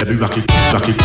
Let 0.00 0.08
me 0.08 0.16
rock 0.16 0.34
it, 0.40 0.44
rock 0.72 0.88
it, 0.88 0.96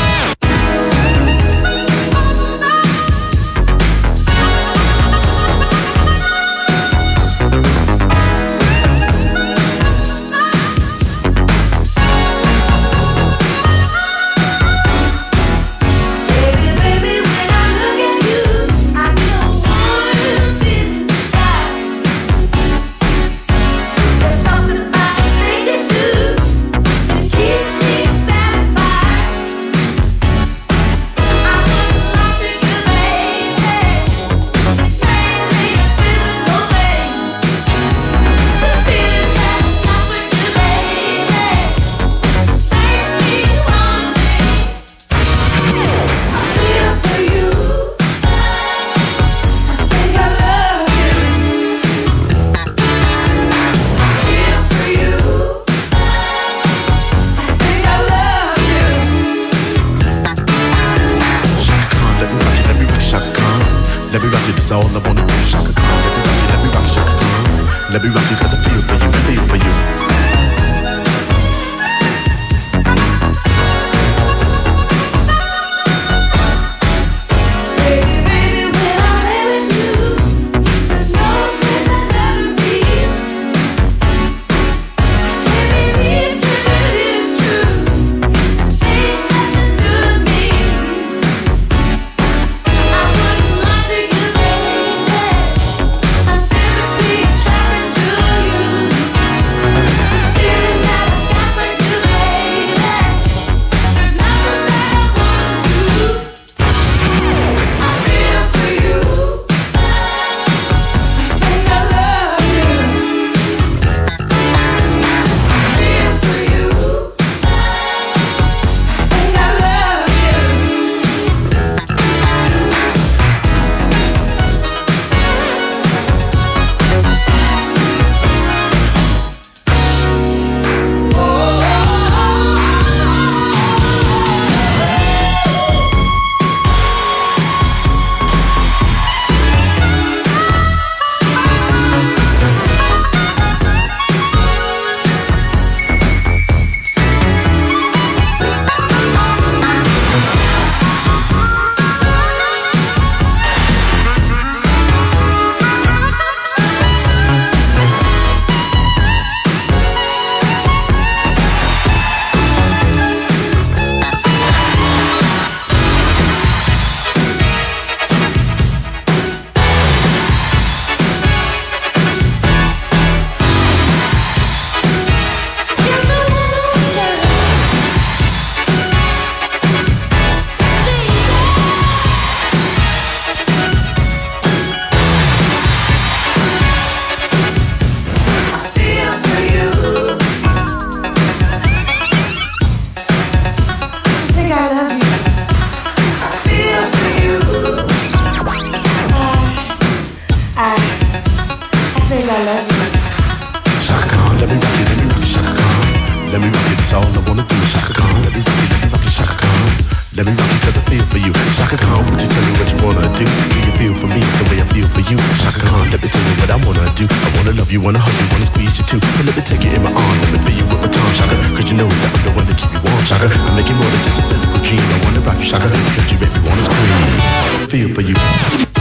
you, 218.19 218.25
wanna 218.31 218.45
squeeze 218.45 218.75
you 218.77 218.85
too. 218.85 218.99
So 218.99 219.21
let 219.23 219.35
me 219.35 219.43
take 219.43 219.63
you 219.63 219.71
in 219.73 219.81
my 219.81 219.91
arms, 219.91 220.19
let 220.21 220.31
me 220.33 220.39
feel 220.45 220.57
you 220.61 220.65
with 220.69 220.81
my 220.81 220.89
tongue, 220.89 221.13
Shaka. 221.17 221.35
Cause 221.55 221.67
you 221.71 221.77
know 221.77 221.87
that 221.87 222.11
I'm 222.13 222.23
the 222.25 222.31
one 222.37 222.47
to 222.47 222.55
keep 222.55 222.71
you 222.73 222.81
warm, 222.83 223.03
Shaka. 223.05 223.27
I 223.29 223.51
make 223.55 223.69
you 223.69 223.77
more 223.77 223.89
than 223.89 224.01
just 224.03 224.19
a 224.19 224.23
physical 224.27 224.59
dream. 224.65 224.83
I 224.83 224.97
wanna 225.03 225.21
rock 225.25 225.37
you, 225.37 225.47
Shaka, 225.47 225.67
cause 225.69 226.07
you 226.11 226.17
make 226.19 226.33
me 226.33 226.41
wanna 226.45 226.63
scream. 226.63 227.69
Feel 227.69 227.89
for 227.93 228.01
you. 228.01 228.72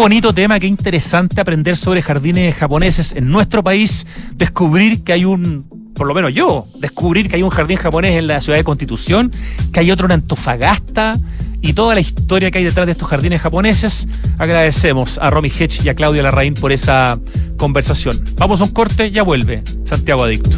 Bonito 0.00 0.32
tema, 0.32 0.58
qué 0.58 0.66
interesante 0.66 1.42
aprender 1.42 1.76
sobre 1.76 2.00
jardines 2.00 2.54
japoneses 2.54 3.12
en 3.12 3.28
nuestro 3.28 3.62
país, 3.62 4.06
descubrir 4.32 5.04
que 5.04 5.12
hay 5.12 5.26
un, 5.26 5.66
por 5.94 6.06
lo 6.06 6.14
menos 6.14 6.32
yo, 6.32 6.66
descubrir 6.78 7.28
que 7.28 7.36
hay 7.36 7.42
un 7.42 7.50
jardín 7.50 7.76
japonés 7.76 8.16
en 8.16 8.26
la 8.26 8.40
ciudad 8.40 8.58
de 8.58 8.64
Constitución, 8.64 9.30
que 9.74 9.80
hay 9.80 9.90
otro 9.90 10.06
en 10.06 10.12
Antofagasta 10.12 11.18
y 11.60 11.74
toda 11.74 11.94
la 11.94 12.00
historia 12.00 12.50
que 12.50 12.56
hay 12.56 12.64
detrás 12.64 12.86
de 12.86 12.92
estos 12.92 13.08
jardines 13.08 13.42
japoneses. 13.42 14.08
Agradecemos 14.38 15.18
a 15.18 15.28
Romy 15.28 15.50
Hedge 15.50 15.84
y 15.84 15.90
a 15.90 15.94
Claudia 15.94 16.22
Larraín 16.22 16.54
por 16.54 16.72
esa 16.72 17.18
conversación. 17.58 18.24
Vamos 18.36 18.62
a 18.62 18.64
un 18.64 18.70
corte, 18.70 19.10
ya 19.10 19.22
vuelve 19.22 19.62
Santiago 19.84 20.24
Adicto. 20.24 20.56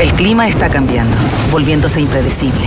El 0.00 0.12
clima 0.14 0.48
está 0.48 0.68
cambiando, 0.68 1.16
volviéndose 1.52 2.00
impredecible. 2.00 2.66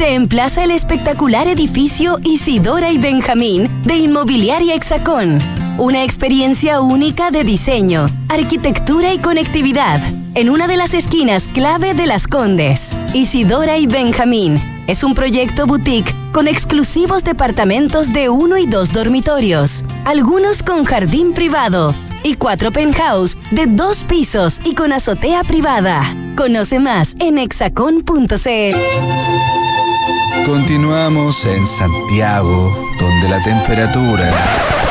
se 0.00 0.14
emplaza 0.14 0.64
el 0.64 0.70
espectacular 0.70 1.46
edificio 1.46 2.20
Isidora 2.24 2.90
y 2.90 2.96
Benjamín 2.96 3.68
de 3.82 3.96
Inmobiliaria 3.96 4.74
Hexacón. 4.74 5.38
Una 5.76 6.04
experiencia 6.04 6.80
única 6.80 7.30
de 7.30 7.44
diseño, 7.44 8.06
arquitectura 8.30 9.12
y 9.12 9.18
conectividad 9.18 10.00
en 10.34 10.48
una 10.48 10.66
de 10.68 10.78
las 10.78 10.94
esquinas 10.94 11.48
clave 11.48 11.92
de 11.92 12.06
Las 12.06 12.26
Condes. 12.26 12.96
Isidora 13.12 13.76
y 13.76 13.86
Benjamín 13.86 14.56
es 14.86 15.04
un 15.04 15.14
proyecto 15.14 15.66
boutique 15.66 16.14
con 16.32 16.48
exclusivos 16.48 17.22
departamentos 17.22 18.14
de 18.14 18.30
uno 18.30 18.56
y 18.56 18.64
dos 18.64 18.94
dormitorios, 18.94 19.84
algunos 20.06 20.62
con 20.62 20.86
jardín 20.86 21.34
privado 21.34 21.94
y 22.24 22.36
cuatro 22.36 22.70
penthouse 22.70 23.36
de 23.50 23.66
dos 23.66 24.04
pisos 24.04 24.60
y 24.64 24.74
con 24.74 24.94
azotea 24.94 25.44
privada. 25.44 26.02
Conoce 26.36 26.78
más 26.78 27.16
en 27.18 27.36
hexacon.cl. 27.36 29.29
Continuamos 30.50 31.44
en 31.44 31.64
Santiago, 31.64 32.76
donde 32.98 33.28
la 33.28 33.40
temperatura 33.40 34.32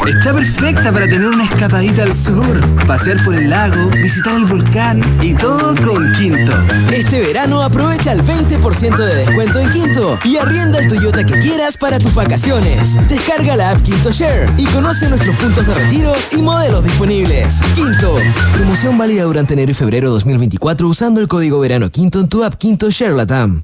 está 0.07 0.33
perfecta 0.33 0.89
para 0.89 1.05
tener 1.05 1.27
una 1.27 1.43
escapadita 1.43 2.03
al 2.03 2.13
sur, 2.13 2.77
pasear 2.87 3.21
por 3.25 3.35
el 3.35 3.49
lago, 3.49 3.89
visitar 3.89 4.37
el 4.37 4.45
volcán 4.45 5.01
y 5.21 5.33
todo 5.33 5.75
con 5.85 6.13
Quinto. 6.13 6.53
Este 6.93 7.19
verano 7.19 7.61
aprovecha 7.61 8.13
el 8.13 8.23
20% 8.23 8.95
de 8.95 9.15
descuento 9.15 9.59
en 9.59 9.69
Quinto 9.71 10.17
y 10.23 10.37
arrienda 10.37 10.79
el 10.79 10.87
Toyota 10.87 11.25
que 11.25 11.37
quieras 11.39 11.75
para 11.75 11.99
tus 11.99 12.13
vacaciones. 12.13 12.95
Descarga 13.09 13.57
la 13.57 13.71
app 13.71 13.81
Quinto 13.81 14.11
Share 14.11 14.49
y 14.57 14.63
conoce 14.67 15.09
nuestros 15.09 15.35
puntos 15.35 15.67
de 15.67 15.75
retiro 15.75 16.13
y 16.31 16.41
modelos 16.41 16.85
disponibles. 16.85 17.59
Quinto, 17.75 18.15
promoción 18.53 18.97
válida 18.97 19.23
durante 19.23 19.55
enero 19.55 19.71
y 19.71 19.75
febrero 19.75 20.09
2024 20.11 20.87
usando 20.87 21.19
el 21.19 21.27
código 21.27 21.59
verano 21.59 21.89
Quinto 21.89 22.21
en 22.21 22.29
tu 22.29 22.45
app 22.45 22.53
Quinto 22.53 22.89
Share 22.89 23.13
Latam. 23.13 23.63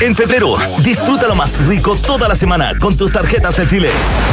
En 0.00 0.14
febrero, 0.14 0.54
disfruta 0.82 1.28
lo 1.28 1.34
más 1.34 1.56
rico 1.66 1.96
toda 1.96 2.28
la 2.28 2.34
semana 2.34 2.72
con 2.78 2.96
tus 2.96 3.12
tarjetas 3.12 3.56
del 3.56 3.68
Chile. 3.68 3.90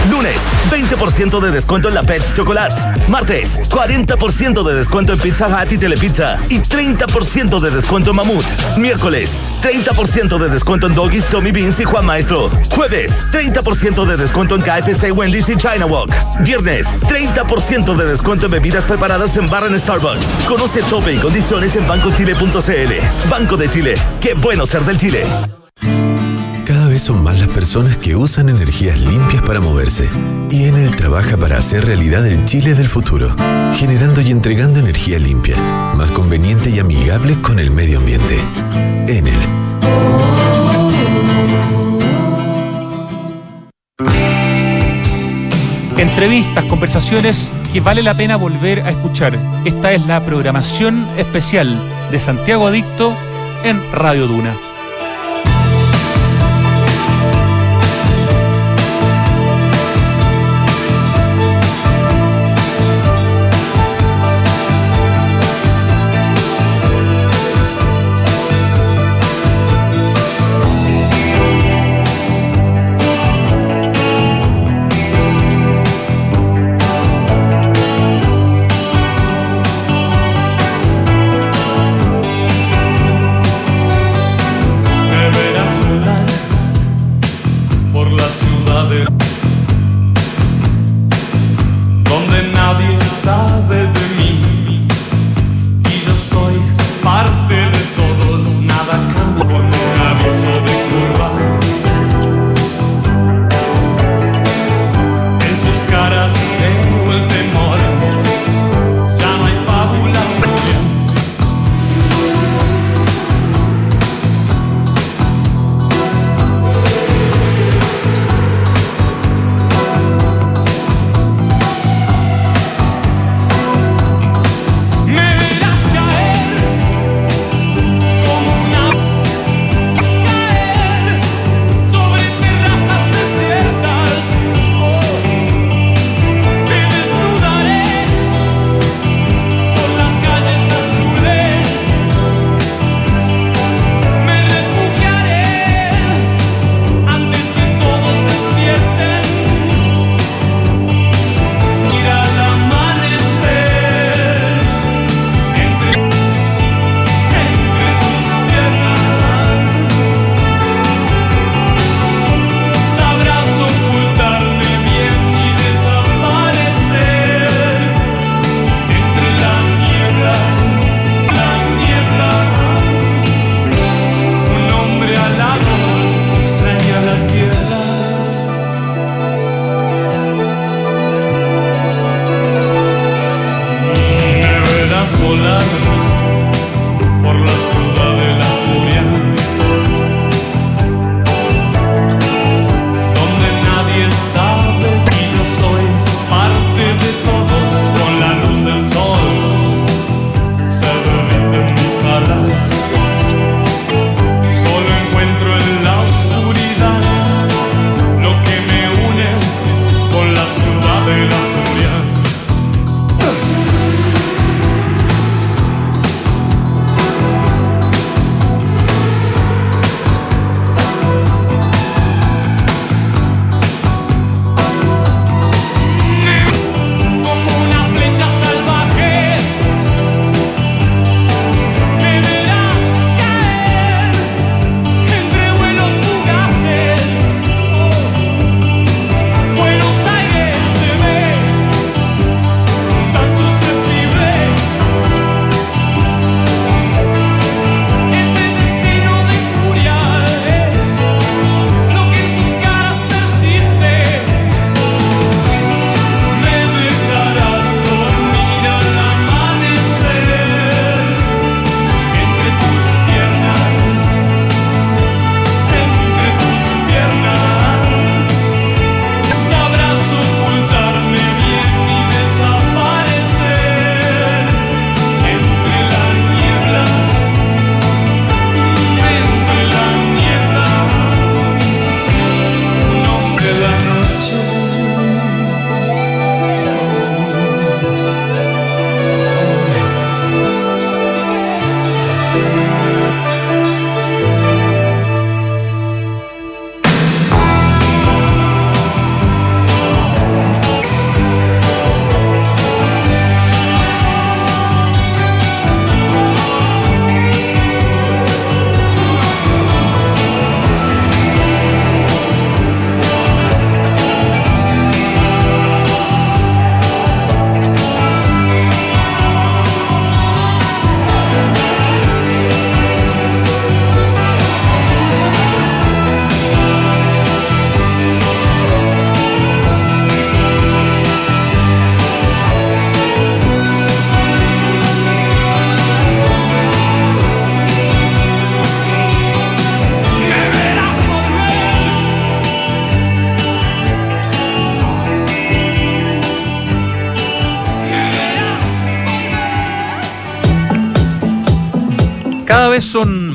Lunes, 0.10 0.42
20% 0.72 1.40
de 1.40 1.52
descuento 1.52 1.88
en 1.88 1.96
la 1.96 2.04
Pet 2.04 2.22
Chocolate. 2.36 2.76
Martes, 3.08 3.60
40% 3.70 4.64
de 4.64 4.74
descuento 4.74 5.14
en 5.14 5.20
Pizza 5.20 5.48
Hut 5.48 5.72
y 5.72 5.78
Telepizza. 5.78 6.40
Y 6.50 6.60
30% 6.60 7.60
de 7.60 7.70
descuento 7.70 8.10
en 8.10 8.16
Mamut. 8.16 8.46
Miércoles, 8.78 9.40
30% 9.62 10.40
de 10.40 10.50
descuento 10.50 10.88
en 10.88 10.96
Doggies, 10.96 11.28
Tommy 11.28 11.52
Beans 11.52 11.80
y 11.80 11.84
Juan 11.84 12.06
Maestro. 12.06 12.50
Jueves, 12.72 13.28
30% 13.32 14.06
de 14.06 14.18
descuento 14.18 14.56
en 14.56 14.62
KFC, 14.62 15.12
Wendy's 15.12 15.50
y 15.50 15.56
China 15.58 15.86
Walk. 15.86 16.12
Viernes, 16.42 16.96
30% 17.02 17.96
de 17.96 18.06
descuento 18.06 18.48
en 18.48 18.54
bebidas 18.54 18.86
preparadas 18.86 19.38
en 19.38 19.50
bar 19.50 19.66
en 19.66 19.80
Starbucks. 19.80 20.26
Conoce 20.48 20.82
tope 20.84 21.14
y 21.14 21.18
condiciones 21.18 21.76
en 21.76 21.88
bancochile.cl. 21.88 23.30
Banco 23.30 23.58
de 23.58 23.70
Chile. 23.70 23.94
Qué 24.20 24.34
bueno 24.34 24.66
ser 24.66 24.82
del 24.84 24.98
Chile. 24.98 25.51
Cada 26.66 26.88
vez 26.88 27.02
son 27.02 27.24
más 27.24 27.40
las 27.40 27.50
personas 27.50 27.98
que 27.98 28.16
usan 28.16 28.50
energías 28.50 29.00
limpias 29.00 29.42
para 29.44 29.60
moverse. 29.60 30.10
Y 30.50 30.66
Enel 30.66 30.96
trabaja 30.96 31.38
para 31.38 31.58
hacer 31.58 31.86
realidad 31.86 32.26
el 32.28 32.46
Chile 32.46 32.74
del 32.76 32.88
futuro, 32.88 33.36
generando 33.74 34.22
y 34.22 34.32
entregando 34.32 34.80
energía 34.80 35.20
limpia, 35.20 35.58
más 35.96 36.12
conveniente 36.12 36.70
y 36.70 36.80
amigable 36.80 37.42
con 37.42 37.60
el 37.60 37.72
medio 37.72 38.00
ambiente. 38.00 38.38
Enel. 39.08 39.40
Entrevistas, 45.98 46.66
conversaciones 46.66 47.52
que 47.72 47.80
vale 47.80 48.02
la 48.02 48.14
pena 48.14 48.36
volver 48.36 48.82
a 48.82 48.90
escuchar. 48.90 49.38
Esta 49.66 49.94
es 49.94 50.06
la 50.06 50.26
programación 50.26 51.08
especial 51.18 52.10
de 52.12 52.20
Santiago 52.20 52.68
Adicto 52.68 53.16
en 53.64 53.82
Radio 53.92 54.28
Duna. 54.28 54.71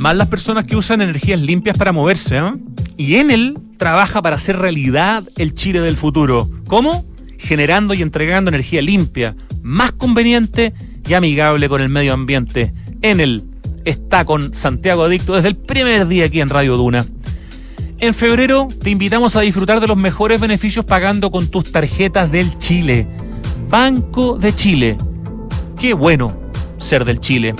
Más 0.07 0.17
las 0.17 0.29
personas 0.29 0.65
que 0.67 0.77
usan 0.77 1.03
energías 1.03 1.41
limpias 1.41 1.77
para 1.77 1.91
moverse, 1.91 2.39
¿eh? 2.39 2.53
Y 2.97 3.17
Enel 3.17 3.59
trabaja 3.77 4.23
para 4.23 4.37
hacer 4.37 4.57
realidad 4.57 5.25
el 5.37 5.53
Chile 5.53 5.81
del 5.81 5.97
futuro. 5.97 6.49
¿Cómo? 6.69 7.05
Generando 7.39 7.93
y 7.93 8.03
entregando 8.03 8.49
energía 8.49 8.83
limpia, 8.83 9.35
más 9.65 9.91
conveniente 9.91 10.73
y 11.09 11.15
amigable 11.15 11.69
con 11.69 11.81
el 11.81 11.89
medio 11.89 12.13
ambiente. 12.13 12.73
Enel 13.03 13.47
está 13.85 14.25
con 14.25 14.55
Santiago 14.55 15.03
Adicto 15.03 15.35
desde 15.35 15.49
el 15.49 15.57
primer 15.57 16.07
día 16.07 16.27
aquí 16.27 16.41
en 16.41 16.51
Radio 16.51 16.77
Duna. 16.77 17.05
En 17.99 18.15
febrero 18.15 18.69
te 18.81 18.91
invitamos 18.91 19.35
a 19.35 19.41
disfrutar 19.41 19.81
de 19.81 19.89
los 19.89 19.97
mejores 19.97 20.39
beneficios 20.39 20.85
pagando 20.85 21.33
con 21.33 21.49
tus 21.49 21.73
tarjetas 21.73 22.31
del 22.31 22.57
Chile. 22.59 23.09
Banco 23.69 24.39
de 24.39 24.55
Chile. 24.55 24.97
Qué 25.77 25.95
bueno 25.95 26.33
ser 26.79 27.05
del 27.05 27.19
Chile. 27.19 27.57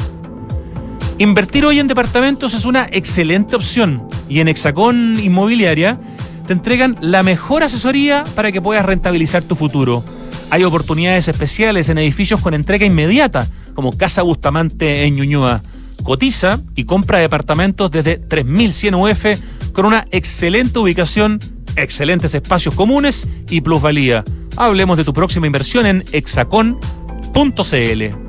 Invertir 1.19 1.65
hoy 1.65 1.79
en 1.79 1.89
departamentos 1.89 2.53
es 2.53 2.67
una 2.67 2.87
excelente 2.93 3.57
opción 3.57 4.07
y 4.29 4.41
en 4.41 4.49
Hexacón 4.49 5.19
Inmobiliaria 5.19 5.99
te 6.47 6.53
entregan 6.53 6.95
la 7.01 7.23
mejor 7.23 7.63
asesoría 7.63 8.23
para 8.35 8.53
que 8.53 8.61
puedas 8.61 8.85
rentabilizar 8.85 9.43
tu 9.43 9.57
futuro. 9.57 10.05
Hay 10.51 10.63
oportunidades 10.65 11.29
especiales 11.29 11.89
en 11.89 11.97
edificios 11.97 12.43
con 12.43 12.53
entrega 12.53 12.85
inmediata, 12.85 13.49
como 13.75 13.97
Casa 13.97 14.21
Bustamante 14.21 15.05
en 15.05 15.17
Ñuñoa. 15.17 15.63
Cotiza 16.05 16.61
y 16.75 16.85
compra 16.85 17.19
departamentos 17.19 17.91
desde 17.91 18.19
3100 18.19 18.95
UF 18.95 19.25
con 19.73 19.87
una 19.87 20.07
excelente 20.11 20.79
ubicación, 20.79 21.41
excelentes 21.77 22.35
espacios 22.35 22.75
comunes 22.75 23.27
y 23.49 23.63
plusvalía. 23.63 24.23
Hablemos 24.57 24.99
de 24.99 25.05
tu 25.05 25.15
próxima 25.15 25.47
inversión 25.47 25.87
en 25.87 26.05
hexacon.cl. 26.13 28.26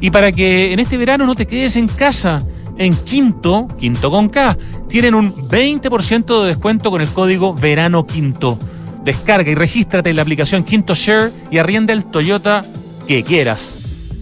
Y 0.00 0.10
para 0.10 0.32
que 0.32 0.72
en 0.72 0.78
este 0.78 0.96
verano 0.96 1.26
no 1.26 1.34
te 1.34 1.46
quedes 1.46 1.76
en 1.76 1.88
casa, 1.88 2.40
en 2.76 2.94
Quinto, 2.94 3.66
Quinto 3.78 4.10
con 4.10 4.28
K, 4.28 4.56
tienen 4.88 5.14
un 5.14 5.34
20% 5.34 6.42
de 6.42 6.48
descuento 6.48 6.90
con 6.90 7.00
el 7.00 7.08
código 7.08 7.54
Verano 7.54 8.06
Quinto. 8.06 8.58
Descarga 9.04 9.50
y 9.50 9.54
regístrate 9.54 10.10
en 10.10 10.16
la 10.16 10.22
aplicación 10.22 10.64
Quinto 10.64 10.94
Share 10.94 11.32
y 11.50 11.58
arrienda 11.58 11.92
el 11.92 12.04
Toyota 12.04 12.64
que 13.06 13.22
quieras. 13.22 13.76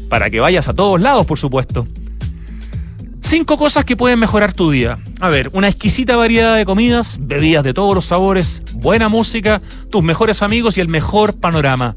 Para 0.09 0.31
que 0.31 0.41
vayas 0.41 0.69
a 0.69 0.75
todos 0.75 1.01
lados, 1.01 1.27
por 1.27 1.39
supuesto. 1.39 1.87
Cinco 3.21 3.59
cosas 3.59 3.85
que 3.85 3.97
pueden 3.97 4.21
mejorar 4.21 4.53
tu 4.53 4.71
día. 4.71 4.99
A 5.21 5.29
ver, 5.29 5.51
una 5.53 5.69
exquisita 5.69 6.15
variedad 6.15 6.57
de 6.57 6.65
comidas, 6.65 7.19
bebidas 7.21 7.65
de 7.65 7.75
todos 7.75 7.93
los 7.93 8.05
sabores, 8.05 8.63
buena 8.73 9.09
música, 9.09 9.61
tus 9.91 10.05
mejores 10.05 10.43
amigos 10.43 10.79
y 10.79 10.81
el 10.81 10.89
mejor 10.89 11.35
panorama. 11.35 11.97